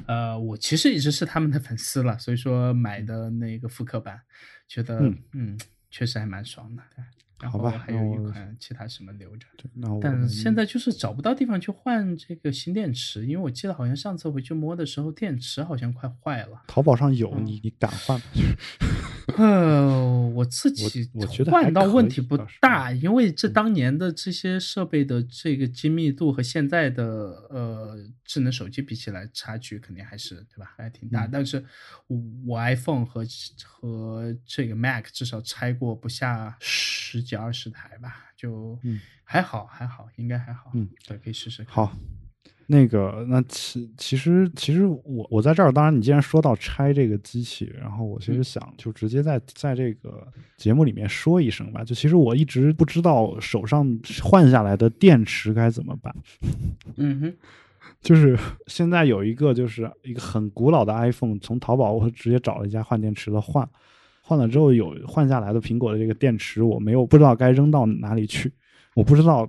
[0.06, 4.19] 呃，我其实一直是他们的粉丝了，所以说买的那个复刻版，
[4.66, 5.60] 觉得嗯嗯
[5.90, 6.82] 确实还蛮爽的。
[7.39, 16.62] 然好吧后还有一款其他什么留着，对那我但现在就是找不到地方去换这个新电池，因为我记得好像上次回去摸的时候，电池好像快坏了。
[16.69, 18.27] 淘宝上有，嗯你你敢换吗？
[19.36, 19.89] 呃，
[20.35, 27.05] 我自己我我觉得换到问题不大，因为这当年的这些设备的这个精密度和现在的
[27.51, 31.27] 呃智能手机比起来，差距肯定还是对吧，还挺大。
[31.27, 31.65] 嗯但是
[32.09, 33.24] 我我 iPhone 和
[33.65, 40.70] 和这个 Mac 至少拆过不下十几二十台吧，就嗯还好还好，应该还好。
[40.74, 41.73] 嗯，对，可以试试看。
[41.74, 41.97] 好，
[42.66, 50.26] 那个，那其其实其实我我在这儿，当然你既然说到拆这个机器，然后我其实嗯想就直接在在这个
[50.56, 53.86] 节目里面说一声吧，就其实我一直不知道手上
[54.22, 56.14] 换下来的电池该怎么办。
[56.97, 57.34] 嗯哼，
[58.01, 63.68] 就是现在有一个就是一个很古老的 iPhone，从淘宝我直接找了一家换电池的换，
[64.22, 68.51] 换了之后有换下来的苹果的这个电池，我没有不知道该扔到哪里去，
[68.94, 69.48] 我不知道。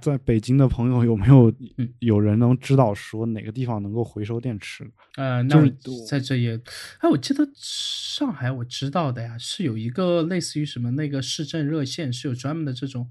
[0.00, 4.90] 在北京的朋友有没有嗯有人能知道说哪个地方能够回收电池？
[5.16, 5.66] 呃，那
[6.08, 6.60] 在这也，
[7.00, 13.08] 哎，我记得上海我知道的呀，是有一个类似于什么那个市政热线，是有专门的这种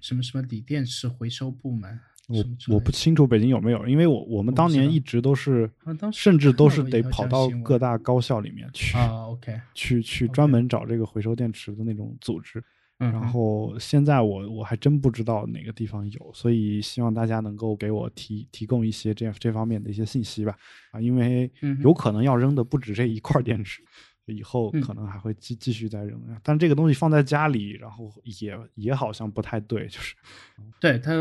[0.00, 1.98] 什么什么锂电池回收部门。
[2.28, 2.44] 我
[2.74, 5.70] 我不清楚北京有没有，因为我我们当年一直都是
[6.12, 12.60] 甚至都是得跑到各大高校里面去啊，OK，去去专门找这个回收电池的那种组织。
[12.98, 20.56] 嗯，然后现在我我还真不知道哪个地方有，所以希望大家能够给我提提供一些这这方面的一些信息吧。
[20.92, 21.50] 啊，因为
[21.82, 23.82] 有可能要扔的不止这一块电池，
[24.24, 26.18] 以后嗯可能还会继继续再扔。
[26.42, 28.10] 但这个东西放在家里，然后
[28.40, 30.14] 也也好像不太对，就是
[30.80, 31.12] 对它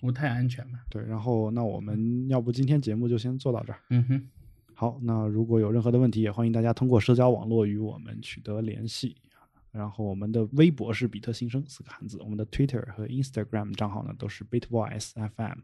[0.00, 0.80] 不太安全嘛。
[0.90, 1.00] 对。
[1.04, 3.78] 然后那我们要不今天节目就先做到这儿。
[3.90, 4.28] 嗯哼，
[4.74, 9.16] 好，那如果有任何的问题，也欢迎大家通过社交网络与我们取得联系。
[9.72, 15.60] 然后我们的微博是比特新生四个汉字，我们的 Twitter 和 Instagram 账号呢都是 BitBoys FM，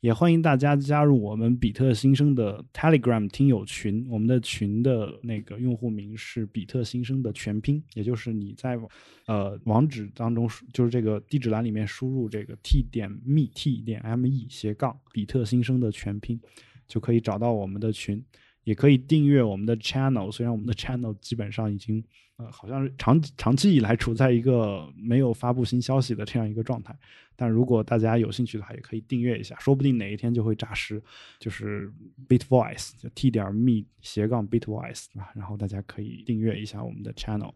[0.00, 8.78] 也欢迎大家加入我们比特新生的 Telegram 听友群，我们的群的那个用户名是比特新生的全拼，也就是你在
[9.26, 16.40] 呃网址当中输就是这个地址栏里面输入这个 t 点 me t 点 m e 斜杠比特新生的全拼，
[16.86, 18.24] 就可以找到我们的群。
[18.64, 22.02] 也可以订阅我们的 channel，虽然我们的 channel 基本上已经
[22.36, 26.96] 呃好像是长长期以来处在一个没有发布新消息的这样一个状态，
[27.34, 31.02] 但如果大家有兴趣的话，也可以订阅一下，说不定哪一天就会诈尸。
[31.38, 31.92] 就是
[32.28, 37.52] Bit Voice 就 t 点 me 斜杠 Bit Voice 啊，然后大家可以订阅一下我们的 channel。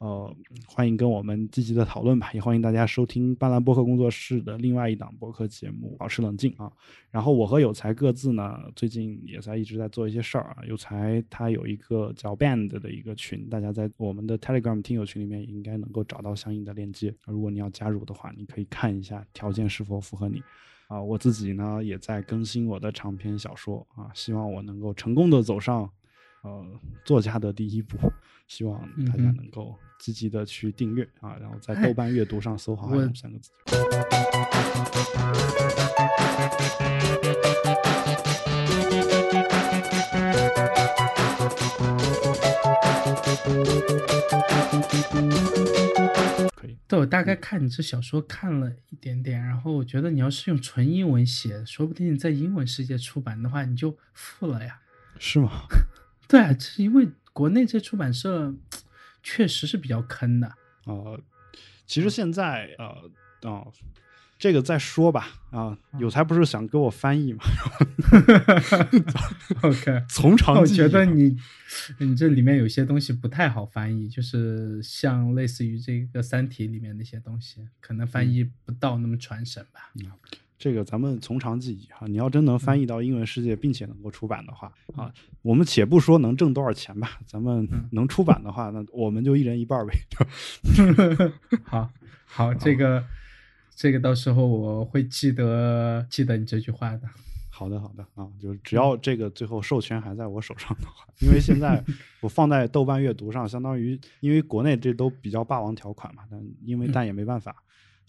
[0.00, 0.34] 呃，
[0.66, 6.72] 欢迎跟我们积极的讨论吧，也欢迎大家收听斑斓播客工作室的另外一档播客节目《保持冷静》啊。
[7.10, 10.64] 然后我和有才各自呢，最近也在一直在做一些事儿啊。
[10.66, 17.14] 有才他有一个叫 Band 的一个群，大家在我们的 Telegram 听友群里面应该能够找到相应的链接。
[17.26, 20.42] 如果你要加入的话，你可以看一下条件是否符合你。
[20.88, 25.88] 啊，我自己呢也在更新我的长篇小说啊，希望我能够成功的走上
[26.42, 26.66] 呃
[27.04, 27.96] 作家的第一步。
[28.46, 33.52] 希望大家能够积极的去订阅啊，然后在哎豆瓣阅读上搜“好汉 我勇”三个字。
[46.56, 54.80] 可以，对我大概看你这小说看了一点点，然后我觉得你要是用纯英文写，说不定在英文世界出版的话，你就富了呀。
[55.20, 55.50] 是吗？
[56.30, 58.54] 对啊，是因为国内这出版社
[59.20, 60.54] 确实是比较坑的。
[60.86, 61.20] 呃，
[61.86, 63.66] 其实现在呃啊、
[64.38, 67.42] 这个再说吧啊，有才不是想给我翻译嘛，
[69.62, 71.36] OK，从长我觉得你
[71.98, 79.90] 你这里面有些东西不太好翻译，就是像类似于这个《三体》里面那些东西，可能翻译不到那么传神吧。
[80.60, 82.06] 这个咱们从长计议哈。
[82.06, 85.10] 你要真能翻译到英文世界，并且能够出版的话啊，
[85.40, 89.94] 我们且不说能挣多少钱吧，咱们能出版的话，那我们就一人一半呗。
[91.64, 91.90] 好，
[92.26, 93.02] 好，这个
[93.74, 97.08] 这个到时候我会记得记得你这句话的。
[97.48, 101.82] 好的，好的啊，就是只要这个最后授权还在我手上的话，因为现在
[102.20, 107.54] 我放在豆瓣阅读上，相当于因为国内这都比较霸王条款嘛，但因为但也没办法，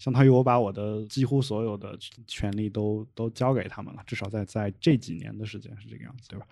[0.02, 1.96] 相当于我把我的几乎所有的
[2.26, 6.46] 权利都都交给他们了，至少在在这几年的时间是这个样子，对吧？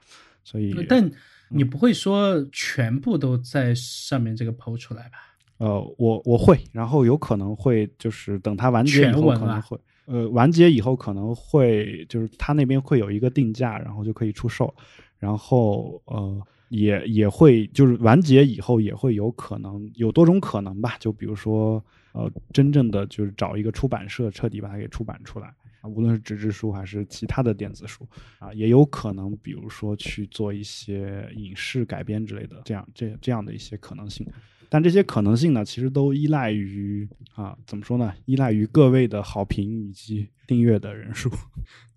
[0.45, 1.11] 所以，但
[1.49, 5.19] 你不会说全部都在上面这个抛出来吧？
[5.59, 9.77] 呃，我我会，然后有可能会就是等它完结以后可能会。
[10.07, 14.73] 呃，完结以后可能会就是他那边会有一个定价，然后就可以出售，
[15.19, 25.49] 然后呃也也会就是完结以后也会有可能有多种可能吧，就比如说呃真正的就是找一个出版社彻底把它给出版出来
[25.81, 28.07] 啊，无论是纸质书还是其他的电子书
[28.39, 34.27] 啊，也有可能比如说去做一些影视改编之类的这样这这样的一些可能性。
[34.71, 38.15] 但这些可能性呢，其实都依赖于啊，怎么说呢？
[38.25, 41.29] 依赖于各位的好评以及订阅的人数。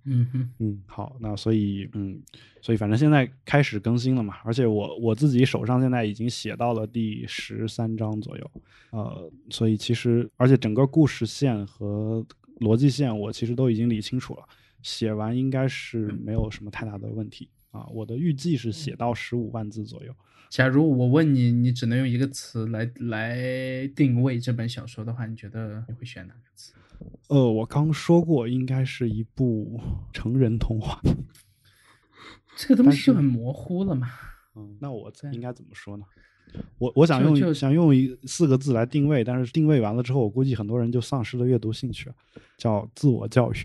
[0.06, 2.22] 嗯哼，嗯，好，那所以，嗯，
[2.62, 8.52] 所以反正现在开始更新了嘛，而且我我自己手上现在已经写到了第十三章左右，
[8.92, 12.26] 呃，所以其实，而且整个故事线和
[12.60, 14.44] 逻辑线我其实都已经理清楚了，
[14.82, 17.86] 写完应该是没有什么太大的问题啊。
[17.92, 20.16] 我的预计是写到十五万字左右。
[20.50, 26.74] 假如我问你，你只能用一个词来来定位这本小说的话，你觉得你会选哪个词？
[27.28, 29.82] 呃，我刚说过，应该是一部
[30.14, 31.02] 成人童话。
[32.56, 34.08] 这个东西就很模糊了嘛。
[34.56, 36.06] 嗯，那我应该怎么说呢？
[36.78, 42.16] 我我想用想用一四个字来定位，但是定位完了之后，我估计很多人就丧失了阅读兴趣了，
[42.58, 43.58] 叫自我教育。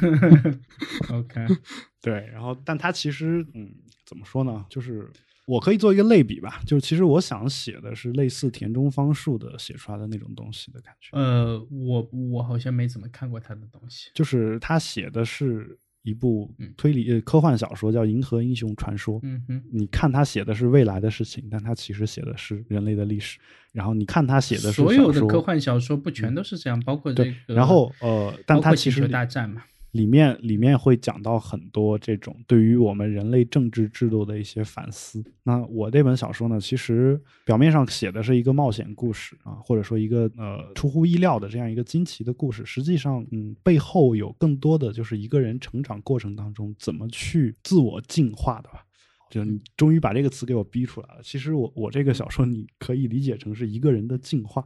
[1.12, 1.46] OK，
[2.02, 3.70] 对，然后，但它其实，嗯，
[4.04, 4.64] 怎么说呢？
[4.68, 5.10] 就是。
[5.48, 11.16] 我可以做一个类比吧，就是其实我想写的是类似田中方树的写出来的那种东西的感觉。
[11.16, 19.16] 呃，我我好像没怎么看过他的东西，就是他写的是一部推理呃科幻小说，叫《银河英雄传说》。
[19.24, 23.38] 嗯哼，你看他写的是未来的事情，但他其实写的是人类的历史。
[23.72, 27.32] 然后你看他写的所有的科幻小说不全都是这样，包括这个。
[27.54, 29.64] 然后呃，但他其实大战嘛。
[29.96, 35.24] 里面里面会讲到很多这种对于我们人类政治制度的一些反思。
[35.42, 42.64] 那我这本小说呢，其实表面上写的是一个冒险故事啊，或者说一个呃出乎意料的这样一个惊奇的故事。
[42.64, 48.84] 实际上，嗯，背后有更多的就是一个人成长过程当中怎么去自我进化的吧。
[49.28, 51.20] 就你终于把这个词给我逼出来了。
[51.22, 54.64] 其实我我这个小说你可以理解成是一个人的进化，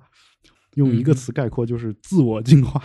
[0.74, 2.82] 用一个词概括就是自我进化。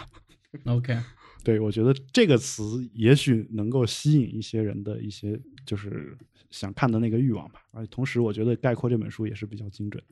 [0.65, 0.97] OK。
[1.45, 6.17] 对，我觉得这个词也许能够吸引一些人的一些就是
[6.49, 10.03] 想看的那个欲望吧，而且同时我觉得概括这本书也是比较精准。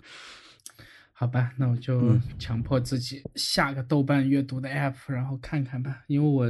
[1.12, 6.48] 好吧，那我就强迫自己下个豆瓣阅读的 app，然后看看吧，因为我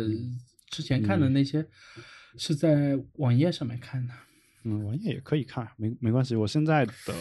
[0.70, 1.66] 之前看的那些
[2.38, 4.14] 是在网页上面看的。
[4.64, 7.16] 嗯，网页也可以看，没没关系，我现在的。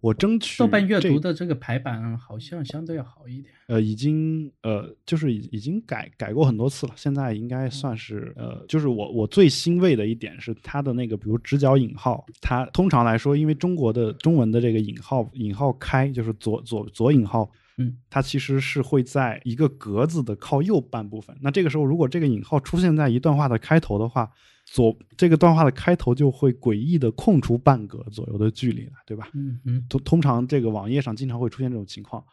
[0.00, 3.54] 我争取豆瓣阅读的这个排版好像相对要好一点。
[3.68, 17.48] 呃，已经呃，就是已已经改改过很多次了，现在应该算是呃，就是我我最欣慰的一点是它的那个，比如直角引号，它通常来说，因为中国的中文的这个引号引号开就是左左左引号，
[17.78, 21.36] 嗯，它其实是会在一个格子的靠右半部分。
[21.40, 24.30] 那这个时候，如果这个引号出现在一段话的开头的话。
[24.72, 29.28] 左这个段话的开头就会诡异的空出半格左右的距离来，对吧？
[29.34, 29.84] 嗯嗯。
[29.88, 32.24] 通通常这个网页上经常会出现这种情况，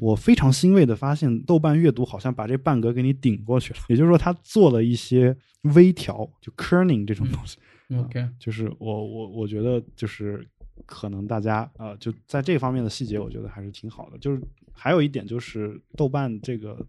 [0.00, 5.36] 我非常欣慰的发现，豆瓣阅读好像把这半格给你顶过去了，也就是说，它做了一些
[5.76, 7.58] 微调，就 kerning 这种东西。
[7.96, 10.44] OK，就是我我我觉得就是
[10.84, 14.18] 可能大家呃就在这方面的细节，我觉得还是挺好的。
[14.18, 14.42] 就是
[14.72, 16.84] 还有一点就是豆瓣这个。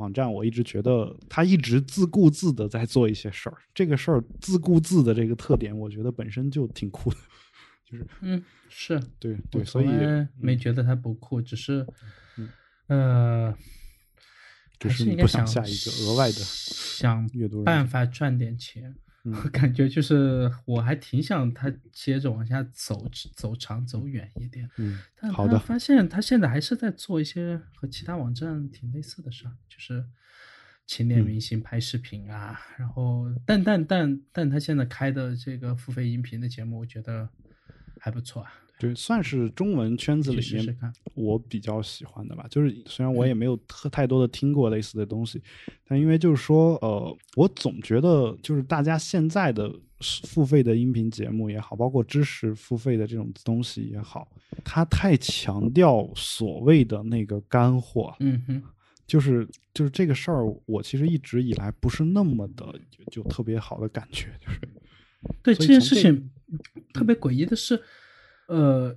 [0.00, 7.16] 网站我一直觉得他一直自顾自的在做一些事儿，这个事儿自顾自的这个特点，我觉得本身就挺酷的，
[7.84, 9.86] 就是嗯是对对，所以
[10.38, 11.86] 没觉得他不酷，只是
[12.86, 13.54] 呃，
[14.78, 17.28] 只是你不想下一个额外的想
[17.64, 18.96] 办法赚点钱。
[19.24, 24.68] 我 感觉就是，我还挺想他接着往下走，走长走远一点。
[24.78, 25.58] 嗯，但好的。
[25.58, 30.04] 发现他现在还是在做一些和其他网站挺类似的事儿，就是
[30.86, 32.58] 请点明星拍视频啊。
[32.78, 37.28] 然后，但但但但他现在开的这个付费音频的节目，我觉得
[37.98, 38.50] 还不错啊。
[38.80, 40.76] 对，算是中文圈子里面
[41.12, 42.46] 我比较喜欢的吧。
[42.48, 45.38] 就是虽然我也没有特太多的听过类似的东西，
[45.86, 49.70] 但因为就是说，呃，我总觉得就是大家现在的
[50.24, 54.26] 付费的音频节目也好，包括知识付费的这种东西也好，
[54.64, 58.62] 它太强调所谓的那个干货，嗯哼，
[59.06, 64.58] 就是就是这个事儿，我其实一直以来不是那么的就就特别好的感觉，就是
[65.42, 66.30] 对这件事情
[66.94, 67.78] 特别诡异的是，
[68.50, 68.96] 呃，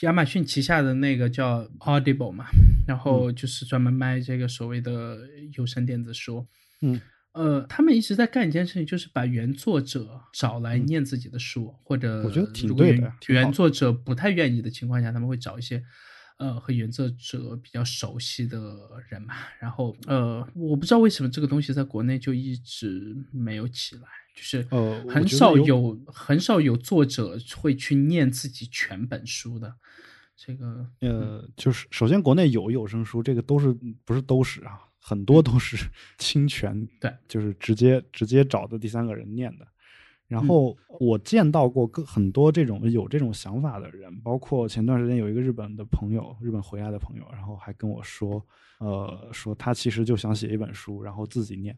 [0.00, 2.46] 亚马逊旗下的那个叫 Audible 嘛，
[2.88, 5.18] 然后就是专门卖这个所谓的
[5.56, 6.46] 有声电子书。
[6.80, 6.98] 嗯，
[7.32, 15.82] 呃，他们一直在干一件事情，就是把原作者找来嗯念自己的书，或者我觉得挺对的原作者不太愿意的情况下，他们会找一些。
[16.36, 18.58] 呃，和原作者比较熟悉的
[19.08, 24.02] 人嘛，然后呃，我不知道为什么这个东西在国内就一直没有起来，
[24.34, 29.76] 就是呃很少有很少有作者会去念自己全本书的，
[30.36, 33.72] 这个呃，就是首先国内有有声书，这个都是
[34.04, 35.76] 不是都是啊，很多都是
[36.18, 39.66] 侵权，对，就是直接直接找的第三个人念的。
[40.26, 48.44] 然嗯后我见到过各很多这种有这种想法的人，包括前段时间有一个日本的朋友，日本回来的朋友，然后还跟我说，
[48.78, 51.76] 呃，说他其实就想写一本书，然后自己念。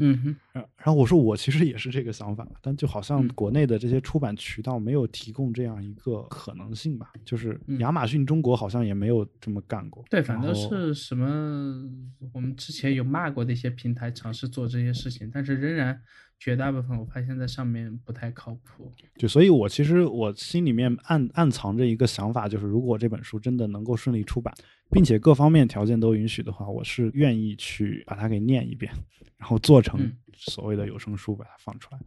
[0.00, 10.04] 嗯哼，然然后我说我其实也是这个想法，但就好像嗯国内的这些出版渠道没有提供这样一个可能性吧，就是嗯亚马逊中国好像也没有这么干过。
[10.08, 11.84] 对，反正是什么
[12.32, 16.00] 我们之前有骂过的一些平台尝试做这些事情，但是仍然
[16.38, 18.92] 绝大部分我发现在上面不太靠谱。
[19.16, 24.54] 就所以，我其实我心里面暗暗藏着一个想法，就是如果这本书真的能够顺利出版，
[24.90, 28.92] 并且各方面条件都允许的话，我是愿意去把它给念一遍，
[29.36, 32.00] 然后做成嗯所谓的有声书把它放出来。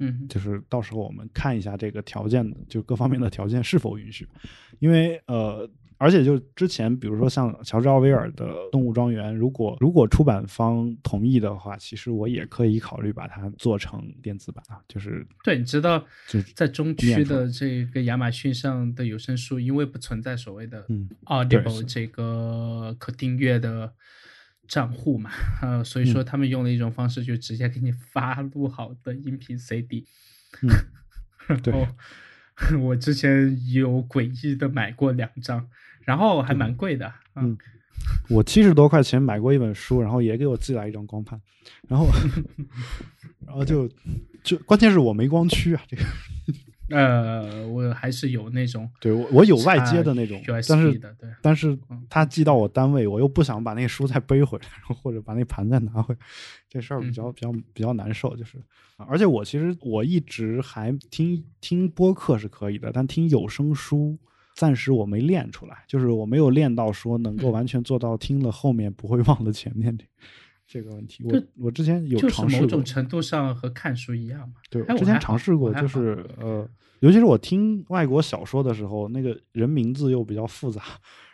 [0.00, 4.26] 嗯哼，就是到时候我们看一下这个条件，就各方面的条件是否允许，
[4.80, 15.98] 因为呃，而且就之前比如说像乔治奥威尔的《动物庄园》，如果如果出版方同意的话，其实我也可以考虑把它做成电子版啊，就是对，你知道
[16.28, 23.92] 就在中区的这个亚马逊上的有声书，因为不存在所谓的嗯 Audible 是这个可订阅的
[24.68, 25.30] 账户嘛，
[25.62, 30.06] 呃，所以嗯说他们用了一种方式，就直接给你发录好的音频 CD。
[30.62, 30.68] 嗯
[31.48, 31.86] 然对后
[32.80, 35.68] 我之前有诡异的买过两张，
[36.08, 37.12] 然后还蛮贵的。
[37.36, 37.54] 嗯
[38.30, 41.38] 我七十多块钱买过一本书，然后也给我寄来一张光盘，
[41.86, 42.06] 然后
[43.44, 43.86] 然后就
[44.42, 46.02] 就关键是我没光驱啊，这个
[46.96, 51.30] 呃，我还是有那种对我我有外接的那种，但是，对。
[51.42, 56.20] 但是嗯他寄到我单位，我又不想把那个书再背回来，然后或者把那盘再拿回来，
[56.70, 58.56] 这事儿比嗯较比较比较难受，就是。
[58.96, 64.16] 啊而且我其实我一直还听听播客是可以的，但听有声书
[64.58, 70.04] 暂时我没练出来，就是我没有练到说能够嗯完全做到听了后面不会忘了前面这
[70.66, 71.22] 这个问题。
[71.24, 74.56] 我我之前有尝试过某种，程度上和看书一样嘛。
[74.68, 76.68] 对，我之前尝试过，就是呃，
[76.98, 80.82] 尤其是我听外国小说的时候，那个人名字又比较复杂，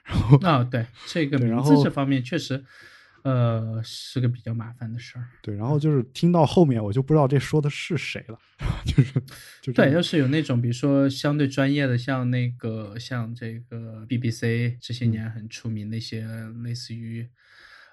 [0.05, 2.63] 然后啊、对，这个名字这方面确实，
[3.25, 5.27] 呃，是个比较麻烦的事儿。
[5.43, 8.39] 对，然后就是听到后面我就不知道这说的是谁了，
[8.85, 9.13] 就是
[9.61, 16.27] 就对，样要是有那种比如说相对专业的，像那个像这个 BBC 这些年很出名的一些
[16.63, 17.29] 类似于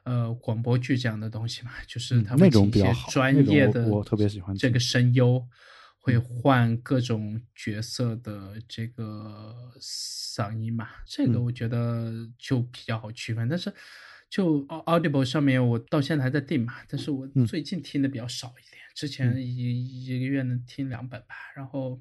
[0.03, 5.47] 呃广播剧这样的东西嘛，就是他们请一些种比较专业的，我我特别喜欢这个声优。
[6.03, 13.47] 会换各种角色的这个嗓音嘛，这个嗯我觉得就比较好区分。
[13.47, 13.71] 但是
[14.31, 21.99] 就 Audible 上面，我到现在还在订嘛，但是我嗯最近听的比较少一点，之前一一个月能听两本吧，然后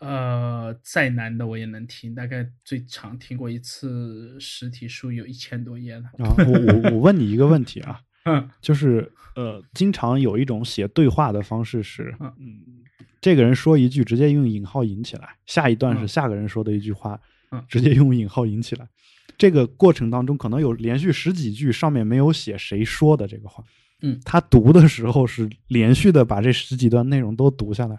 [0.00, 6.06] 呃再难的我也能听，大概最长听过一次实体书有一千多页了。
[6.18, 12.12] 啊，我我我问你一个问题啊， 嗯就是呃，经常有一种写对话的方式是，
[13.20, 17.20] 这个人说一句直接用引号引起来，下一段是嗯下个人说的一句话，
[17.52, 18.88] 嗯直接用引号引起来。
[19.36, 23.64] 这个过程当中可能有连续十几句上面没有写谁说的这个话，
[24.02, 27.98] 嗯他读的时候是连续的把这十几段内容都读下来。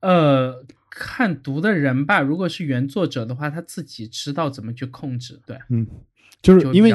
[0.00, 5.86] 呃，看读的人吧，如果是原作者的话，他自己知道怎么去控制，对，嗯，
[6.40, 6.94] 就是因为。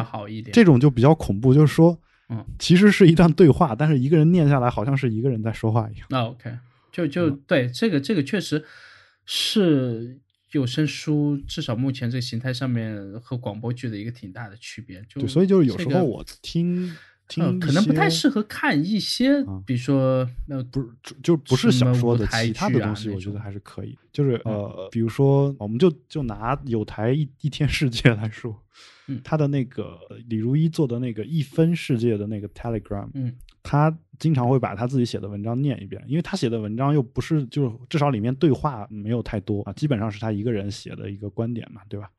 [0.51, 1.97] 这种就比较恐怖，就是说，
[2.29, 6.07] 嗯，其实是一段对话，但是一个人念下来好像是一个人在说话一样。
[6.09, 6.49] 那 OK，
[6.91, 8.63] 就就嗯对这个这个确实
[9.25, 10.17] 是
[10.57, 15.01] 有声书，至少目前这个形态上面和广播剧的一个挺大的区别。
[15.09, 16.95] 就对，所以就是有时候我听
[17.41, 23.97] 听可能不太适合看一些啊，比如说那，不是就就不是小说的其他的东西，我觉得还是可以。
[24.11, 28.55] 就是呃，比如说，我们就就拿有台一一天世界来说，
[29.07, 29.97] 嗯他的那个
[30.27, 33.33] 李如一做的那个一分世界的那个 Telegram，嗯
[33.63, 42.09] 他经常会把他自己写的文章念一遍，因为他写的文章又不是就是至少里面对话没有太多啊，基本上是他一个人写的一个观点嘛，对吧？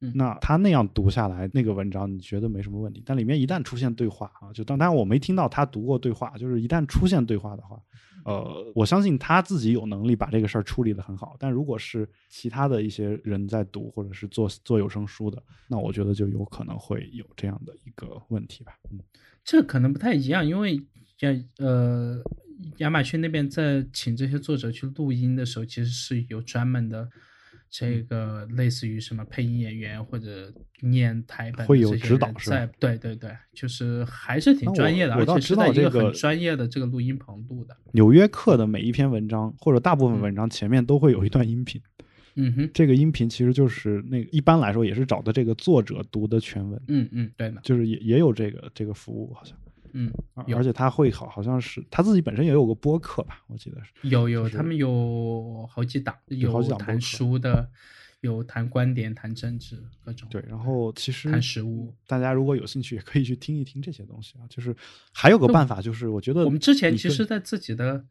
[0.00, 7.80] 嗯那他那样读下来，那个文章你觉得没什么问题，但里面一旦出现对话啊，就当当然我没听到他读过对话，就是一旦出现对话的话，
[8.24, 11.34] 呃，我相信他自己有能力把这个事儿处理的很好。
[11.38, 18.74] 但如果是其他的一些人在读，或者是做做有声书的，那我觉得就有可能会有这样的一个问题吧。
[18.90, 19.00] 嗯，
[19.42, 20.76] 这可能不太一样，因为
[21.20, 22.22] 亚呃
[22.76, 27.08] 亚马逊那边在请这些作者去录音的时候，其实是有专门的
[27.70, 37.76] 这个类似于什么配音演员或者念台本会有指导是吧在，对对对，就是还是挺专业的，我倒是在一道这个个很专业的这个录音棚录的。
[37.92, 41.80] 纽约客的每一篇文章或者大部分嗯文章前面都会有一段音频，
[42.36, 49.56] 嗯哼，这个音频其实就是那个一般来说也是找的这个作者读的全文，嗯嗯，对的，就是也也有这个这个服务好像。
[49.92, 54.08] 嗯，而而且他会好，好像是他自己本身也有个播客吧，我记得是。
[54.08, 57.70] 有有，就是他们有好几档，有好几有谈书的，
[58.20, 60.28] 有谈观点、谈政治各种。
[60.30, 64.46] 对，然后其实谈食物大家如果有兴趣，也可以去听一听这些东西啊。
[64.48, 64.74] 就是
[65.12, 68.04] 还有个办法，就是我觉得我们之前其实，在自己的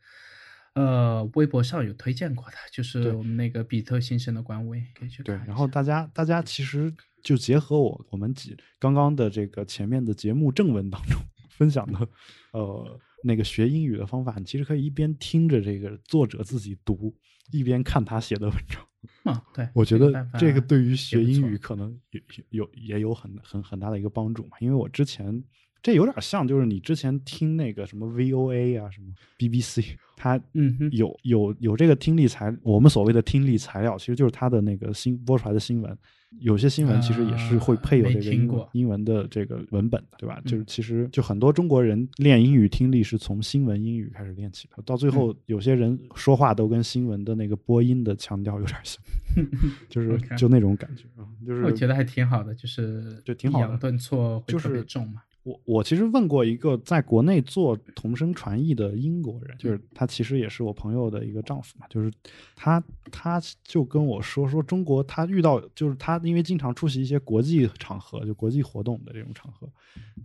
[0.74, 6.94] 呃微博上有推荐过的，就是我们那个比特先生的官微，可以去对然后大家大家其实
[7.24, 11.20] 就结合我我们几刚刚的这个前面的节目正文当中
[11.57, 12.07] 分享的
[12.51, 17.13] 呃那个学英语的方法，你其实可以一边听着这个作者自己读，
[17.51, 18.81] 一边看他写的文章。
[19.23, 25.43] 啊，对，我觉得这个对于学英语可能有有也有很很很大的一个帮助嘛，因为我之前
[25.81, 35.97] 这有点像，就是你之前听那个什么 VOA 啊，什么 BBC，它嗯哼有有有这个听力材，我们所谓的听力材料，其实就是它的那个新播出来的新闻。
[36.40, 40.41] 有些新闻其实也是会配有这个英文的这个文本的，对吧？
[40.44, 49.02] 嗯就是其实就很多中国人练英语听力是从新闻英语开始练起的，到最嗯后有些人说话都跟新闻的那个播音的腔调有点像，
[49.90, 55.22] 就是就那种感觉啊，就是我觉得还挺好的，就是就挺好的抑扬顿挫会特别就是重嘛。
[55.48, 62.11] 我我其实问过一个在国内做同声传译的英国人，嗯就是他其实也是我朋友的一个丈夫嘛，就是
[62.53, 69.69] 他他就跟我说说中国他遇到就是他因为经常出席一些国际场合，就国际活动的这种场合，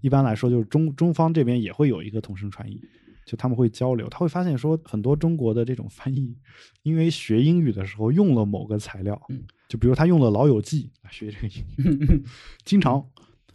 [0.00, 2.80] 一般来说就是中中方这边也会有一个同声传译。
[3.24, 6.36] 就他们会交流，他会发现说很多中国的这种翻译，
[6.82, 11.62] 因为学英语的时候用了某个材料，嗯就比如他用了《老友记》来学这个英
[12.00, 12.24] 语，
[12.66, 13.08] 经常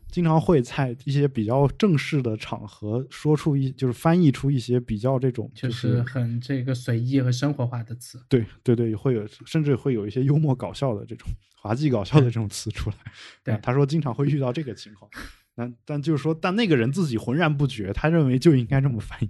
[0.10, 8.20] 经常会在一些比较正式的场合说出一，就是翻译出一些比较这种，就是很这个随意和生活化的词。
[8.28, 11.28] 对对对，会有甚至会有一些幽默搞笑的这种
[11.62, 12.96] 滑稽搞笑的这种词出来。
[13.44, 15.10] 对啊他说经常会遇到这个情况，
[15.56, 19.30] 但但就是说，但那个人自己浑然不觉，他认为就应该这么翻译。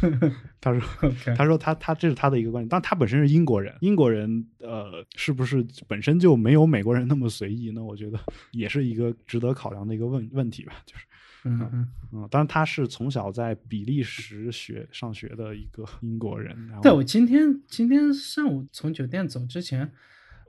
[0.60, 7.82] 他说他说他他这是他的一个观点，但他本身是英国人，英国人呃是不是本身就没有美国人那么随意呢？
[7.82, 8.18] 我觉得
[8.52, 11.04] 也是一个值得考量的一个问问题吧，就是
[11.44, 19.90] 嗯嗯，嗯，当然他是从小在比利时学上学的一个英国人，然后对我今天今天上午从酒店走之前，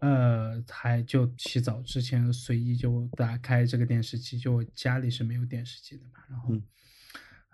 [0.02, 6.62] 呃，还就洗澡之前随意就打开这个电视机，就我家里是没有电视机的嘛，然后、嗯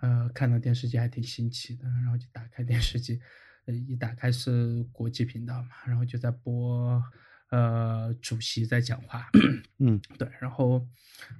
[0.00, 3.20] 呃看到电视机还挺新奇的，然后就打开电视机，
[3.66, 7.02] 呃一打开是国际频道嘛，然后就在播
[7.50, 9.28] 呃主席在讲话，
[9.78, 10.86] 嗯对，然后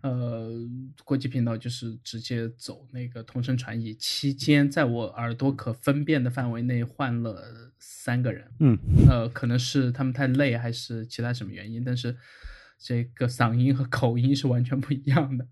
[0.01, 0.51] 呃，
[1.05, 8.79] 国际频道就是直接走那个同声传译，期间在我耳朵可分辨的范围内换了三个人，嗯
[9.09, 12.17] 呃，可能是他们太累还是其他什么原因，但是
[12.79, 15.47] 这个嗓音和口音是完全不一样的。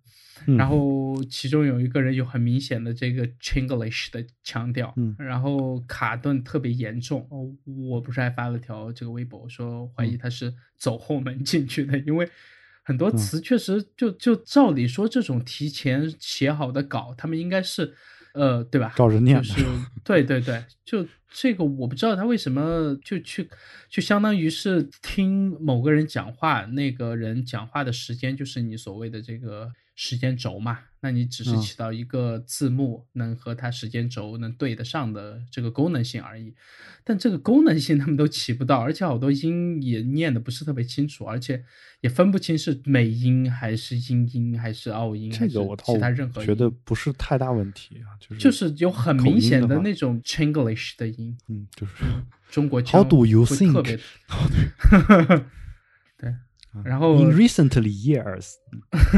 [0.46, 7.26] 嗯然后其中有一个人有很明显的这个 Chinglish 的腔调，嗯然后卡顿特别严重。
[7.30, 7.48] 哦，
[7.88, 12.28] 我不是还发了条这个微博，说怀嗯疑他是走后门进去的，因为
[12.82, 17.94] 很多词确实就就照理说这种提前写好的稿，他们应该是
[18.34, 18.92] 呃对吧？
[18.96, 19.64] 照着念的就是
[20.02, 21.06] 对对对，就
[21.36, 23.50] 这个我不知道他为什么就去，
[23.90, 30.78] 就相当于是听某个人讲话，那个人讲话的时间就是你所谓的这个时间轴嘛。
[31.00, 36.54] 那你只是嗯起到一个字幕能和他时间轴能对得上的这个功能性而已。
[37.06, 41.62] 但这个功能性他们都起不到，而且好多音也念的不是特别清楚，而且
[42.00, 51.23] 也分不清是美音还是英音还是澳音，这个我其他任何觉得不是太大问题啊，就是就是有很明显的那种 Chinglish 的音。
[51.48, 51.92] 嗯，就是。
[52.50, 53.82] 中国腔 How do you think？
[53.82, 53.98] 别
[56.18, 56.34] 对，
[56.84, 58.54] 然后 in recently years，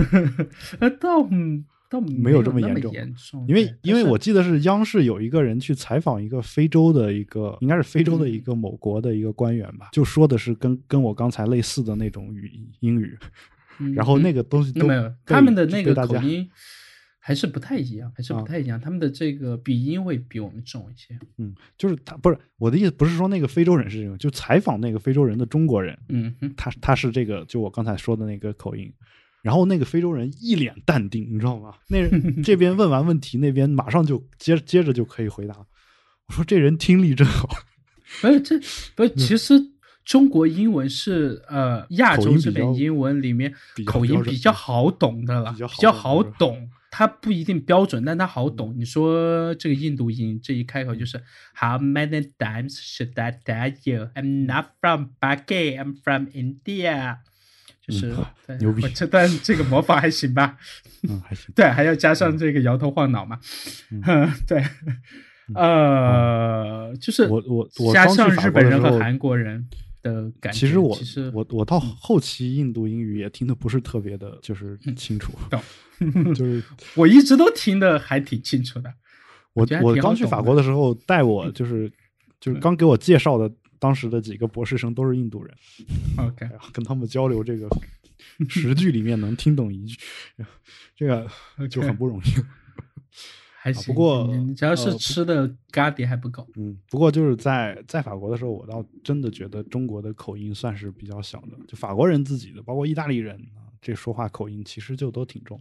[0.80, 12.50] 呃，倒嗯倒没有这么严重重，因为因为我记得是央视有一个人去采访一个非洲的一个，应该是非洲的一个某国的一个官员吧，就说的是跟跟我刚才类似的那种语
[12.80, 13.16] 英语，
[13.78, 16.48] 嗯然后那嗯个东西都那没有他们的那个口音
[17.26, 21.18] 还是不太一样，还是不啊太一样，他们的这个鼻音会比我们重一些。
[21.38, 28.92] 嗯，就是他不是我的意思，不是说那个非洲人是这种，就采访那个非洲人的中国人，嗯哼，他他是这个，就我刚才说的那个口音。
[29.42, 31.74] 然后那个非洲人一脸淡定，你知道吗？
[31.88, 32.10] 那人
[32.44, 35.56] 这边问完问题，那边马上就接接着就可以回答。
[36.28, 37.48] 我说这人听力真好，
[38.22, 38.56] 不是这
[38.94, 39.54] 不是，其实
[40.04, 43.52] 中国英文是呃亚洲这边英文里面
[43.84, 46.70] 口音比较好懂的了，比较好懂。
[46.90, 48.74] 它不一定标准，但它好懂。
[48.76, 51.18] 你说这个印度音，这一开口就是
[51.54, 57.18] How many times should I tell you I'm not from Pakistan, I'm from India？
[57.86, 58.12] 就是、
[58.46, 60.58] 对牛逼我这段这个模仿还行吧？
[61.08, 61.52] 嗯，还行。
[61.54, 63.38] 对，还要加上这个摇头晃脑嘛。
[63.92, 64.64] 嗯对，
[65.54, 69.68] 呃，就是我我我加上日本人和韩国人
[70.06, 70.58] 的感觉。
[70.58, 70.96] 其实我
[71.32, 76.62] 我我到后期印度英语也听的不是特别的，就是清楚，懂就是
[76.94, 78.92] 我一直都听的还挺清楚的。
[79.54, 81.90] 我我刚去法国的时候，带我就是
[82.40, 85.54] 就是刚给我介绍的当时的几个博士生都是印度人，
[86.18, 87.68] OK，跟他们交流这个
[88.48, 89.98] 十句里面能听懂一句，
[90.94, 91.26] 这个
[91.68, 92.22] 就很不容易。
[93.66, 93.92] 还行。
[93.92, 96.46] 不过只要是呃吃的咖喱还不够。
[96.54, 105.60] 嗯，不过就是在在法国的时候，我倒真的觉得中国的口音算是比较小的，就法国人自己的，包括意大利人啊，这说话口音其实就都挺重，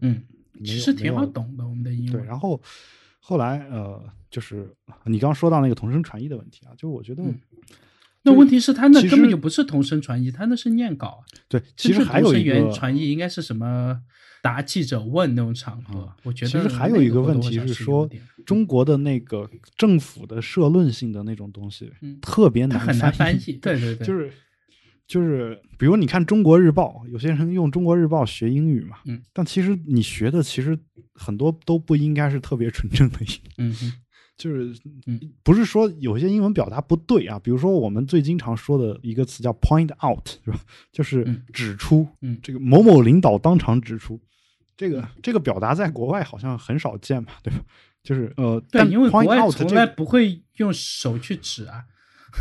[0.00, 0.22] 嗯，
[0.64, 1.26] 其实挺好。
[1.26, 2.60] 懂的，我们的英对，然后
[3.18, 4.00] 后来呃，
[4.30, 4.72] 就是
[5.04, 7.40] 你刚刚说到那个同声传译的问题啊，就我觉得、嗯
[8.26, 11.22] 那问题是他那根本就不是同声传译，他那是念稿啊。
[11.46, 14.00] 对，其实还有一个源传译应该是什么
[14.44, 16.06] 答记者问那种场合。
[16.22, 18.06] 我觉得其实还有一个问题是是说，
[18.44, 22.18] 中国的那个政府的社论性的那种东西，嗯。
[22.20, 23.54] 特别难很难翻译。
[23.64, 24.30] 对对对，就是
[25.06, 30.78] 就是，比如你看《中国日报》，有些人用《中国日报》学英语嘛，嗯，但其实你学的其实
[31.14, 33.92] 很多都不应该是特别纯正的英语，嗯哼。
[34.36, 34.74] 就是
[35.06, 35.18] 嗯。
[35.42, 40.58] 不是说有些英文表达不对啊，比如说我们最经常说的一个词叫 point out，是吧？
[40.92, 41.40] 就是嗯。
[41.52, 42.38] 指出，嗯。
[42.42, 44.20] 这个某某领导当场指出，
[44.76, 47.60] 这个这个表达在国外好像很少见吧，对吧？
[48.02, 51.84] 就是呃，对，但因为国 point 外从来不会用手去指啊。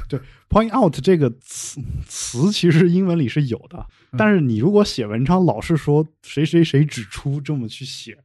[0.09, 0.19] 对
[0.49, 3.77] point out 这个词词其实英文里是有的，
[4.11, 8.17] 嗯但是你如果写文章老是说谁谁谁指出这么去写，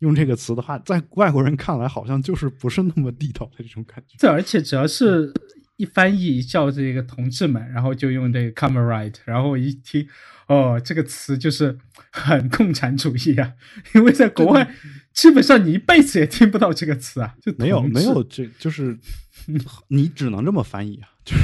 [0.00, 4.16] 用这个词的话，在外国人看来好像就是不是那么地道的这种感觉。
[4.18, 5.32] 对，而且只要是
[5.76, 10.04] 一翻译叫这个同志们，然后就用这个 come right，然后一听，
[10.52, 11.78] 哦，这个词就是
[12.10, 13.54] 很共产主义啊，
[13.94, 14.74] 因为在国外
[15.14, 18.98] 基本上你一辈子也听不到这个词啊，就没有没有，这就是
[19.88, 21.42] 你只能这么翻译啊，就是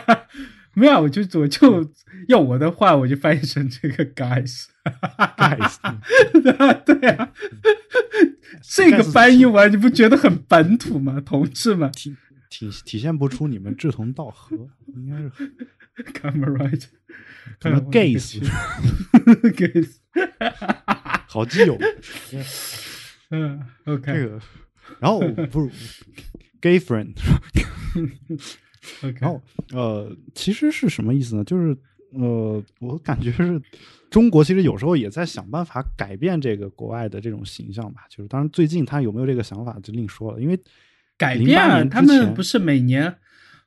[0.72, 1.90] 没有，我就我就
[2.28, 5.76] 要我的话，我就翻译成这个 guys，guys，
[6.86, 7.32] 对啊，
[8.62, 11.20] 这个翻译完你不觉得很本土吗？
[11.20, 12.16] 同志们体
[12.48, 14.56] 体体现不出你们志同道合，
[14.94, 15.30] 应该是
[16.12, 16.84] ，comrade，
[17.58, 18.40] 可能 gays
[19.54, 19.96] gays，
[21.26, 21.78] 好基友。
[23.32, 24.40] 嗯，OK，这个，
[24.98, 25.20] 然后
[25.52, 25.70] 不是
[26.60, 28.10] gay friend，OK，
[29.20, 29.40] 然后
[29.72, 31.44] 呃，其实是什么意思呢？
[31.44, 31.76] 就是
[32.12, 33.62] 呃，我感觉是
[34.10, 38.00] 中国其实有时候也在想办法改变这个国外的这种形象吧。
[38.10, 40.60] 就是当然最近他有没有这个想法就另说了，因为
[41.16, 41.88] 改变？
[41.88, 43.16] 他们不是每年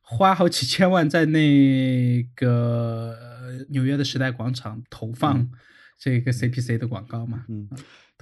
[0.04, 5.50] 花好几千万在那个呃纽约的时代广场投放
[5.98, 7.46] 这个 CPC 的广告嘛？
[7.48, 7.68] 嗯，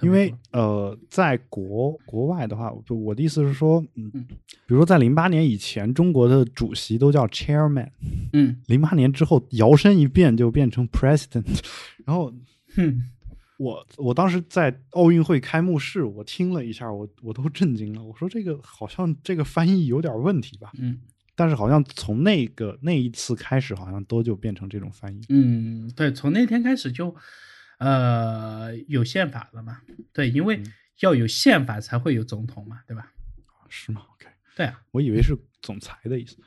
[0.02, 4.26] 因为呃，在国国外的话，就我的意思是说，嗯，嗯
[4.68, 7.90] 比如说在零八年以前，中国的主席都叫 chairman，
[8.34, 11.46] 嗯零八年之后摇身一变就变成 president，
[12.06, 12.32] 然后
[12.76, 13.10] 哼
[13.58, 18.04] 我我当时在奥运会开幕式，我听了一下，我我都震惊了。
[18.04, 20.72] 我说这个好像这个翻译有点问题吧？
[20.78, 21.00] 嗯
[21.42, 25.26] 但是好像从那个那一次开始，好像都就变成这种翻译。
[25.30, 27.16] 嗯，对，从那天开始就
[27.80, 29.82] 呃有宪法了嘛？
[30.14, 33.12] 对，因为嗯要有宪法才会有总统嘛，对吧？
[33.70, 36.38] 是吗？OK，对啊我以为是总裁的意思。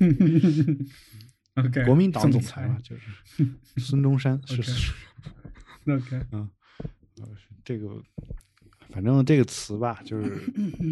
[1.56, 3.46] OK， 国民党总裁裁嘛，就是
[3.76, 4.54] 孙中山是
[5.84, 6.48] OK 是 OK，呃
[7.62, 8.02] 这个，
[8.94, 10.40] 反正这个词吧，就是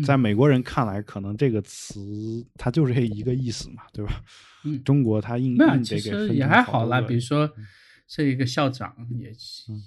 [0.04, 4.24] 在美国人看来，可能这个词它就是这一个意思嘛，对吧？
[4.64, 7.00] 嗯 中国它硬没有，硬其实也还好啦。
[7.00, 7.48] 比如说
[8.08, 9.32] 这一个校长也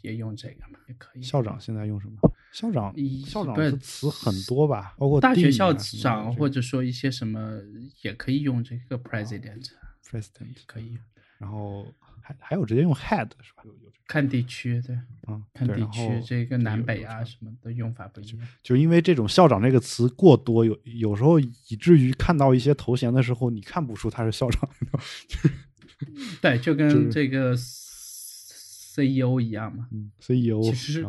[0.01, 1.21] 也用这个嘛，也可以。
[1.21, 2.17] 校长现在用什么？
[2.53, 7.59] 校长一校长的词很多吧，包括大学校长或者说一些什么
[8.01, 10.97] 也可以用这个 president，president，可以
[11.37, 11.85] 然后
[12.25, 13.63] 还还有直接用 head 是吧？
[14.07, 18.47] 看地区，对，个啊，看地区这个南北啊什么的用法不一样。
[18.61, 24.69] 就因为这种校长这个词过多，有有时候以至于看到一些头衔的时候，你看不出他是校长。
[26.41, 29.87] 对，就就是跟这个 CEO 一样嘛。
[29.91, 31.05] 嗯，CEO，其实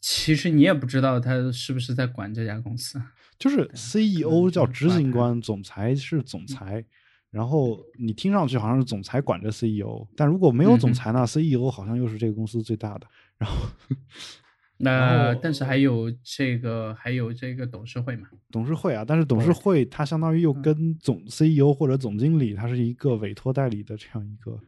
[0.00, 3.00] 其实你也不知道他是不是在管这家公司。
[3.38, 6.84] 就是 CEO 叫执行官，总裁是总裁。
[7.32, 13.06] 然后你听上去好像是总裁管着 CEO，但如果没有总裁呢、c e o 好像又是这个公司最大的。
[13.38, 13.56] 然后
[14.84, 18.28] 那但是还有这个还有这个董事会嘛。
[18.50, 24.60] 董事会啊，但是董事会它相当于又嗯跟总 CEO 或者总经理，它是一个委托代理的这样一个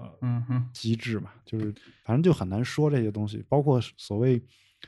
[0.72, 1.74] 机制嘛，就是
[2.04, 4.40] 反正就很难说这些东西，包括所谓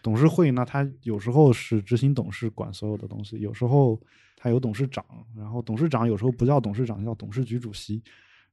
[0.03, 4.01] 董事会呢，它有时候是执行董事管所有的东西，有时候
[4.47, 5.05] 它有董事长，
[5.37, 8.01] 然后董事长有时候不叫董事长，叫董事局主席。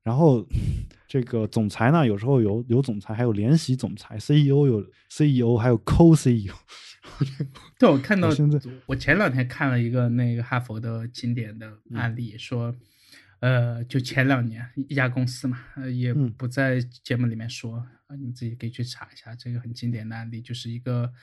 [0.02, 0.44] 然后
[1.08, 6.56] 这个总裁呢，有时候有有总裁，还有联席总裁，CEO 有 CEO，还有 co CEO。
[7.78, 12.76] 对，我看到我现在我前两天看了一个那个哈佛的经典的嗯案例，说，
[13.40, 17.76] 呃，就前两年一家公司嘛，呃，也嗯不在节目里面说，
[18.08, 21.14] 啊，你自己可以去查一下，这个很经典的案例，就是一个。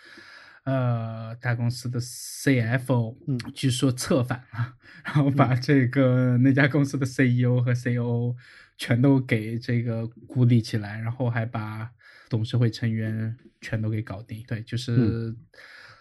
[0.64, 4.74] 呃，大公司的 CFO，嗯据说策反了，
[5.04, 8.36] 然后把这个那家公司的 CEO 和 COO
[8.76, 11.90] 全都给这个孤立起来，然后还把
[12.28, 14.44] 董事会成员全都给搞定。
[14.46, 15.34] 对，就是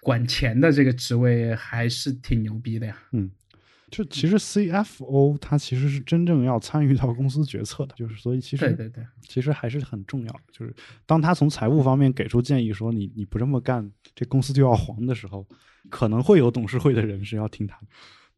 [0.02, 2.98] 管钱的这个职位还是挺牛逼的呀。
[3.12, 3.32] 嗯，
[3.92, 10.40] 就其实 CFO 他其实是真正要参与到公司决策的，就是所以其实对对对，其实还是很重要的。
[10.52, 10.74] 就是
[11.06, 15.46] 当他从财务方面给出建议说你你不这么干，这公司就要黄的时候，
[15.90, 17.88] 可能会有董事会的人是要听他的，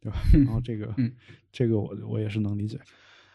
[0.00, 0.18] 对吧？
[0.32, 1.12] 然后这个、嗯
[1.52, 2.78] 这个我我也是能理解。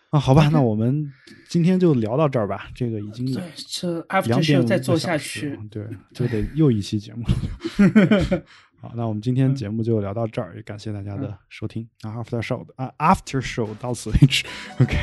[0.09, 1.11] 啊，好吧，那我们
[1.49, 2.69] 今天就聊到这儿吧。
[2.73, 8.43] 这个已经对，这两 after 点再做下去，对，就得又一期节目了。
[8.79, 11.87] 好，那我们今天节目就聊到这儿，也感谢大家的收听。
[12.01, 14.45] 啊 after show 的啊，after show 到此为止。
[14.79, 14.95] OK，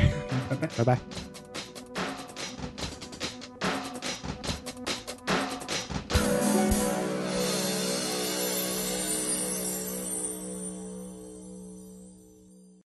[0.49, 0.67] 拜拜。
[0.77, 1.34] 拜拜。